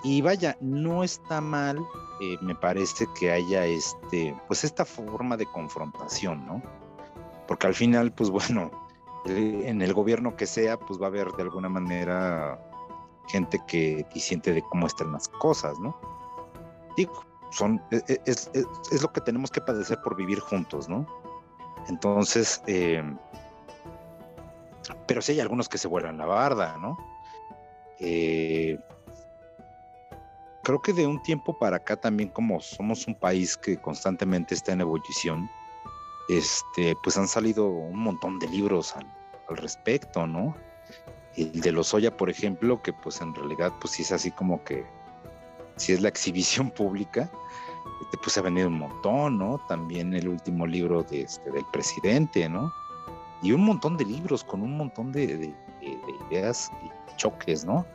Y 0.03 0.21
vaya, 0.21 0.55
no 0.61 1.03
está 1.03 1.41
mal, 1.41 1.79
eh, 2.21 2.37
me 2.41 2.55
parece 2.55 3.07
que 3.19 3.31
haya 3.31 3.65
este, 3.65 4.35
pues 4.47 4.63
esta 4.63 4.85
forma 4.85 5.35
de 5.35 5.45
confrontación, 5.47 6.45
¿no? 6.45 6.61
Porque 7.47 7.67
al 7.67 7.73
final, 7.73 8.11
pues 8.11 8.29
bueno, 8.31 8.71
en 9.25 9.81
el 9.81 9.93
gobierno 9.93 10.35
que 10.35 10.45
sea, 10.45 10.77
pues 10.77 11.01
va 11.01 11.05
a 11.05 11.09
haber 11.09 11.31
de 11.31 11.43
alguna 11.43 11.69
manera 11.69 12.59
gente 13.27 13.59
que 13.67 14.05
disiente 14.13 14.53
de 14.53 14.61
cómo 14.61 14.85
están 14.85 15.11
las 15.11 15.27
cosas, 15.27 15.79
¿no? 15.79 15.99
Digo, 16.95 17.23
son, 17.49 17.81
e, 17.91 18.03
e, 18.07 18.21
es, 18.25 18.51
lo 19.01 19.11
que 19.11 19.21
tenemos 19.21 19.49
que 19.49 19.61
padecer 19.61 19.99
por 20.03 20.15
vivir 20.15 20.39
juntos, 20.39 20.87
¿no? 20.87 21.07
Entonces, 21.87 22.61
eh, 22.67 23.03
pero 25.07 25.21
sí 25.21 25.33
hay 25.33 25.39
algunos 25.39 25.69
que 25.69 25.77
se 25.77 25.87
vuelan 25.87 26.17
la 26.17 26.25
barda, 26.25 26.77
¿no? 26.77 26.97
Eh, 27.99 28.77
creo 30.63 30.81
que 30.81 30.93
de 30.93 31.07
un 31.07 31.21
tiempo 31.21 31.57
para 31.57 31.77
acá 31.77 31.95
también 31.95 32.29
como 32.29 32.59
somos 32.59 33.07
un 33.07 33.15
país 33.15 33.55
que 33.55 33.77
constantemente 33.77 34.55
está 34.55 34.73
en 34.73 34.81
ebullición, 34.81 35.49
este, 36.27 36.95
pues 37.03 37.17
han 37.17 37.27
salido 37.27 37.67
un 37.67 37.99
montón 37.99 38.39
de 38.39 38.47
libros 38.47 38.95
al, 38.95 39.05
respecto, 39.47 40.25
¿no? 40.25 40.55
El 41.35 41.61
de 41.61 41.71
los 41.71 41.93
Oya, 41.93 42.17
por 42.17 42.31
ejemplo, 42.31 42.81
que 42.81 42.93
pues 42.93 43.21
en 43.21 43.35
realidad 43.35 43.71
pues 43.79 43.93
sí 43.93 44.01
es 44.01 44.11
así 44.11 44.31
como 44.31 44.63
que, 44.63 44.83
si 45.75 45.93
es 45.93 46.01
la 46.01 46.09
exhibición 46.09 46.71
pública, 46.75 47.29
este, 48.01 48.17
pues 48.17 48.37
ha 48.37 48.41
venido 48.41 48.67
un 48.67 48.79
montón, 48.79 49.37
¿no? 49.37 49.59
También 49.67 50.13
el 50.13 50.27
último 50.27 50.65
libro 50.65 51.03
de 51.03 51.21
este, 51.21 51.51
del 51.51 51.65
presidente, 51.71 52.47
¿no? 52.49 52.71
Y 53.41 53.51
un 53.51 53.63
montón 53.65 53.97
de 53.97 54.05
libros 54.05 54.43
con 54.43 54.61
un 54.61 54.77
montón 54.77 55.11
de, 55.11 55.53
ideas 56.29 56.71
y 56.83 57.15
choques, 57.17 57.65
¿no? 57.65 57.85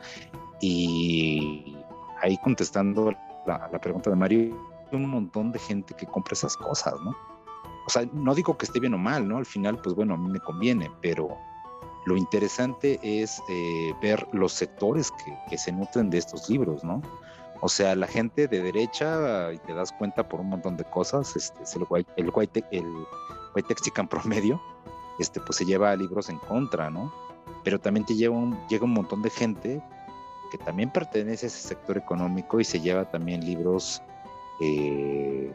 Y 0.61 1.77
ahí 2.23 2.39
contestando 2.39 3.13
la, 3.47 3.69
la 3.73 3.81
pregunta 3.81 4.11
de 4.11 4.17
Mario, 4.17 4.57
un 4.93 5.09
montón 5.09 5.53
de 5.53 5.59
gente 5.59 5.95
que 5.95 6.07
compra 6.07 6.35
esas 6.35 6.57
cosas, 6.57 6.95
¿no? 7.05 7.17
O 7.87 7.91
sea, 7.91 8.07
no 8.13 8.35
digo 8.35 8.57
que 8.57 8.67
esté 8.67 8.79
bien 8.79 8.95
o 8.95 8.99
mal, 8.99 9.27
¿no? 9.27 9.39
Al 9.39 9.47
final, 9.47 9.81
pues 9.81 9.95
bueno, 9.95 10.15
a 10.15 10.17
mí 10.17 10.31
me 10.31 10.41
conviene, 10.41 10.91
pero 11.01 11.37
lo 12.07 12.17
interesante 12.17 12.99
es 13.03 13.43
eh, 13.49 13.95
ver 14.01 14.27
los 14.33 14.53
sectores 14.53 15.13
que, 15.49 15.59
se 15.59 15.73
nutren 15.73 16.11
de 16.11 16.19
estos 16.19 16.49
libros, 16.49 16.83
¿no? 16.85 17.03
O 17.61 17.69
sea, 17.69 17.95
la 17.95 18.07
gente 18.07 18.49
de 18.49 18.63
derecha, 18.63 19.53
y 19.53 19.59
te 19.59 19.75
das 19.75 19.93
cuenta 19.93 20.29
por 20.29 20.41
un 20.41 20.49
montón 20.49 20.77
de 20.77 20.85
cosas, 20.85 21.37
este, 21.37 21.63
es 21.63 21.77
el 21.77 21.85
white, 21.89 22.11
el 22.17 22.31
white, 22.35 22.65
el 22.71 22.87
white 23.55 23.69
texican 23.69 24.09
promedio, 24.09 24.61
este, 25.19 25.41
pues 25.41 25.57
se 25.57 25.65
lleva 25.67 25.95
libros 25.97 26.31
en 26.31 26.39
contra, 26.39 26.91
¿no? 26.91 27.13
Pero 27.63 27.79
también 27.79 28.07
te 28.07 28.15
lleva 28.15 28.37
un, 28.37 28.59
llega 28.69 28.85
un 28.85 28.95
montón 28.95 29.21
de 29.23 29.31
gente 29.31 29.83
que 30.51 30.59
también 30.59 30.91
pertenece 30.91 31.47
a 31.47 31.49
ese 31.49 31.69
sector 31.69 31.97
económico 31.97 32.61
y 32.61 32.65
se 32.65 32.81
lleva 32.81 33.09
también 33.11 33.45
libros, 33.45 34.03
eh, 34.61 35.53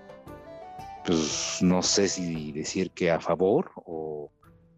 pues 1.06 1.60
no 1.62 1.84
sé 1.84 2.08
si 2.08 2.52
decir 2.52 2.92
que 2.92 3.12
a 3.12 3.20
favor 3.20 3.72
o, 3.86 4.30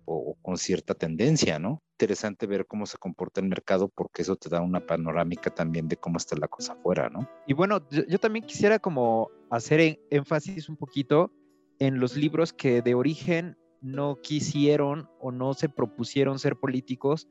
o, 0.09 0.37
con 0.41 0.57
cierta 0.57 0.95
tendencia, 0.95 1.59
¿no? 1.59 1.83
Interesante 1.99 2.47
ver 2.47 2.65
cómo 2.65 2.85
se 2.85 2.97
comporta 2.97 3.41
el 3.41 3.47
mercado 3.47 3.89
porque 3.89 4.21
eso 4.21 4.37
te 4.37 4.49
da 4.49 4.61
una 4.61 4.79
panorámica 4.79 5.53
también 5.53 5.89
de 5.89 5.97
cómo 5.97 6.17
está 6.17 6.37
la 6.37 6.47
cosa 6.47 6.73
afuera, 6.73 7.09
¿no? 7.09 7.29
Y 7.45 7.53
bueno, 7.53 7.81
yo, 7.89 8.17
también 8.17 8.45
quisiera 8.45 8.79
como 8.79 9.29
hacer 9.49 9.99
énfasis 10.09 10.69
un 10.69 10.77
poquito 10.77 11.31
en 11.79 11.99
los 11.99 12.15
libros 12.15 12.53
que 12.53 12.81
de 12.81 12.95
origen 12.95 13.57
no 13.81 14.15
quisieron 14.21 15.09
o 15.19 15.31
no 15.31 15.53
se 15.53 15.67
propusieron 15.67 16.39
ser 16.39 16.55
políticos, 16.55 17.27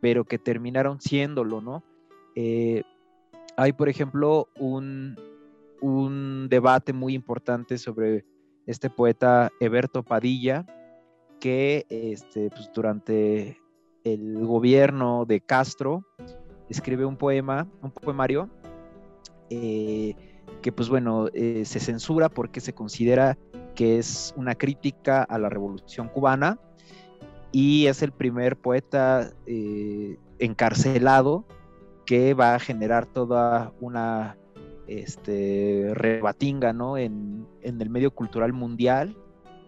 pero 0.00 0.24
que 0.24 0.38
terminaron 0.38 1.00
siéndolo, 1.00 1.62
¿no? 1.62 1.82
Eh, 2.34 2.82
hay, 3.56 3.72
por 3.72 3.88
ejemplo, 3.88 4.48
un, 4.58 5.16
un 5.80 6.48
debate 6.50 6.92
muy 6.92 7.14
importante 7.14 7.78
sobre 7.78 8.26
este 8.66 8.90
poeta 8.90 9.50
Eberto 9.60 10.02
Padilla, 10.02 10.66
que 11.42 11.86
este, 11.90 12.50
pues, 12.50 12.70
durante 12.72 13.60
el 14.04 14.46
gobierno 14.46 15.24
de 15.24 15.40
Castro 15.40 16.04
escribe 16.68 17.04
un 17.04 17.16
poema, 17.16 17.66
un 17.82 17.90
poemario, 17.90 18.48
eh, 19.50 20.14
que 20.62 20.70
pues 20.70 20.88
bueno, 20.88 21.26
eh, 21.34 21.64
se 21.64 21.80
censura 21.80 22.28
porque 22.28 22.60
se 22.60 22.74
considera 22.74 23.36
que 23.74 23.98
es 23.98 24.32
una 24.36 24.54
crítica 24.54 25.24
a 25.24 25.36
la 25.36 25.48
revolución 25.48 26.08
cubana 26.08 26.60
y 27.50 27.86
es 27.86 28.02
el 28.02 28.12
primer 28.12 28.56
poeta 28.56 29.32
eh, 29.46 30.18
encarcelado 30.38 31.44
que 32.06 32.34
va 32.34 32.54
a 32.54 32.60
generar 32.60 33.06
toda 33.06 33.72
una 33.80 34.36
este, 34.86 35.90
rebatinga 35.92 36.72
¿no? 36.72 36.98
en, 36.98 37.48
en 37.62 37.82
el 37.82 37.90
medio 37.90 38.12
cultural 38.12 38.52
mundial 38.52 39.16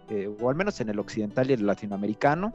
eh, 0.08 0.30
o 0.40 0.50
al 0.50 0.56
menos 0.56 0.80
en 0.80 0.88
el 0.88 0.98
occidental 0.98 1.50
y 1.50 1.54
el 1.54 1.66
latinoamericano, 1.66 2.52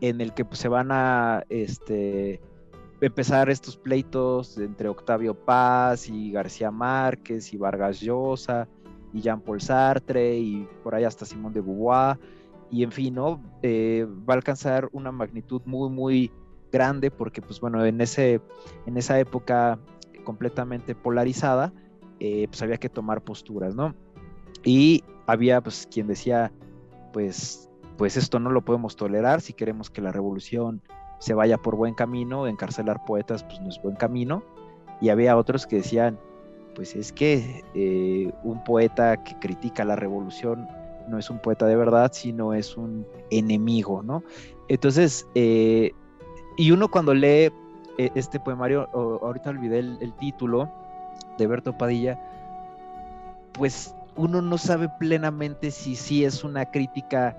en 0.00 0.20
el 0.20 0.34
que 0.34 0.44
pues, 0.44 0.60
se 0.60 0.68
van 0.68 0.90
a 0.90 1.44
este, 1.48 2.40
empezar 3.00 3.50
estos 3.50 3.76
pleitos 3.76 4.58
entre 4.58 4.88
Octavio 4.88 5.34
Paz 5.34 6.08
y 6.08 6.32
García 6.32 6.70
Márquez 6.70 7.52
y 7.52 7.56
Vargas 7.56 8.00
Llosa 8.00 8.68
y 9.12 9.20
Jean-Paul 9.20 9.60
Sartre 9.60 10.38
y 10.38 10.68
por 10.82 10.94
ahí 10.94 11.04
hasta 11.04 11.24
Simón 11.24 11.52
de 11.52 11.60
Beauvoir 11.60 12.18
y 12.70 12.82
en 12.82 12.92
fin, 12.92 13.14
¿no? 13.14 13.40
Eh, 13.62 14.06
va 14.28 14.34
a 14.34 14.36
alcanzar 14.36 14.88
una 14.92 15.12
magnitud 15.12 15.62
muy, 15.64 15.88
muy 15.88 16.32
grande 16.72 17.10
porque 17.10 17.40
pues 17.40 17.60
bueno, 17.60 17.84
en, 17.84 18.00
ese, 18.00 18.40
en 18.86 18.96
esa 18.96 19.18
época 19.20 19.78
completamente 20.24 20.94
polarizada, 20.94 21.72
eh, 22.18 22.46
pues 22.48 22.60
había 22.62 22.78
que 22.78 22.88
tomar 22.88 23.22
posturas, 23.22 23.74
¿no? 23.74 23.94
Y 24.64 25.04
había 25.26 25.60
pues 25.60 25.88
quien 25.90 26.06
decía, 26.06 26.52
pues, 27.12 27.68
pues 27.96 28.16
esto 28.16 28.38
no 28.38 28.50
lo 28.50 28.64
podemos 28.64 28.96
tolerar 28.96 29.40
si 29.40 29.52
queremos 29.52 29.90
que 29.90 30.00
la 30.00 30.12
revolución 30.12 30.82
se 31.18 31.34
vaya 31.34 31.58
por 31.58 31.76
buen 31.76 31.94
camino, 31.94 32.46
encarcelar 32.46 33.04
poetas 33.04 33.42
pues 33.44 33.60
no 33.60 33.68
es 33.68 33.80
buen 33.82 33.96
camino. 33.96 34.42
Y 35.00 35.10
había 35.10 35.36
otros 35.36 35.66
que 35.66 35.76
decían, 35.76 36.18
pues 36.74 36.94
es 36.94 37.12
que 37.12 37.64
eh, 37.74 38.32
un 38.42 38.62
poeta 38.64 39.22
que 39.22 39.38
critica 39.38 39.84
la 39.84 39.96
revolución 39.96 40.68
no 41.08 41.18
es 41.18 41.30
un 41.30 41.38
poeta 41.38 41.66
de 41.66 41.76
verdad, 41.76 42.10
sino 42.12 42.52
es 42.52 42.76
un 42.76 43.06
enemigo, 43.30 44.02
¿no? 44.02 44.22
Entonces, 44.68 45.26
eh, 45.34 45.92
y 46.56 46.70
uno 46.70 46.90
cuando 46.90 47.14
lee 47.14 47.52
eh, 47.98 48.10
este 48.14 48.40
poemario, 48.40 48.88
ahorita 48.92 49.50
olvidé 49.50 49.78
el, 49.78 49.98
el, 50.00 50.12
título 50.14 50.70
de 51.38 51.46
Berto 51.46 51.76
Padilla, 51.78 52.20
pues 53.52 53.95
uno 54.16 54.42
no 54.42 54.58
sabe 54.58 54.88
plenamente 54.98 55.70
si 55.70 55.96
sí 55.96 56.24
es 56.24 56.44
una 56.44 56.70
crítica 56.70 57.36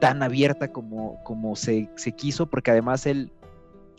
tan 0.00 0.22
abierta 0.22 0.72
como, 0.72 1.22
como 1.24 1.56
se, 1.56 1.88
quiso, 2.16 2.46
porque 2.46 2.70
además 2.70 3.06
él, 3.06 3.32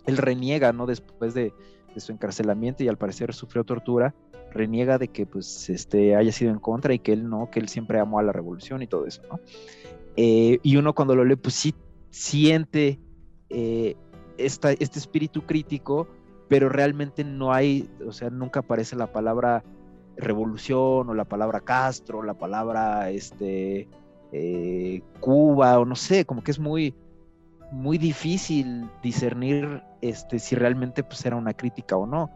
él 0.06 0.18
reniega, 0.18 0.74
¿no? 0.74 0.86
Después 0.86 1.34
de, 1.34 1.54
su 1.98 2.14
encarcelamiento 2.14 2.82
y 2.84 2.88
al 2.88 2.98
parecer 2.98 3.34
sufrió 3.34 3.66
tortura, 3.66 4.16
reniega 4.52 4.98
de 4.98 5.10
que 5.10 5.26
pues 5.26 5.70
este, 5.70 6.16
haya 6.16 6.32
sido 6.32 6.52
en 6.52 6.60
contra 6.60 6.94
y 6.94 7.00
que 7.00 7.12
él 7.12 7.28
no, 7.28 7.50
que 7.52 7.60
él 7.60 7.68
siempre 7.68 8.00
amó 8.00 8.20
a 8.20 8.24
la 8.24 8.32
revolución 8.32 8.82
y 8.82 8.88
todo 8.88 9.06
eso, 9.06 9.22
¿no? 9.30 9.42
Eh, 10.16 10.60
y 10.64 10.78
uno 10.78 10.96
cuando 10.96 11.16
lo 11.16 11.26
lee, 11.26 11.36
pues 11.36 11.56
sí 11.56 11.76
siente 12.10 13.00
eh, 13.50 13.96
este 14.38 14.78
espíritu 14.80 15.42
crítico, 15.42 16.08
pero 16.48 16.70
realmente 16.70 17.24
no 17.24 17.52
hay, 17.52 17.90
o 18.06 18.14
sea, 18.14 18.30
nunca 18.30 18.62
aparece 18.62 18.96
la 18.96 19.12
palabra 19.12 19.64
revolución 20.20 21.10
o 21.10 21.14
la 21.14 21.26
palabra 21.26 21.62
Castro, 21.62 22.24
la 22.24 22.34
palabra 22.34 23.10
este, 23.10 23.88
eh, 24.32 25.02
Cuba 25.20 25.80
o 25.80 25.86
no 25.86 25.96
sé, 25.96 26.26
como 26.26 26.44
que 26.44 26.52
es 26.52 26.60
muy, 26.60 26.94
muy 27.72 27.98
difícil 27.98 28.90
discernir 29.02 29.82
este, 30.02 30.40
si 30.40 30.56
realmente 30.56 31.04
pues, 31.04 31.26
era 31.26 31.36
una 31.36 31.54
crítica 31.54 31.98
o 31.98 32.06
no. 32.06 32.30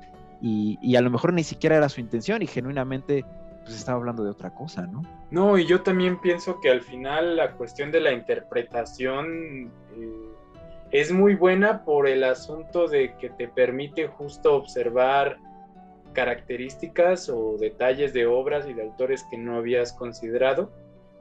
Y, 0.46 0.98
a 0.98 1.02
lo 1.02 1.10
mejor 1.10 1.32
ni 1.32 1.44
siquiera 1.44 1.78
era 1.78 1.88
su 1.88 2.02
intención 2.02 2.42
y 2.42 2.48
genuinamente 2.48 3.24
pues 3.64 3.78
estaba 3.78 3.98
hablando 3.98 4.26
de 4.26 4.32
otra 4.32 4.54
cosa, 4.54 4.86
¿no? 4.86 5.02
No, 5.32 5.58
y 5.58 5.66
yo 5.66 5.84
también 5.84 6.20
pienso 6.20 6.60
que 6.60 6.70
al 6.70 6.82
final 6.82 7.38
la 7.38 7.54
cuestión 7.54 7.92
de 7.92 8.02
la 8.02 8.12
interpretación 8.12 9.72
eh, 9.96 10.34
es 10.92 11.14
muy 11.14 11.36
buena 11.36 11.86
por 11.86 12.10
el 12.10 12.26
asunto 12.26 12.90
de 12.90 13.16
que 13.16 13.30
te 13.30 13.48
permite 13.48 14.08
justo 14.08 14.54
observar 14.56 15.38
características 16.14 17.30
o 17.30 17.58
detalles 17.58 18.14
de 18.14 18.26
obras 18.26 18.68
y 18.68 18.74
de 18.74 18.84
autores 18.84 19.26
que 19.30 19.38
no 19.38 19.58
habías 19.58 19.94
considerado. 19.94 20.72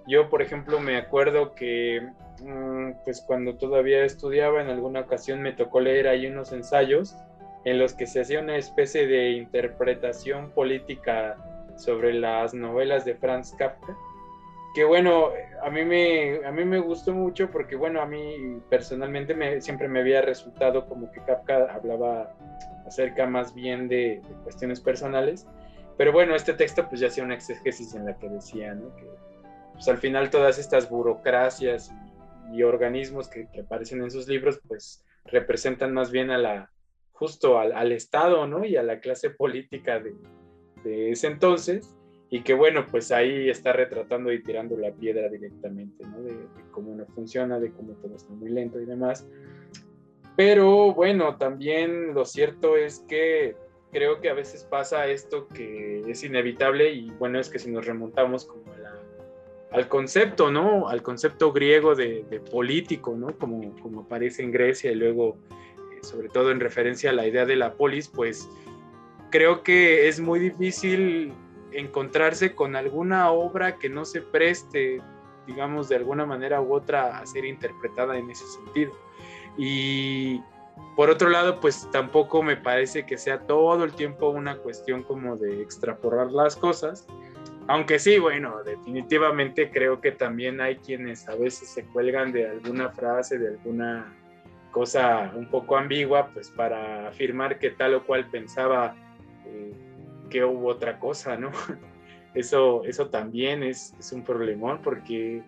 Yo, 0.06 0.28
por 0.28 0.42
ejemplo, 0.42 0.80
me 0.80 0.96
acuerdo 0.96 1.54
que 1.54 2.08
mm, 2.42 3.04
pues 3.04 3.20
cuando 3.20 3.56
todavía 3.56 4.04
estudiaba 4.04 4.60
en 4.60 4.68
alguna 4.68 5.00
ocasión 5.00 5.42
me 5.42 5.52
tocó 5.52 5.80
leer 5.80 6.08
ahí 6.08 6.26
unos 6.26 6.52
ensayos 6.52 7.16
en 7.64 7.78
los 7.78 7.94
que 7.94 8.06
se 8.06 8.20
hacía 8.20 8.40
una 8.40 8.56
especie 8.56 9.06
de 9.06 9.30
interpretación 9.32 10.50
política 10.50 11.36
sobre 11.76 12.12
las 12.12 12.54
novelas 12.54 13.04
de 13.04 13.14
Franz 13.14 13.52
Kafka 13.56 13.96
que 14.74 14.84
bueno, 14.84 15.30
a 15.62 15.70
mí 15.70 15.84
me, 15.84 16.44
a 16.46 16.50
mí 16.50 16.64
me 16.64 16.78
gustó 16.78 17.12
mucho 17.12 17.50
porque 17.50 17.76
bueno, 17.76 18.00
a 18.00 18.06
mí 18.06 18.60
personalmente 18.70 19.34
me, 19.34 19.60
siempre 19.60 19.88
me 19.88 20.00
había 20.00 20.22
resultado 20.22 20.86
como 20.86 21.10
que 21.12 21.22
Kafka 21.22 21.72
hablaba 21.72 22.34
acerca 22.86 23.26
más 23.26 23.54
bien 23.54 23.88
de, 23.88 24.22
cuestiones 24.44 24.80
personales, 24.80 25.46
pero 25.98 26.12
bueno, 26.12 26.34
este 26.34 26.54
texto 26.54 26.88
pues 26.88 27.00
ya 27.00 27.08
hacía 27.08 27.24
una 27.24 27.34
exégesis 27.34 27.94
en 27.94 28.06
la 28.06 28.18
que 28.18 28.28
decía, 28.28 28.74
¿no? 28.74 28.94
Que 28.96 29.06
pues 29.74 29.88
al 29.88 29.98
final 29.98 30.30
todas 30.30 30.58
estas 30.58 30.88
burocracias 30.88 31.92
y, 32.52 32.62
organismos 32.62 33.28
que, 33.28 33.48
aparecen 33.60 34.02
en 34.02 34.10
sus 34.10 34.26
libros 34.26 34.60
pues 34.66 35.04
representan 35.26 35.92
más 35.92 36.10
bien 36.10 36.30
a 36.30 36.38
la, 36.38 36.70
justo 37.12 37.58
al, 37.58 37.72
al 37.72 37.92
Estado, 37.92 38.46
¿no? 38.46 38.64
Y 38.64 38.76
a 38.76 38.82
la 38.82 39.00
clase 39.00 39.30
política 39.30 40.00
de, 40.00 40.14
de 40.82 41.10
ese 41.10 41.26
entonces 41.26 41.94
y 42.32 42.40
que 42.40 42.54
bueno, 42.54 42.86
pues 42.90 43.12
ahí 43.12 43.50
está 43.50 43.74
retratando 43.74 44.32
y 44.32 44.42
tirando 44.42 44.74
la 44.78 44.90
piedra 44.90 45.28
directamente, 45.28 46.02
¿no? 46.06 46.22
De, 46.22 46.34
cómo 46.70 46.94
no 46.94 47.04
funciona, 47.14 47.60
de 47.60 47.70
cómo 47.72 47.92
todo 47.96 48.16
está 48.16 48.32
muy 48.32 48.48
lento 48.48 48.80
y 48.80 48.86
demás. 48.86 49.28
Pero 50.34 50.94
bueno, 50.94 51.36
también 51.36 52.14
lo 52.14 52.24
cierto 52.24 52.78
es 52.78 53.00
que 53.06 53.54
creo 53.92 54.22
que 54.22 54.30
a 54.30 54.32
veces 54.32 54.64
pasa 54.64 55.08
esto 55.08 55.46
que 55.46 56.00
es 56.06 56.24
inevitable 56.24 56.90
y 56.94 57.10
bueno, 57.18 57.38
es 57.38 57.50
que 57.50 57.58
si 57.58 57.70
nos 57.70 57.84
remontamos 57.84 58.46
como 58.46 58.64
al 59.70 59.88
concepto, 59.88 60.50
¿no? 60.50 60.88
Al 60.88 61.02
concepto 61.02 61.52
griego 61.52 61.94
de, 61.94 62.42
político, 62.50 63.14
¿no? 63.14 63.36
Como, 63.36 63.78
como 63.82 64.00
aparece 64.00 64.42
en 64.42 64.52
Grecia 64.52 64.90
y 64.90 64.94
luego, 64.94 65.36
eh, 65.50 65.98
sobre 66.00 66.30
todo 66.30 66.50
en 66.50 66.60
referencia 66.60 67.10
a 67.10 67.12
la 67.12 67.26
idea 67.26 67.44
de 67.44 67.56
la 67.56 67.74
polis, 67.74 68.08
pues 68.08 68.48
creo 69.30 69.62
que 69.62 70.08
es 70.08 70.18
muy 70.18 70.38
difícil 70.40 71.34
encontrarse 71.74 72.54
con 72.54 72.76
alguna 72.76 73.30
obra 73.30 73.78
que 73.78 73.88
no 73.88 74.04
se 74.04 74.20
preste, 74.20 75.00
digamos, 75.46 75.88
de 75.88 75.96
alguna 75.96 76.26
manera 76.26 76.60
u 76.60 76.74
otra 76.74 77.18
a 77.18 77.26
ser 77.26 77.44
interpretada 77.44 78.16
en 78.16 78.30
ese 78.30 78.46
sentido. 78.46 78.92
Y 79.56 80.40
por 80.96 81.10
otro 81.10 81.28
lado, 81.28 81.60
pues 81.60 81.88
tampoco 81.90 82.42
me 82.42 82.56
parece 82.56 83.04
que 83.06 83.16
sea 83.16 83.40
todo 83.46 83.84
el 83.84 83.92
tiempo 83.92 84.28
una 84.28 84.56
cuestión 84.56 85.02
como 85.02 85.36
de 85.36 85.62
extrapolar 85.62 86.30
las 86.30 86.56
cosas, 86.56 87.06
aunque 87.68 87.98
sí, 87.98 88.18
bueno, 88.18 88.62
definitivamente 88.64 89.70
creo 89.70 90.00
que 90.00 90.12
también 90.12 90.60
hay 90.60 90.76
quienes 90.76 91.28
a 91.28 91.36
veces 91.36 91.68
se 91.68 91.84
cuelgan 91.84 92.32
de 92.32 92.48
alguna 92.48 92.90
frase, 92.90 93.38
de 93.38 93.48
alguna 93.48 94.12
cosa 94.72 95.32
un 95.34 95.48
poco 95.48 95.76
ambigua, 95.76 96.28
pues 96.32 96.50
para 96.50 97.08
afirmar 97.08 97.58
que 97.58 97.70
tal 97.70 97.94
o 97.94 98.04
cual 98.04 98.28
pensaba 98.30 98.96
eh, 99.46 99.72
que 100.32 100.42
hubo 100.44 100.68
otra 100.68 100.98
cosa, 100.98 101.36
¿no? 101.36 101.50
Eso, 102.34 102.82
eso 102.84 103.10
también 103.10 103.62
es, 103.62 103.94
un 104.10 104.24
problemón 104.24 104.80
porque 104.82 105.42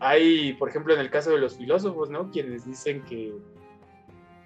hay, 0.00 0.54
por 0.54 0.70
ejemplo, 0.70 0.94
en 0.94 1.00
el 1.00 1.10
caso 1.10 1.30
de 1.30 1.36
los 1.36 1.58
filósofos, 1.58 2.08
¿no? 2.08 2.30
Quienes 2.30 2.64
dicen 2.64 3.02
que, 3.02 3.34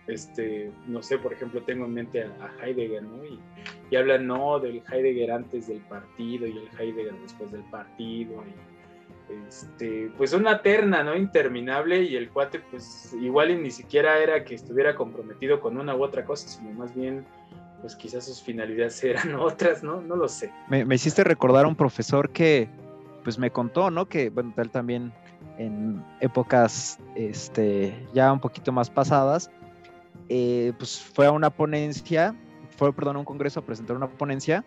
este, 0.09 0.73
no 0.89 1.01
sé, 1.01 1.19
por 1.19 1.33
ejemplo, 1.33 1.63
tengo 1.63 1.85
en 1.85 1.95
mente 1.95 2.25
a, 2.25 2.51
Heidegger, 2.61 3.05
¿no? 3.05 3.25
Y, 3.25 3.39
y, 3.89 3.95
hablan, 3.95 4.27
no, 4.27 4.59
del 4.59 4.83
Heidegger 4.91 5.31
antes 5.31 5.69
del 5.69 5.79
partido 5.83 6.45
y 6.49 6.59
el 6.59 6.69
Heidegger 6.77 7.15
después 7.23 7.53
del 7.53 7.63
partido. 7.71 8.43
Y, 8.45 9.33
este, 9.49 10.11
pues 10.19 10.33
una 10.33 10.63
terna, 10.63 11.05
¿no? 11.05 11.15
Interminable 11.15 12.03
y 12.03 12.17
el 12.17 12.31
cuate, 12.31 12.59
pues 12.59 13.15
igual 13.15 13.63
ni 13.63 13.71
siquiera 13.71 14.19
era 14.19 14.43
que 14.43 14.57
estuviera 14.57 14.97
comprometido 14.97 15.61
con 15.61 15.79
una 15.79 15.95
u 15.95 16.03
otra 16.03 16.25
cosa, 16.25 16.49
sino 16.49 16.73
más 16.73 16.93
bien 16.97 17.25
pues 17.81 17.97
quizás 17.97 18.27
sus 18.27 18.43
finalidades 18.43 19.03
eran 19.05 19.35
otras, 19.35 19.83
¿no? 19.83 20.01
No 20.01 20.17
lo 20.17 20.29
sé. 20.29 20.53
Me, 20.69 20.95
hiciste 20.95 21.25
recordar 21.25 21.65
a 21.65 21.69
un 21.69 21.77
profesor 21.77 22.31
que, 22.31 22.69
pues 23.25 23.39
me 23.39 23.51
contó, 23.51 23.91
¿no? 23.91 24.07
Que, 24.07 24.31
bueno, 24.31 24.53
tal 24.55 24.71
también 24.71 25.13
en 25.59 26.05
épocas, 26.21 26.99
este, 27.15 28.07
ya 28.15 28.33
un 28.33 28.41
poquito 28.41 28.73
más 28.73 28.91
pasadas, 28.91 29.51
eh, 30.29 30.73
pues 30.79 31.01
fue 31.01 31.27
a 31.27 31.33
una 31.33 31.51
ponencia, 31.51 32.35
fue, 32.77 32.93
perdón, 32.93 33.17
a 33.17 33.19
un 33.19 33.25
congreso 33.25 33.61
a 33.61 33.65
presentar 33.65 33.97
una 33.97 34.09
ponencia 34.09 34.65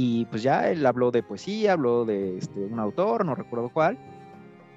y 0.00 0.26
pues 0.26 0.44
ya 0.44 0.70
él 0.70 0.86
habló 0.86 1.10
de 1.10 1.24
poesía, 1.24 1.72
habló 1.72 2.04
de 2.04 2.38
este, 2.38 2.60
un 2.60 2.78
autor, 2.78 3.24
no 3.26 3.34
recuerdo 3.34 3.68
cuál, 3.68 3.98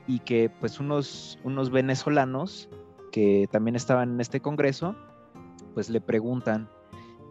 y 0.08 0.18
que 0.18 0.50
pues 0.60 0.80
unos, 0.80 1.38
unos 1.44 1.70
venezolanos 1.70 2.70
que 3.12 3.48
también 3.52 3.76
estaban 3.76 4.14
en 4.14 4.20
este 4.20 4.40
congreso, 4.40 4.96
pues 5.76 5.92
le 5.92 6.02
preguntan, 6.02 6.68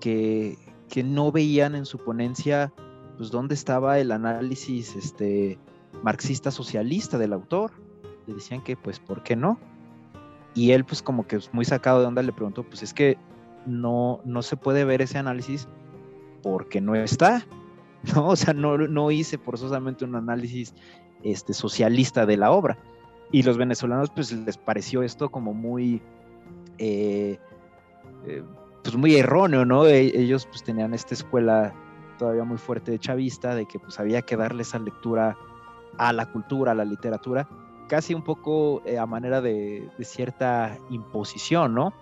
que, 0.01 0.59
no 1.05 1.31
veían 1.31 1.77
en 1.77 1.87
su 1.87 1.99
ponencia 1.99 2.73
pues 3.17 3.31
dónde 3.31 3.55
estaba 3.55 3.99
el 4.01 4.11
análisis 4.11 4.97
este, 4.97 5.59
marxista 6.03 6.51
socialista 6.51 7.17
del 7.19 7.33
autor. 7.33 7.71
Le 8.27 8.35
decían 8.35 8.63
que 8.63 8.77
pues 8.77 8.99
¿por 8.99 9.23
qué 9.23 9.37
no? 9.37 9.59
Y 10.55 10.73
él 10.73 10.85
pues 10.85 11.03
como 11.03 11.27
que 11.27 11.39
muy 11.53 11.65
sacado 11.65 12.01
de 12.01 12.07
onda 12.07 12.23
le 12.23 12.33
preguntó, 12.33 12.65
pues 12.65 12.83
es 12.83 12.93
que 12.93 13.19
no, 13.67 14.21
no 14.25 14.43
se 14.43 14.57
puede 14.57 14.85
ver 14.85 15.03
ese 15.03 15.19
análisis 15.19 15.69
porque 16.43 16.81
no 16.81 16.95
está, 16.95 17.47
¿no? 18.15 18.29
O 18.29 18.37
sea, 18.37 18.55
no, 18.55 18.77
no 18.79 19.11
hice 19.11 19.39
forzosamente 19.39 20.05
un 20.05 20.17
análisis 20.17 20.75
este, 21.23 21.53
socialista 21.53 22.27
de 22.27 22.37
la 22.37 22.51
obra. 22.51 22.79
Y 23.33 23.43
los 23.45 23.57
venezolanos 23.57 24.11
pues 24.11 24.33
les 24.33 24.57
pareció 24.57 25.03
esto 25.03 25.31
como 25.31 25.55
muy, 25.55 26.03
eh, 26.79 27.39
eh, 28.27 28.43
pues 28.83 28.97
muy 28.97 29.17
erróneo, 29.17 29.65
¿no? 29.65 29.87
E, 29.87 30.01
ellos 30.01 30.47
pues 30.47 30.63
tenían 30.63 30.95
esta 30.95 31.15
escuela 31.15 31.75
todavía 32.19 32.45
muy 32.45 32.59
fuerte 32.59 32.91
de 32.91 32.99
chavista, 32.99 33.55
de 33.55 33.67
que 33.67 33.79
pues 33.79 33.99
había 33.99 34.23
que 34.23 34.37
darle 34.37 34.63
esa 34.63 34.79
lectura 34.79 35.37
a 35.99 36.13
la 36.13 36.31
cultura, 36.31 36.73
a 36.73 36.75
la 36.75 36.85
literatura, 36.85 37.49
casi 37.89 38.15
un 38.15 38.23
poco 38.23 38.83
eh, 38.85 38.99
a 38.99 39.07
manera 39.07 39.41
de, 39.41 39.91
cierta 40.01 40.79
imposición, 40.91 41.75
¿no? 41.75 41.93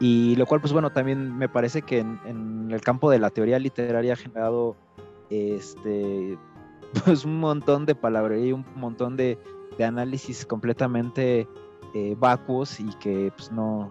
Y 0.00 0.34
lo 0.36 0.46
cual, 0.46 0.60
pues 0.60 0.72
bueno, 0.72 0.90
también 0.90 1.36
me 1.38 1.48
parece 1.48 1.82
que 1.82 2.00
en, 2.00 2.68
el 2.70 2.80
campo 2.80 3.10
de 3.10 3.18
la 3.18 3.30
teoría 3.30 3.58
literaria 3.58 4.14
ha 4.14 4.16
generado 4.16 4.76
este, 5.30 6.36
pues 7.04 7.24
un 7.24 7.38
montón 7.38 7.86
de 7.86 7.94
palabrería 7.94 8.46
y 8.46 8.52
un 8.52 8.66
montón 8.76 9.16
de, 9.16 9.38
análisis 9.84 10.46
completamente 10.46 11.48
eh, 11.94 12.14
vacuos 12.16 12.78
y 12.78 12.90
que 13.00 13.32
pues 13.36 13.50
no, 13.50 13.90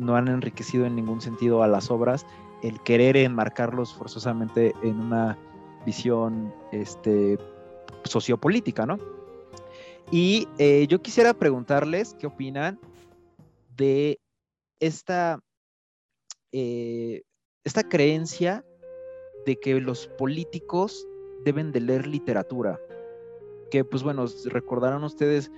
no 0.00 0.16
han 0.16 0.28
enriquecido 0.28 0.86
en 0.86 0.96
ningún 0.96 1.20
sentido 1.20 1.62
a 1.62 1.68
las 1.68 1.90
obras, 1.90 2.26
el 2.62 2.80
querer 2.80 3.16
enmarcarlos 3.16 3.94
forzosamente 3.94 4.72
en 4.82 4.98
una 4.98 5.38
visión 5.86 6.52
este, 6.72 7.38
sociopolítica, 8.04 8.86
¿no? 8.86 8.98
Y 10.10 10.48
eh, 10.58 10.86
yo 10.88 11.00
quisiera 11.00 11.34
preguntarles 11.34 12.14
qué 12.18 12.26
opinan 12.26 12.80
de 13.76 14.18
esta, 14.80 15.40
eh, 16.52 17.22
esta 17.64 17.88
creencia 17.88 18.64
de 19.46 19.56
que 19.56 19.80
los 19.80 20.08
políticos 20.08 21.06
deben 21.44 21.72
de 21.72 21.80
leer 21.80 22.06
literatura. 22.06 22.80
Que 23.70 23.84
pues 23.84 24.02
bueno, 24.02 24.26
recordaron 24.46 25.04
ustedes 25.04 25.50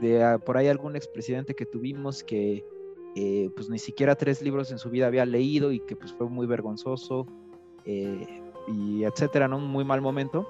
de 0.00 0.22
ah, 0.22 0.38
por 0.38 0.56
ahí 0.56 0.68
algún 0.68 0.96
expresidente 0.96 1.54
que 1.54 1.66
tuvimos 1.66 2.22
que 2.22 2.64
eh, 3.18 3.48
pues 3.56 3.70
ni 3.70 3.78
siquiera 3.78 4.14
tres 4.14 4.42
libros 4.42 4.70
en 4.70 4.78
su 4.78 4.90
vida 4.90 5.06
había 5.06 5.24
leído 5.24 5.72
y 5.72 5.80
que 5.80 5.96
pues 5.96 6.12
fue 6.12 6.28
muy 6.28 6.46
vergonzoso 6.46 7.26
eh, 7.86 8.42
y 8.68 9.04
etcétera, 9.04 9.48
¿no? 9.48 9.56
Un 9.56 9.68
muy 9.68 9.86
mal 9.86 10.02
momento. 10.02 10.46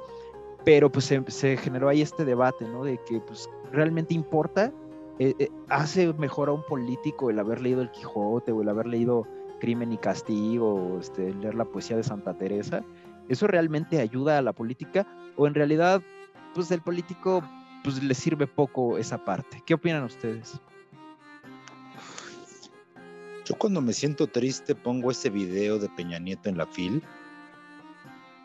Pero 0.65 0.91
pues 0.91 1.15
se, 1.29 1.57
generó 1.59 1.89
ahí 1.89 2.03
este 2.03 2.25
debate, 2.25 2.67
¿no? 2.67 2.83
De 2.83 2.99
que 3.07 3.21
pues 3.21 3.49
realmente 3.71 4.15
importa, 4.15 4.73
eh, 5.21 5.49
hace 5.69 6.13
mejor 6.15 6.49
a 6.49 6.55
un 6.55 6.65
político 6.65 7.31
el 7.31 7.39
haber 7.39 7.61
leído 7.61 7.83
El 7.83 7.93
Quijote 7.93 8.51
o 8.51 8.63
el 8.63 8.69
haber 8.69 8.89
leído 8.89 9.29
Crimen 9.61 9.93
y 9.93 9.99
Castigo 9.99 10.75
o 10.75 10.99
este, 10.99 11.33
leer 11.35 11.55
la 11.55 11.67
poesía 11.67 11.97
de 11.97 12.03
Santa 12.03 12.37
Teresa. 12.37 12.85
¿Eso 13.29 13.47
realmente 13.47 14.01
ayuda 14.01 14.39
a 14.39 14.43
la 14.43 14.53
política? 14.53 15.07
¿O 15.37 15.47
en 15.47 15.55
realidad, 15.55 16.03
pues 16.53 16.69
el 16.73 16.81
político 16.81 17.45
pues 17.85 18.03
le 18.03 18.15
sirve 18.15 18.49
poco 18.49 18.99
esa 18.99 19.25
parte? 19.25 19.63
¿Qué 19.65 19.75
opinan 19.75 20.03
ustedes? 20.03 20.61
Yo 23.47 23.55
cuando 23.55 23.81
me 23.81 23.93
siento 23.93 24.27
triste 24.27 24.75
pongo 24.75 25.13
ese 25.13 25.31
video 25.31 25.79
de 25.79 25.89
Peña 25.91 26.19
Nieto 26.19 26.49
en 26.49 26.59
la 26.59 26.67
fil, 26.67 27.01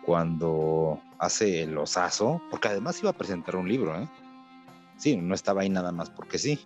cuando 0.06 1.02
hace 1.18 1.64
el 1.64 1.76
osazo, 1.76 2.40
porque 2.52 2.68
además 2.68 3.00
iba 3.02 3.10
a 3.10 3.18
presentar 3.18 3.56
un 3.56 3.68
libro, 3.68 4.00
¿eh? 4.00 4.08
Sí, 4.98 5.18
no 5.18 5.34
estaba 5.34 5.62
ahí 5.62 5.70
nada 5.70 5.92
más 5.92 6.12
porque 6.12 6.38
sí. 6.38 6.60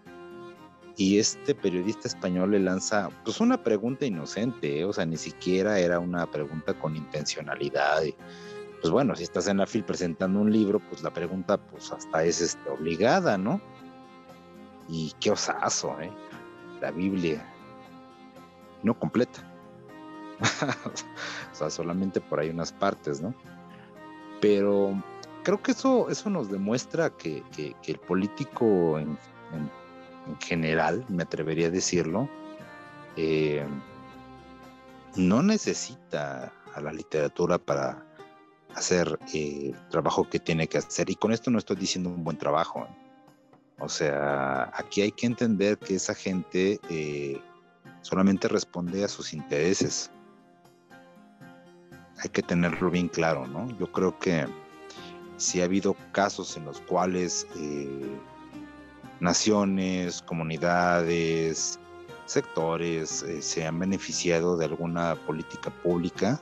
Y 0.98 1.18
este 1.18 1.56
periodista 1.56 2.10
español 2.10 2.52
le 2.52 2.60
lanza 2.60 3.10
pues 3.24 3.40
una 3.40 3.64
pregunta 3.64 4.06
inocente, 4.06 4.80
¿eh? 4.80 4.86
o 4.86 4.92
sea, 4.92 5.06
ni 5.06 5.16
siquiera 5.16 5.80
era 5.80 6.00
una 6.00 6.30
pregunta 6.30 6.74
con 6.74 6.98
intencionalidad. 6.98 8.04
pues 8.82 8.92
bueno, 8.92 9.16
si 9.16 9.24
estás 9.24 9.48
en 9.48 9.58
la 9.58 9.66
fil 9.66 9.86
presentando 9.86 10.42
un 10.42 10.52
libro, 10.52 10.82
pues 10.90 11.02
la 11.04 11.14
pregunta 11.14 11.56
pues 11.58 11.90
hasta 11.90 12.26
es 12.26 12.42
este, 12.42 12.70
obligada, 12.70 13.38
¿no? 13.38 13.62
Y 14.90 15.14
qué 15.22 15.32
osazo, 15.32 15.98
¿eh? 16.02 16.12
La 16.82 16.92
Biblia 16.92 17.55
no 18.86 18.98
completa. 18.98 19.44
o 21.52 21.56
sea, 21.56 21.70
solamente 21.70 22.22
por 22.22 22.40
ahí 22.40 22.50
unas 22.50 22.72
partes, 22.72 23.22
¿no? 23.22 23.34
Pero 24.40 25.02
creo 25.44 25.62
que 25.62 25.72
eso, 25.72 26.10
eso 26.10 26.30
nos 26.30 26.50
demuestra 26.50 27.10
que, 27.10 27.44
el 27.58 28.00
político 28.00 29.00
en, 29.00 29.18
general, 30.40 31.06
me 31.08 31.24
atrevería 31.24 31.68
a 31.68 31.72
decirlo, 31.72 32.30
eh, 33.16 33.66
no 35.16 35.42
necesita 35.44 36.52
a 36.74 36.82
la 36.82 36.92
literatura 36.92 37.58
para 37.58 38.06
hacer 38.74 39.20
eh, 39.34 39.72
el 39.74 39.90
trabajo 39.90 40.28
que 40.30 40.40
tiene 40.40 40.68
que 40.68 40.80
hacer. 40.80 41.10
Y 41.10 41.16
con 41.16 41.32
esto 41.32 41.50
no 41.52 41.60
estoy 41.60 41.78
diciendo 41.78 42.10
un 42.10 42.24
buen 42.24 42.38
trabajo. 42.38 42.88
¿eh? 42.90 42.96
O 43.80 43.88
sea, 43.88 44.72
aquí 44.76 45.02
hay 45.02 45.12
que 45.12 45.28
entender 45.28 45.78
que 45.78 45.96
esa 45.96 46.16
gente 46.16 46.80
solamente 48.06 48.48
responde 48.48 49.04
a 49.04 49.08
sus 49.08 49.34
intereses. 49.34 50.12
hay 52.20 52.30
que 52.30 52.44
tenerlo 52.44 52.92
bien 52.92 53.08
claro, 53.08 53.48
¿no? 53.48 53.68
Yo 53.80 53.92
creo 53.92 54.18
que 54.20 54.46
si 55.38 55.60
ha 55.60 55.66
habido 55.66 55.96
casos 56.12 56.56
en 56.56 56.66
los 56.66 56.80
cuales 56.82 57.48
eh, 57.58 58.16
naciones, 59.20 60.22
comunidades, 60.22 61.80
sectores 62.26 63.24
eh, 63.24 63.42
se 63.42 63.66
han 63.66 63.80
beneficiado 63.80 64.56
de 64.56 64.66
alguna 64.66 65.16
política 65.16 65.72
pública, 65.72 66.40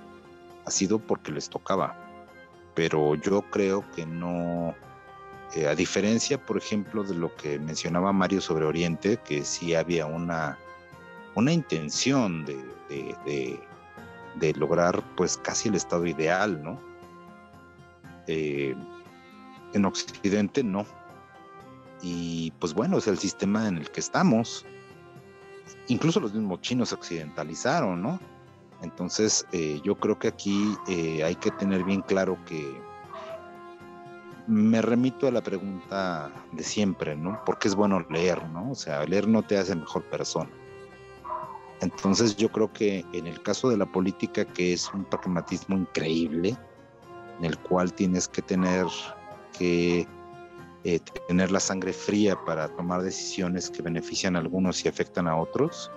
ha 0.66 0.70
sido 0.70 1.00
porque 1.00 1.32
les 1.32 1.50
tocaba. 1.50 1.96
Pero 2.76 3.16
yo 3.16 3.42
creo 3.42 3.90
que 3.96 4.06
no, 4.06 4.76
eh, 5.56 5.68
a 5.68 5.76
diferencia, 5.76 6.46
por 6.46 6.58
ejemplo, 6.58 7.04
de 7.04 7.16
lo 7.16 7.34
que 7.36 7.58
mencionaba 7.58 8.12
Mario 8.12 8.42
sobre 8.42 8.66
Oriente, 8.66 9.18
que 9.18 9.46
sí 9.46 9.74
había 9.76 10.06
una, 10.06 10.58
una 11.36 11.52
intención 11.52 12.46
de, 12.46 13.60
de, 14.40 14.54
lograr 14.56 15.04
pues 15.16 15.38
casi 15.38 15.70
el 15.70 15.76
estado 15.76 16.06
ideal, 16.06 16.62
¿no? 16.64 16.80
Eh, 18.28 18.76
en 19.74 19.86
Occidente 19.86 20.64
no. 20.64 20.86
Y 22.02 22.52
pues 22.60 22.74
bueno, 22.74 22.98
es 22.98 23.08
el 23.08 23.18
sistema 23.18 23.68
en 23.68 23.78
el 23.78 23.90
que 23.90 24.00
estamos. 24.00 24.66
Incluso 25.88 26.20
los 26.20 26.34
mismos 26.34 26.62
chinos 26.62 26.90
se 26.90 26.96
occidentalizaron, 26.96 28.02
¿no? 28.02 28.20
Entonces 28.82 29.48
eh, 29.54 29.80
yo 29.84 29.96
creo 29.96 30.20
que 30.20 30.28
aquí 30.28 30.78
hay 31.24 31.36
que 31.36 31.52
tener 31.52 31.84
bien 31.84 32.02
claro 32.02 32.38
que 32.46 32.82
me 34.48 34.82
remito 34.82 35.28
a 35.28 35.32
la 35.32 35.42
pregunta 35.42 36.32
de 36.52 36.64
siempre, 36.64 37.16
¿no? 37.16 37.44
¿Por 37.46 37.58
qué 37.60 37.70
es 37.70 37.76
bueno 37.76 38.06
leer, 38.10 38.48
¿no? 38.50 38.72
O 38.72 38.76
sea, 38.76 39.06
leer 39.06 39.28
no 39.28 39.44
te 39.44 39.58
hace 39.58 39.76
mejor 39.76 40.04
persona. 40.04 40.50
Entonces 41.84 42.36
yo 42.38 42.50
creo 42.50 42.72
que 42.72 43.06
en 43.14 43.28
el 43.28 43.42
caso 43.42 43.70
de 43.70 43.78
la 43.78 43.86
política, 43.86 44.46
que 44.46 44.74
es 44.74 44.92
un 44.94 45.04
pragmatismo 45.04 45.78
increíble, 45.78 46.58
en 47.40 47.46
el 47.46 47.58
cual 47.60 47.94
tienes 47.94 48.28
que 48.28 48.42
tener 48.42 48.86
que 49.58 50.08
eh, 50.86 51.00
tener 51.28 51.52
la 51.52 51.60
sangre 51.60 51.94
fría 51.94 52.38
para 52.46 52.68
tomar 52.70 53.02
decisiones 53.02 53.70
que 53.70 53.82
benefician 53.82 54.36
a 54.36 54.40
algunos 54.40 54.84
y 54.84 54.88
afectan 54.88 55.28
a 55.28 55.36
otros, 55.36 55.92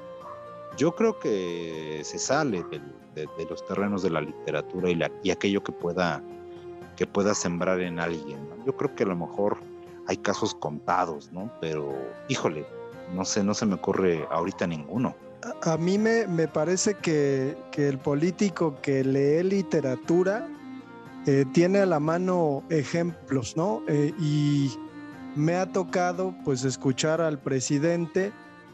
yo 0.76 0.94
creo 0.94 1.18
que 1.18 2.02
se 2.04 2.18
sale 2.18 2.64
de, 2.64 3.46
los 3.48 3.64
terrenos 3.66 4.02
de 4.02 4.10
la 4.10 4.20
literatura 4.20 4.90
y, 4.90 5.00
y 5.22 5.30
aquello 5.30 5.62
que 5.62 5.72
pueda 5.72 6.22
que 6.96 7.06
pueda 7.06 7.34
sembrar 7.34 7.80
en 7.80 8.00
alguien. 8.00 8.48
Yo 8.64 8.74
creo 8.74 8.94
que 8.94 9.04
a 9.04 9.06
lo 9.06 9.16
mejor 9.16 9.58
hay 10.08 10.16
casos 10.16 10.54
contados, 10.54 11.30
¿no? 11.30 11.52
Pero, 11.60 11.94
híjole, 12.28 12.66
no 13.14 13.24
sé, 13.24 13.44
no 13.44 13.54
se 13.54 13.66
me 13.66 13.74
ocurre 13.74 14.26
ahorita 14.30 14.66
ninguno. 14.66 15.14
A, 15.62 15.76
mí 15.76 15.98
me, 15.98 16.26
me 16.26 16.48
parece 16.48 16.94
que, 16.94 17.56
el 17.76 17.98
político 17.98 18.80
que 18.80 19.04
lee 19.04 19.42
literatura 19.42 20.48
eh, 21.26 21.44
tiene 21.52 21.80
a 21.80 21.86
la 21.86 22.00
mano 22.00 22.64
ejemplos, 22.70 23.56
¿no? 23.56 23.82
Eh, 23.88 24.12
y 24.18 24.72
me 25.34 25.56
ha 25.56 25.70
tocado 25.70 26.34
pues 26.44 26.64
escuchar 26.64 27.20
al 27.20 27.38
presidente 27.40 28.32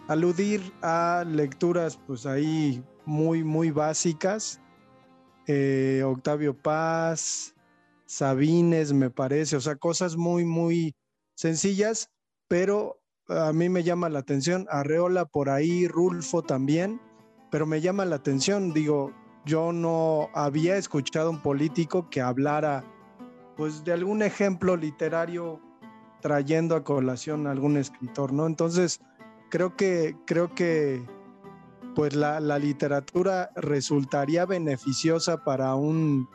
aludir 0.09 0.73
a 0.83 1.25
lecturas 1.27 1.99
pues 2.07 2.27
ahí 2.27 2.83
muy, 3.05 3.43
muy 3.43 3.71
básicas. 3.71 4.61
Eh, 5.47 6.03
Octavio 6.05 6.55
Paz, 6.57 7.55
Sabines, 8.07 8.93
me 8.93 9.11
parece, 9.11 9.57
o 9.57 9.61
sea, 9.61 9.77
cosas 9.77 10.17
muy, 10.17 10.45
muy 10.45 10.95
sencillas, 11.35 12.11
pero 12.49 13.02
a 13.29 13.53
mí 13.53 13.69
me 13.69 13.83
llama 13.83 14.09
la 14.09 14.21
atención, 14.21 14.67
Arreola 14.71 15.25
por 15.25 15.51
ahí, 15.51 15.89
Rulfo 15.89 16.43
también, 16.43 17.01
pero 17.51 17.67
me 17.67 17.81
llama 17.81 18.05
la 18.05 18.17
atención, 18.17 18.73
digo, 18.73 19.13
yo 19.45 19.73
no 19.73 20.29
había 20.35 20.77
escuchado 20.77 21.31
un 21.31 21.43
político 21.43 22.09
que 22.09 22.21
hablara 22.21 22.85
pues 23.57 23.85
de 23.85 23.93
algún 23.93 24.23
ejemplo 24.23 24.77
literario 24.77 25.61
trayendo 26.21 26.77
a 26.77 26.85
colación 26.85 27.47
a 27.47 27.51
algún 27.51 27.77
escritor, 27.77 28.33
¿no? 28.33 28.47
Entonces, 28.47 29.01
creo 29.51 29.77
que, 29.77 30.17
creo 30.27 30.55
que 30.55 31.05
pues 31.95 32.15
la, 32.15 32.41
la 32.41 32.59
literatura 32.59 33.51
resultaría 33.57 34.47
beneficiosa 34.47 35.45
para 35.45 35.75
un, 35.75 36.29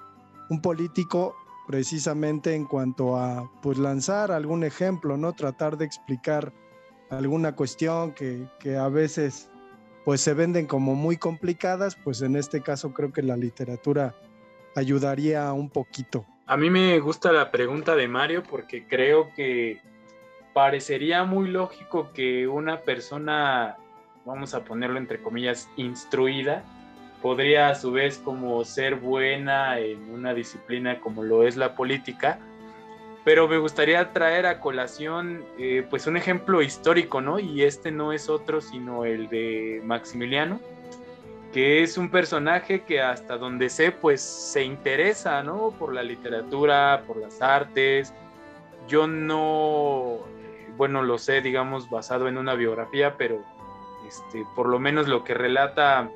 un 0.49 0.61
político 0.61 1.35
precisamente 1.67 2.53
en 2.53 2.65
cuanto 2.65 3.17
a 3.17 3.49
pues 3.61 3.77
lanzar 3.77 4.31
algún 4.31 4.63
ejemplo, 4.63 5.17
¿no? 5.17 5.33
Tratar 5.33 5.77
de 5.77 5.85
explicar 5.85 6.53
alguna 7.09 7.55
cuestión 7.55 8.13
que, 8.13 8.45
que, 8.59 8.77
a 8.77 8.89
veces 8.89 9.49
pues 10.05 10.21
se 10.21 10.33
venden 10.33 10.67
como 10.67 10.95
muy 10.95 11.17
complicadas, 11.17 11.95
pues 11.95 12.21
en 12.21 12.35
este 12.35 12.61
caso 12.61 12.93
creo 12.93 13.11
que 13.11 13.21
la 13.21 13.35
literatura 13.35 14.15
ayudaría 14.75 15.51
un 15.51 15.69
poquito. 15.69 16.25
A 16.45 16.55
mí 16.55 16.69
me 16.69 16.97
gusta 16.99 17.31
la 17.33 17.51
pregunta 17.51 17.95
de 17.95 18.07
Mario 18.07 18.43
porque 18.43 18.87
creo 18.87 19.33
que 19.35 19.81
parecería 20.53 21.23
muy 21.25 21.49
lógico 21.49 22.11
que 22.13 22.47
una 22.47 22.81
persona, 22.81 23.77
vamos 24.25 24.53
a 24.53 24.63
ponerlo 24.63 24.97
entre 24.97 25.21
comillas, 25.21 25.69
instruida, 25.75 26.63
podría 27.21 27.69
a 27.69 27.75
su 27.75 27.91
vez 27.91 28.17
como 28.17 28.63
ser 28.63 28.95
buena 28.95 29.79
en 29.79 30.09
una 30.09 30.33
disciplina 30.33 30.99
como 30.99 31.23
lo 31.23 31.45
es 31.45 31.57
la 31.57 31.75
política, 31.75 32.39
pero 33.27 33.45
me 33.49 33.57
gustaría 33.57 34.13
traer 34.13 34.45
a 34.45 34.61
colación 34.61 35.43
eh, 35.59 35.85
pues 35.89 36.07
un 36.07 36.15
ejemplo 36.15 36.61
histórico, 36.61 37.19
¿no? 37.19 37.39
Y 37.39 37.63
este 37.63 37.91
no 37.91 38.13
es 38.13 38.29
otro 38.29 38.61
sino 38.61 39.03
el 39.03 39.27
de 39.27 39.81
Maximiliano, 39.83 40.61
que 41.51 41.83
es 41.83 41.97
un 41.97 42.09
personaje 42.09 42.83
que 42.83 43.01
hasta 43.01 43.37
donde 43.37 43.69
sé 43.69 43.91
pues 43.91 44.21
se 44.21 44.63
interesa, 44.63 45.43
¿no? 45.43 45.71
Por 45.77 45.93
la 45.93 46.03
literatura, 46.03 47.03
por 47.05 47.17
las 47.17 47.41
artes. 47.41 48.13
Yo 48.87 49.07
no, 49.07 50.19
bueno, 50.77 51.03
lo 51.03 51.17
sé, 51.17 51.41
digamos, 51.41 51.89
basado 51.89 52.29
en 52.29 52.37
una 52.37 52.53
biografía, 52.53 53.17
pero 53.17 53.43
este, 54.07 54.45
por 54.55 54.69
lo 54.69 54.79
menos 54.79 55.09
lo 55.09 55.25
que 55.25 55.33
relata 55.33 56.09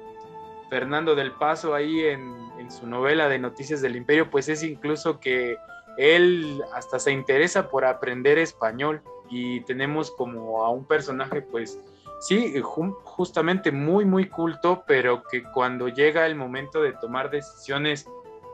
Fernando 0.69 1.15
del 1.15 1.33
Paso 1.33 1.75
ahí 1.75 2.05
en, 2.05 2.39
su 2.71 2.87
novela 2.87 3.27
de 3.27 3.37
Noticias 3.37 3.81
del 3.81 3.97
Imperio, 3.97 4.29
pues 4.29 4.47
es 4.47 4.63
incluso 4.63 5.19
que 5.19 5.57
él 5.97 6.63
hasta 6.73 6.99
se 6.99 7.11
interesa 7.11 7.69
por 7.69 7.85
aprender 7.85 8.37
español 8.37 9.01
y 9.29 9.61
tenemos 9.61 10.11
como 10.11 10.63
a 10.63 10.69
un 10.69 10.85
personaje 10.85 11.41
pues 11.41 11.79
sí, 12.21 12.61
justamente 12.61 13.71
muy, 13.71 14.05
muy 14.05 14.29
culto, 14.29 14.83
pero 14.85 15.23
que 15.23 15.43
cuando 15.43 15.87
llega 15.87 16.25
el 16.25 16.35
momento 16.35 16.81
de 16.81 16.93
tomar 16.93 17.31
decisiones 17.31 18.07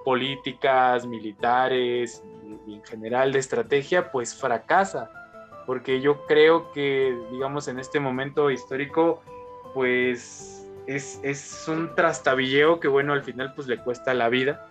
políticas, 0.06 1.06
militares 1.06 2.24
y 2.66 2.76
en 2.76 2.84
general 2.86 3.34
de 3.34 3.40
estrategia, 3.40 4.10
pues 4.10 4.34
fracasa, 4.34 5.12
porque 5.66 6.00
yo 6.00 6.26
creo 6.28 6.72
que, 6.72 7.14
digamos, 7.30 7.68
en 7.68 7.78
este 7.78 8.00
momento 8.00 8.50
histórico, 8.50 9.22
pues 9.74 10.66
es, 10.88 11.66
un 11.68 11.94
trastabilleo 11.94 12.80
que, 12.80 12.88
bueno, 12.88 13.12
al 13.12 13.24
final 13.24 13.54
pues 13.54 13.68
le 13.68 13.78
cuesta 13.78 14.14
la 14.14 14.30
vida. 14.30 14.66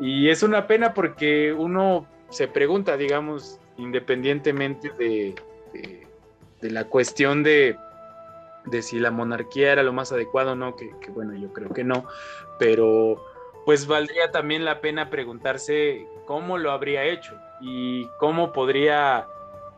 Y 0.00 0.28
es 0.28 0.42
una 0.42 0.66
pena 0.66 0.94
porque 0.94 1.52
uno 1.52 2.06
se 2.30 2.48
pregunta, 2.48 2.96
digamos, 2.96 3.60
independientemente 3.76 4.90
de, 4.90 5.34
de, 5.72 6.70
la 6.70 6.84
cuestión 6.84 7.42
de, 7.42 7.76
de, 8.66 8.82
si 8.82 8.98
la 8.98 9.10
monarquía 9.10 9.72
era 9.72 9.82
lo 9.82 9.92
más 9.92 10.12
adecuado 10.12 10.52
o 10.52 10.54
no, 10.54 10.74
que, 10.76 10.90
bueno, 11.10 11.34
yo 11.34 11.52
creo 11.52 11.70
que 11.70 11.84
no, 11.84 12.06
pero 12.58 13.22
pues 13.64 13.86
valdría 13.86 14.30
también 14.30 14.64
la 14.64 14.80
pena 14.80 15.10
preguntarse 15.10 16.06
cómo 16.26 16.58
lo 16.58 16.70
habría 16.70 17.04
hecho 17.04 17.34
y 17.60 18.06
cómo 18.18 18.52
podría, 18.52 19.26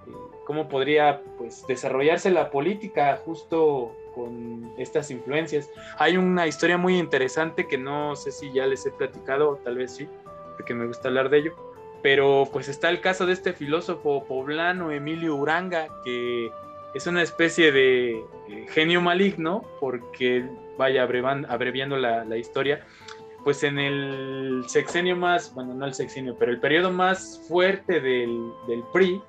eh, 0.06 0.10
cómo 0.44 0.68
podría 0.68 1.22
pues, 1.38 1.66
desarrollarse 1.66 2.30
la 2.30 2.50
política 2.50 3.20
justo 3.24 3.94
con 4.16 4.72
estas 4.78 5.10
influencias. 5.10 5.70
Hay 5.98 6.16
una 6.16 6.46
historia 6.46 6.78
muy 6.78 6.98
interesante 6.98 7.68
que 7.68 7.76
no 7.76 8.16
sé 8.16 8.32
si 8.32 8.50
ya 8.52 8.66
les 8.66 8.86
he 8.86 8.90
platicado, 8.90 9.60
tal 9.62 9.76
vez 9.76 9.94
sí, 9.94 10.08
porque 10.56 10.74
me 10.74 10.86
gusta 10.86 11.08
hablar 11.08 11.28
de 11.28 11.38
ello, 11.38 11.54
pero 12.02 12.48
pues 12.50 12.68
está 12.68 12.88
el 12.88 13.02
caso 13.02 13.26
de 13.26 13.34
este 13.34 13.52
filósofo 13.52 14.24
poblano 14.24 14.90
Emilio 14.90 15.36
Uranga, 15.36 15.88
que 16.02 16.50
es 16.94 17.06
una 17.06 17.22
especie 17.22 17.70
de 17.70 18.24
genio 18.70 19.02
maligno, 19.02 19.62
porque 19.80 20.48
vaya 20.78 21.02
abreviando 21.02 21.98
la, 21.98 22.24
la 22.24 22.38
historia, 22.38 22.86
pues 23.44 23.62
en 23.64 23.78
el 23.78 24.64
sexenio 24.66 25.14
más, 25.14 25.54
bueno, 25.54 25.74
no 25.74 25.84
el 25.84 25.94
sexenio, 25.94 26.36
pero 26.38 26.52
el 26.52 26.58
periodo 26.58 26.90
más 26.90 27.44
fuerte 27.46 28.00
del, 28.00 28.50
del 28.66 28.82
PRI, 28.92 29.20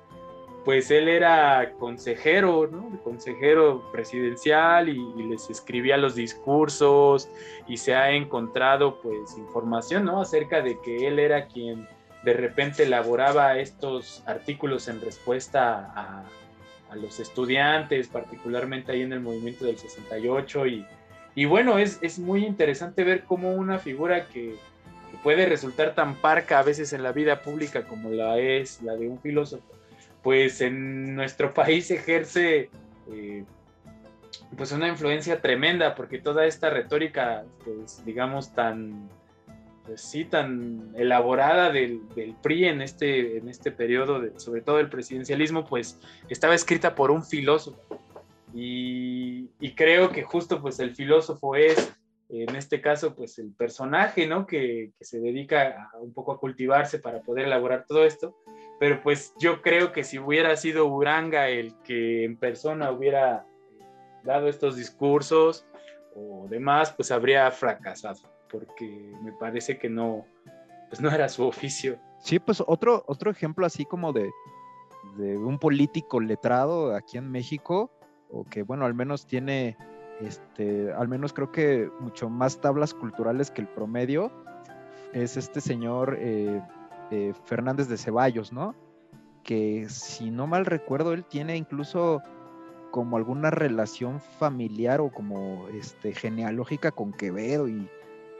pues 0.68 0.90
él 0.90 1.08
era 1.08 1.72
consejero. 1.78 2.68
Consejero 3.02 3.90
presidencial 3.90 4.90
y, 4.90 4.98
les 5.26 5.48
escribía 5.48 5.96
los 5.96 6.14
discursos 6.14 7.30
y 7.66 7.78
se 7.78 7.94
ha 7.94 8.10
encontrado 8.10 9.00
pues 9.00 9.34
información, 9.38 10.04
¿no? 10.04 10.20
Acerca 10.20 10.60
de 10.60 10.78
que 10.84 11.06
él 11.06 11.20
era 11.20 11.46
quien 11.46 11.88
de 12.22 12.34
repente 12.34 12.82
elaboraba 12.82 13.56
estos 13.56 14.22
artículos 14.26 14.88
en 14.88 15.00
respuesta 15.00 15.90
a, 15.96 16.96
los 16.96 17.18
estudiantes, 17.18 18.08
particularmente 18.08 18.92
ahí 18.92 19.00
en 19.00 19.14
el 19.14 19.20
movimiento 19.20 19.64
del 19.64 19.78
68 19.78 20.66
y, 21.34 21.44
bueno, 21.46 21.78
es, 21.78 21.98
es 22.02 22.18
muy 22.18 22.44
interesante 22.44 23.04
ver 23.04 23.24
cómo 23.24 23.54
una 23.54 23.78
figura 23.78 24.26
que 24.26 24.56
puede 25.22 25.46
resultar 25.46 25.94
tan 25.94 26.16
parca 26.16 26.58
a 26.58 26.62
veces 26.62 26.92
en 26.92 27.02
la 27.02 27.12
vida 27.12 27.40
pública 27.40 27.84
como 27.84 28.10
la 28.10 28.38
es 28.38 28.82
la 28.82 28.96
de 28.96 29.08
un 29.08 29.18
filósofo, 29.18 29.77
pues 30.28 30.60
en 30.60 31.14
nuestro 31.14 31.54
país 31.54 31.90
ejerce 31.90 32.68
eh, 33.10 33.44
pues 34.58 34.72
una 34.72 34.86
influencia 34.86 35.40
tremenda, 35.40 35.94
porque 35.94 36.18
toda 36.18 36.44
esta 36.44 36.68
retórica, 36.68 37.46
pues 37.64 38.04
digamos, 38.04 38.52
tan, 38.52 39.08
pues 39.86 40.02
sí, 40.02 40.26
tan 40.26 40.92
elaborada 40.96 41.72
del, 41.72 42.02
PRI 42.42 42.66
en 42.66 42.82
este, 42.82 43.38
en 43.38 43.48
este 43.48 43.72
periodo, 43.72 44.22
sobre 44.36 44.60
todo 44.60 44.80
el 44.80 44.90
presidencialismo, 44.90 45.64
pues 45.64 45.98
estaba 46.28 46.54
escrita 46.54 46.94
por 46.94 47.10
un 47.10 47.24
filósofo. 47.24 47.80
Y, 48.52 49.48
creo 49.76 50.10
que 50.10 50.24
justo 50.24 50.60
pues 50.60 50.78
el 50.78 50.94
filósofo 50.94 51.56
es, 51.56 51.94
en 52.28 52.54
este 52.54 52.82
caso, 52.82 53.14
pues 53.14 53.38
el 53.38 53.54
personaje, 53.54 54.26
¿no? 54.26 54.46
Que, 54.46 54.90
se 55.00 55.20
dedica 55.20 55.90
un 55.98 56.12
poco 56.12 56.32
a 56.32 56.38
cultivarse 56.38 56.98
para 56.98 57.22
poder 57.22 57.46
elaborar 57.46 57.86
todo 57.88 58.04
esto. 58.04 58.36
Pero 58.78 59.00
pues 59.02 59.34
yo 59.38 59.60
creo 59.60 59.92
que 59.92 60.04
si 60.04 60.18
hubiera 60.18 60.56
sido 60.56 60.86
Uranga 60.86 61.48
el 61.48 61.74
que 61.82 62.24
en 62.24 62.36
persona 62.36 62.90
hubiera 62.90 63.44
dado 64.22 64.48
estos 64.48 64.76
discursos 64.76 65.66
o 66.14 66.46
demás, 66.48 66.92
pues 66.92 67.10
habría 67.10 67.50
fracasado, 67.50 68.20
porque 68.50 69.12
me 69.22 69.32
parece 69.32 69.78
que 69.78 69.88
no, 69.88 70.24
pues 70.88 71.00
no 71.00 71.10
era 71.10 71.28
su 71.28 71.46
oficio. 71.46 71.98
Sí, 72.20 72.38
pues 72.38 72.62
otro, 72.66 73.04
otro 73.06 73.30
ejemplo 73.30 73.66
así 73.66 73.84
como 73.84 74.12
de, 74.12 74.30
de 75.16 75.36
un 75.36 75.58
político 75.58 76.20
letrado 76.20 76.94
aquí 76.94 77.18
en 77.18 77.30
México, 77.30 77.90
o 78.30 78.44
que 78.44 78.62
bueno, 78.62 78.84
al 78.84 78.94
menos 78.94 79.26
tiene, 79.26 79.76
este, 80.20 80.92
al 80.92 81.08
menos 81.08 81.32
creo 81.32 81.50
que 81.50 81.90
mucho 82.00 82.28
más 82.28 82.60
tablas 82.60 82.94
culturales 82.94 83.50
que 83.50 83.62
el 83.62 83.68
promedio, 83.68 84.32
es 85.12 85.36
este 85.36 85.60
señor 85.60 86.16
eh, 86.20 86.60
eh, 87.10 87.32
Fernández 87.44 87.88
de 87.88 87.96
Ceballos, 87.96 88.52
¿no? 88.52 88.74
Que 89.44 89.88
si 89.88 90.30
no 90.30 90.46
mal 90.46 90.66
recuerdo, 90.66 91.12
él 91.12 91.24
tiene 91.24 91.56
incluso 91.56 92.22
como 92.90 93.16
alguna 93.16 93.50
relación 93.50 94.20
familiar 94.20 95.00
o 95.00 95.10
como 95.10 95.68
este, 95.68 96.14
genealógica 96.14 96.90
con 96.90 97.12
Quevedo 97.12 97.68
y 97.68 97.88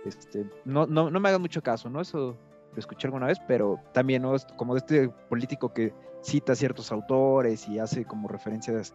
este, 0.04 0.46
no, 0.64 0.86
no, 0.86 1.10
me 1.10 1.28
hagan 1.28 1.40
mucho 1.40 1.62
caso, 1.62 1.90
¿no? 1.90 2.00
Eso 2.00 2.36
lo 2.72 2.78
escuché 2.78 3.06
alguna 3.06 3.26
vez, 3.26 3.38
pero 3.46 3.78
también 3.92 4.22
¿no? 4.22 4.34
como 4.56 4.74
de 4.74 4.78
este 4.78 5.08
político 5.28 5.72
que 5.72 5.92
cita 6.22 6.54
ciertos 6.54 6.92
autores 6.92 7.68
y 7.68 7.78
hace 7.78 8.04
como 8.04 8.28
referencias 8.28 8.94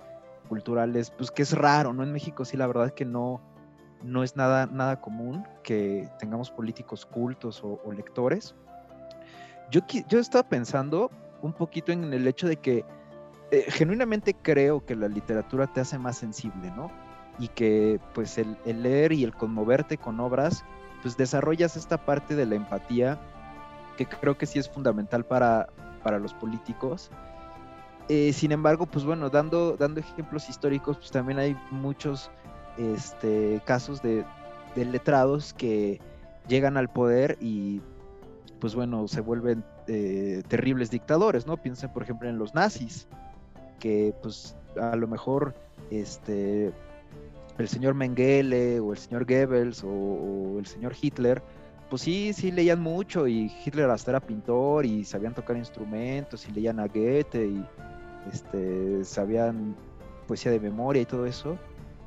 culturales, 0.49 1.11
pues 1.11 1.31
que 1.31 1.43
es 1.43 1.53
raro, 1.53 1.93
¿no? 1.93 2.03
En 2.03 2.11
México 2.11 2.45
sí, 2.45 2.57
la 2.57 2.67
verdad 2.67 2.87
es 2.87 2.93
que 2.93 3.05
no, 3.05 3.41
no 4.03 4.23
es 4.23 4.35
nada, 4.35 4.65
nada 4.67 5.01
común 5.01 5.45
que 5.63 6.09
tengamos 6.19 6.51
políticos 6.51 7.05
cultos 7.05 7.63
o, 7.63 7.79
lectores. 7.91 8.55
Yo, 9.71 9.81
yo 10.07 10.19
estaba 10.19 10.47
pensando 10.47 11.09
un 11.41 11.53
poquito 11.53 11.91
en 11.91 12.13
el 12.13 12.27
hecho 12.27 12.47
de 12.47 12.57
que 12.57 12.85
eh, 13.51 13.65
genuinamente 13.69 14.33
creo 14.33 14.85
que 14.85 14.95
la 14.95 15.07
literatura 15.07 15.67
te 15.67 15.81
hace 15.81 15.99
más 15.99 16.17
sensible, 16.17 16.71
¿no? 16.71 16.91
Y 17.37 17.49
que 17.49 17.99
pues 18.13 18.37
el, 18.37 18.57
leer 18.65 19.11
y 19.11 19.23
el 19.23 19.33
conmoverte 19.33 19.97
con 19.97 20.19
obras, 20.19 20.63
pues 21.01 21.17
desarrollas 21.17 21.75
esta 21.75 22.03
parte 22.03 22.35
de 22.35 22.45
la 22.45 22.55
empatía 22.55 23.19
que 23.97 24.05
creo 24.07 24.37
que 24.37 24.45
sí 24.45 24.59
es 24.59 24.69
fundamental 24.69 25.25
para, 25.25 25.67
para 26.03 26.19
los 26.19 26.33
políticos. 26.33 27.11
Eh, 28.09 28.33
sin 28.33 28.51
embargo, 28.51 28.85
pues 28.85 29.05
bueno, 29.05 29.29
dando, 29.29 29.77
dando 29.77 29.99
ejemplos 29.99 30.49
históricos, 30.49 30.97
pues 30.97 31.11
también 31.11 31.39
hay 31.39 31.55
muchos 31.71 32.31
este, 32.77 33.61
casos 33.65 34.01
de, 34.01 34.25
letrados 34.75 35.53
que 35.53 36.01
llegan 36.47 36.77
al 36.77 36.89
poder 36.89 37.37
y 37.39 37.81
pues 38.63 38.75
bueno, 38.75 39.09
se 39.09 39.19
vuelven 39.19 39.61
eh, 39.87 40.41
terribles 40.47 40.89
dictadores, 40.89 41.45
¿no? 41.45 41.57
Piensen 41.57 41.91
por 41.91 42.01
ejemplo 42.01 42.29
en 42.29 42.37
los 42.37 42.53
nazis, 42.53 43.09
que 43.77 44.15
pues 44.21 44.55
a 44.79 44.95
lo 44.95 45.05
mejor 45.05 45.53
este 45.91 46.71
el 47.57 47.67
señor 47.67 47.93
Mengele 47.93 48.79
o 48.79 48.93
el 48.93 48.97
señor 48.97 49.25
Goebbels 49.25 49.83
o, 49.83 50.59
el 50.59 50.65
señor 50.65 50.93
Hitler, 51.01 51.43
pues 51.89 52.03
sí, 52.03 52.31
sí 52.31 52.53
leían 52.53 52.79
mucho 52.79 53.27
y 53.27 53.51
Hitler 53.65 53.89
hasta 53.89 54.11
era 54.11 54.21
pintor 54.21 54.85
y 54.85 55.03
sabían 55.03 55.33
tocar 55.33 55.57
instrumentos 55.57 56.47
y 56.47 56.53
leían 56.53 56.79
a 56.79 56.87
Goethe 56.87 57.45
y 57.45 57.65
este, 58.31 59.03
sabían 59.03 59.75
poesía 60.25 60.53
de 60.53 60.61
memoria 60.61 61.01
y 61.01 61.05
todo 61.05 61.25
eso. 61.25 61.57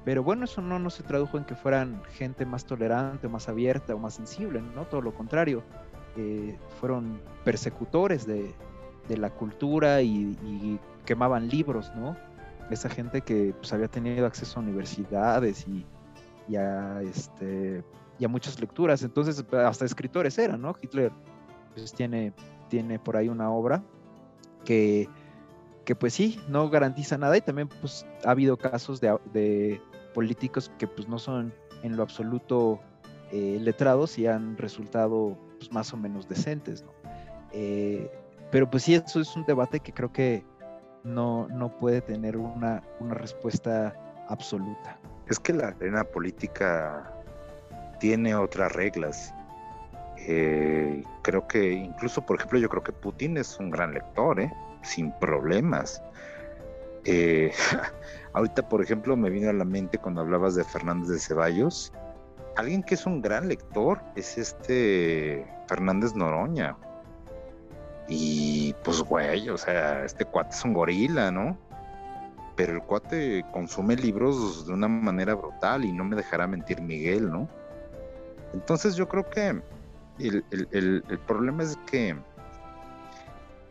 Pero 0.07 0.23
bueno, 0.23 0.47
eso 0.47 0.63
no, 0.63 0.79
no 0.79 0.89
se 0.89 1.03
tradujo 1.03 1.37
en 1.37 1.45
que 1.45 1.55
fueran 1.55 2.01
gente 2.15 2.47
más 2.47 2.65
tolerante, 2.65 3.29
más 3.29 3.47
abierta 3.47 3.95
o 3.95 3.99
más 3.99 4.15
sensible, 4.15 4.63
¿no? 4.75 4.87
Todo 4.87 5.03
lo 5.03 5.13
contrario. 5.13 5.63
Eh, 6.17 6.59
fueron 6.81 7.21
persecutores 7.45 8.27
de, 8.27 8.55
de 9.09 9.17
la 9.17 9.31
cultura 9.31 10.03
y, 10.03 10.79
quemaban 11.05 11.49
libros, 11.49 11.93
¿no? 11.95 12.17
Esa 12.69 12.89
gente 12.89 13.21
que 13.21 13.55
pues, 13.57 13.73
había 13.73 13.87
tenido 13.87 14.27
acceso 14.27 14.59
a 14.59 14.62
universidades 14.62 15.64
y, 16.49 16.57
a, 16.57 17.01
este, 17.03 17.85
y 18.19 18.25
a 18.25 18.29
muchas 18.29 18.59
lecturas, 18.59 19.03
entonces 19.03 19.45
hasta 19.53 19.85
escritores 19.85 20.37
eran, 20.37 20.62
¿no? 20.62 20.75
Hitler 20.81 21.12
pues, 21.75 21.93
tiene, 21.93 22.33
tiene 22.69 22.99
por 22.99 23.17
ahí 23.17 23.29
una 23.29 23.51
obra 23.51 23.85
que, 24.64 25.09
que 25.85 25.95
pues 25.95 26.12
sí, 26.12 26.41
no 26.49 26.69
garantiza 26.69 27.17
nada 27.19 27.37
y 27.37 27.41
también 27.41 27.69
pues 27.69 28.05
ha 28.25 28.33
habido 28.33 28.57
casos 28.57 29.01
de, 29.01 29.81
políticos 30.12 30.73
que 30.79 30.89
pues 30.89 31.07
no 31.09 31.19
son 31.19 31.53
en 31.83 31.97
lo 31.97 32.03
absoluto 32.03 32.81
eh, 33.31 33.59
letrados 33.61 34.19
y 34.19 34.27
han 34.27 34.57
resultado 34.57 35.39
pues, 35.59 35.73
más 35.73 35.93
o 35.93 35.97
menos 35.97 36.29
decentes, 36.29 36.83
¿no? 36.83 36.93
Eh, 37.53 38.11
pero 38.51 38.71
pues 38.71 38.85
sí, 38.85 38.95
eso 38.95 39.21
es 39.21 39.35
un 39.37 39.45
debate 39.45 39.81
que 39.81 39.93
creo 39.93 40.13
que 40.13 40.45
no, 41.05 41.49
no 41.49 41.77
puede 41.77 42.01
tener 42.01 42.37
una, 42.37 42.83
una 43.01 43.15
respuesta 43.15 43.95
absoluta. 44.29 44.99
Es 45.29 45.39
que 45.39 45.53
la 45.53 45.69
arena 45.69 46.05
política 46.05 47.13
tiene 47.99 48.35
otras 48.35 48.73
reglas. 48.73 49.35
Eh, 50.19 51.03
creo 51.23 51.47
que 51.47 51.73
incluso, 51.73 52.25
por 52.25 52.37
ejemplo, 52.37 52.59
yo 52.59 52.69
creo 52.69 52.83
que 52.83 52.93
Putin 52.93 53.37
es 53.37 53.59
un 53.59 53.71
gran 53.71 53.93
lector, 53.93 54.41
¿eh? 54.41 54.53
sin 54.83 55.13
problemas. 55.19 56.03
Ahorita, 58.33 58.69
por 58.69 58.83
ejemplo, 58.83 59.17
me 59.17 59.31
vino 59.31 59.49
a 59.49 59.53
la 59.53 59.65
mente 59.65 59.97
cuando 59.97 60.23
hablabas 60.23 60.57
de 60.57 60.65
Fernández 60.65 61.09
de 61.09 61.19
Ceballos. 61.21 61.93
Alguien 62.57 62.83
que 62.83 62.95
es 62.95 63.07
un 63.07 63.21
gran 63.21 63.49
lector 63.49 64.01
es 64.15 64.39
este 64.39 65.47
Fernández 65.69 66.15
Noroña. 66.15 66.77
Y 68.09 68.75
pues, 68.85 69.01
güey, 69.03 69.49
o 69.49 69.59
sea, 69.59 70.05
este 70.05 70.25
cuate 70.25 70.55
es 70.55 70.65
un 70.65 70.73
gorila, 70.73 71.31
¿no? 71.31 71.59
Pero 72.55 72.73
el 72.73 72.83
cuate 72.83 73.45
consume 73.53 73.97
libros 73.97 74.67
de 74.67 74.73
una 74.73 74.89
manera 74.89 75.35
brutal 75.35 75.85
y 75.85 75.93
no 75.93 76.05
me 76.05 76.17
dejará 76.17 76.47
mentir 76.47 76.81
Miguel, 76.81 77.31
¿no? 77.31 77.49
Entonces 78.55 78.97
yo 78.97 79.07
creo 79.09 79.29
que 79.29 79.61
el, 80.19 81.21
problema 81.27 81.63
es 81.63 81.77
que, 81.91 82.17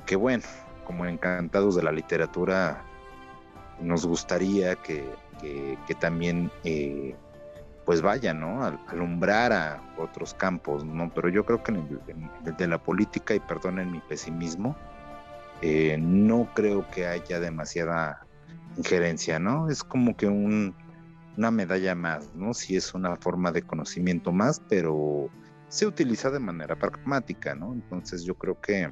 que, 0.05 0.15
bueno, 0.15 0.43
como 0.85 1.05
encantados 1.05 1.75
de 1.75 1.83
la 1.83 1.91
literatura, 1.91 2.83
nos 3.81 4.05
gustaría 4.05 4.75
que, 4.75 5.09
que, 5.41 5.95
también 5.95 6.51
eh, 6.63 7.15
pues 7.85 8.01
vaya, 8.01 8.33
¿no? 8.33 8.63
A, 8.63 8.79
alumbrar 8.87 9.53
a 9.53 9.81
otros 9.97 10.33
campos, 10.33 10.83
¿no? 10.83 11.11
Pero 11.13 11.29
yo 11.29 11.45
creo 11.45 11.63
que 11.63 11.71
en 11.71 12.01
el, 12.45 12.57
de 12.57 12.67
la 12.67 12.81
política, 12.81 13.35
y 13.35 13.39
perdonen 13.39 13.91
mi 13.91 13.99
pesimismo, 13.99 14.75
eh, 15.61 15.97
no 15.99 16.49
creo 16.53 16.89
que 16.89 17.07
haya 17.07 17.39
demasiada 17.39 18.25
injerencia, 18.77 19.39
¿no? 19.39 19.69
Es 19.69 19.83
como 19.83 20.17
que 20.17 20.27
un, 20.27 20.75
una 21.37 21.51
medalla 21.51 21.95
más, 21.95 22.33
¿no? 22.35 22.53
Si 22.53 22.75
es 22.75 22.93
una 22.93 23.15
forma 23.17 23.51
de 23.51 23.61
conocimiento 23.61 24.31
más, 24.31 24.61
pero 24.67 25.29
se 25.69 25.85
utiliza 25.85 26.31
de 26.31 26.39
manera 26.39 26.75
pragmática, 26.75 27.55
¿no? 27.55 27.73
Entonces 27.73 28.23
yo 28.23 28.35
creo 28.35 28.59
que 28.59 28.91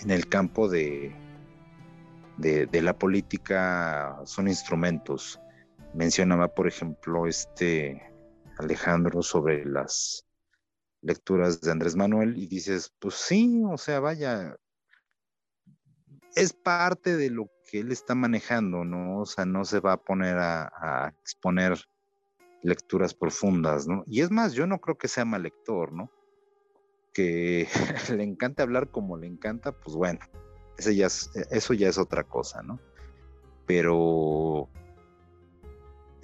en 0.00 0.10
el 0.10 0.28
campo 0.28 0.68
de, 0.68 1.16
de 2.36 2.82
la 2.82 2.92
política 2.98 4.20
son 4.24 4.48
instrumentos 4.48 5.40
mencionaba, 5.94 6.54
por 6.54 6.66
ejemplo, 6.66 7.26
este 7.26 8.02
Alejandro 8.58 9.22
sobre 9.22 9.64
las 9.64 10.26
lecturas 11.00 11.60
de 11.60 11.70
Andrés 11.70 11.96
Manuel 11.96 12.36
y 12.36 12.46
dices, 12.46 12.92
pues 12.98 13.14
sí, 13.14 13.62
o 13.70 13.78
sea, 13.78 14.00
vaya, 14.00 14.56
es 16.34 16.52
parte 16.52 17.16
de 17.16 17.30
lo 17.30 17.50
que 17.70 17.80
él 17.80 17.92
está 17.92 18.14
manejando, 18.14 18.84
¿no? 18.84 19.20
O 19.20 19.26
sea, 19.26 19.44
no 19.44 19.64
se 19.64 19.80
va 19.80 19.92
a 19.92 20.02
poner 20.02 20.38
a, 20.38 21.14
exponer 21.20 21.78
lecturas 22.62 23.14
profundas, 23.14 23.86
¿no? 23.86 24.04
Y 24.06 24.22
es 24.22 24.30
más, 24.30 24.54
yo 24.54 24.66
no 24.66 24.80
creo 24.80 24.96
que 24.96 25.08
sea 25.08 25.24
mal 25.24 25.42
lector, 25.42 25.92
¿no? 25.92 26.10
Que 27.12 27.68
le 28.16 28.24
encanta 28.24 28.62
hablar 28.62 28.90
como 28.90 29.16
le 29.16 29.26
encanta, 29.26 29.72
pues 29.72 29.94
bueno, 29.94 30.20
ese 30.78 30.96
ya 30.96 31.06
es, 31.06 31.30
eso 31.50 31.74
ya 31.74 31.88
es 31.88 31.98
otra 31.98 32.24
cosa, 32.24 32.62
¿no? 32.62 32.80
Pero 33.66 34.70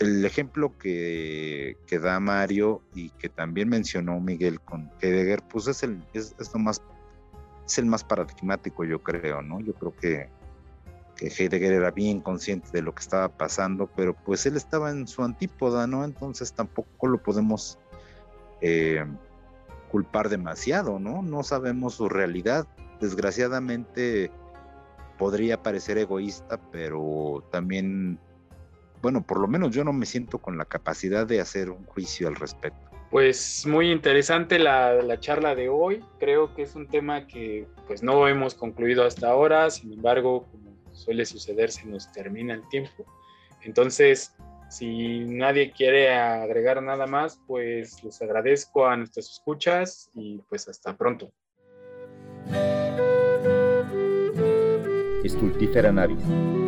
el 0.00 0.24
ejemplo 0.24 0.76
que, 0.78 1.76
da 2.02 2.18
Mario 2.20 2.82
y 2.94 3.10
que 3.10 3.28
también 3.28 3.68
mencionó 3.68 4.18
Miguel 4.18 4.58
con 4.60 4.90
Heidegger, 5.00 5.42
pues 5.42 5.68
es 5.68 5.82
el, 5.82 6.02
es, 6.14 6.34
es 6.38 6.54
más, 6.56 6.82
es 7.66 7.78
el 7.78 7.84
más 7.84 8.02
paradigmático, 8.02 8.84
yo 8.84 9.02
creo, 9.02 9.42
¿no? 9.42 9.60
Yo 9.60 9.74
creo 9.74 9.94
que, 9.94 10.30
que 11.16 11.26
Heidegger 11.28 11.74
era 11.74 11.90
bien 11.90 12.20
consciente 12.20 12.70
de 12.72 12.80
lo 12.80 12.94
que 12.94 13.02
estaba 13.02 13.28
pasando, 13.28 13.90
pero 13.94 14.14
pues 14.14 14.46
él 14.46 14.56
estaba 14.56 14.90
en 14.90 15.06
su 15.06 15.22
antípoda, 15.22 15.86
¿no? 15.86 16.02
Entonces 16.02 16.54
tampoco 16.54 17.06
lo 17.06 17.22
podemos 17.22 17.78
eh, 18.62 19.04
culpar 19.90 20.30
demasiado, 20.30 20.98
¿no? 20.98 21.20
No 21.20 21.42
sabemos 21.42 21.96
su 21.96 22.08
realidad. 22.08 22.66
Desgraciadamente 23.02 24.30
podría 25.18 25.62
parecer 25.62 25.98
egoísta, 25.98 26.58
pero 26.72 27.44
también 27.50 28.18
bueno, 29.02 29.22
por 29.22 29.40
lo 29.40 29.48
menos 29.48 29.74
yo 29.74 29.84
no 29.84 29.92
me 29.92 30.06
siento 30.06 30.38
con 30.38 30.58
la 30.58 30.64
capacidad 30.64 31.26
de 31.26 31.40
hacer 31.40 31.70
un 31.70 31.84
juicio 31.84 32.28
al 32.28 32.36
respecto. 32.36 32.90
Pues 33.10 33.66
muy 33.66 33.90
interesante 33.90 34.58
la, 34.58 35.18
charla 35.18 35.54
de 35.54 35.68
hoy. 35.68 36.04
Creo 36.20 36.54
que 36.54 36.62
es 36.62 36.74
un 36.76 36.86
tema 36.86 37.26
que 37.26 37.66
pues 37.86 38.02
no 38.02 38.28
hemos 38.28 38.54
concluido 38.54 39.04
hasta 39.04 39.28
ahora. 39.28 39.68
Sin 39.70 39.92
embargo, 39.92 40.46
como 40.50 40.76
suele 40.92 41.24
suceder, 41.26 41.72
se 41.72 41.86
nos 41.86 42.12
termina 42.12 42.54
el 42.54 42.68
tiempo. 42.68 43.04
Entonces, 43.62 44.32
si 44.68 45.20
nadie 45.20 45.72
quiere 45.72 46.14
agregar 46.14 46.80
nada 46.82 47.06
más, 47.06 47.40
pues 47.48 48.04
les 48.04 48.22
agradezco 48.22 48.86
a 48.86 48.96
nuestras 48.96 49.28
escuchas 49.28 50.08
y 50.14 50.38
pues 50.48 50.68
hasta 50.68 50.96
pronto. 50.96 51.32
Estultífera 55.24 55.90
Navis 55.90 56.59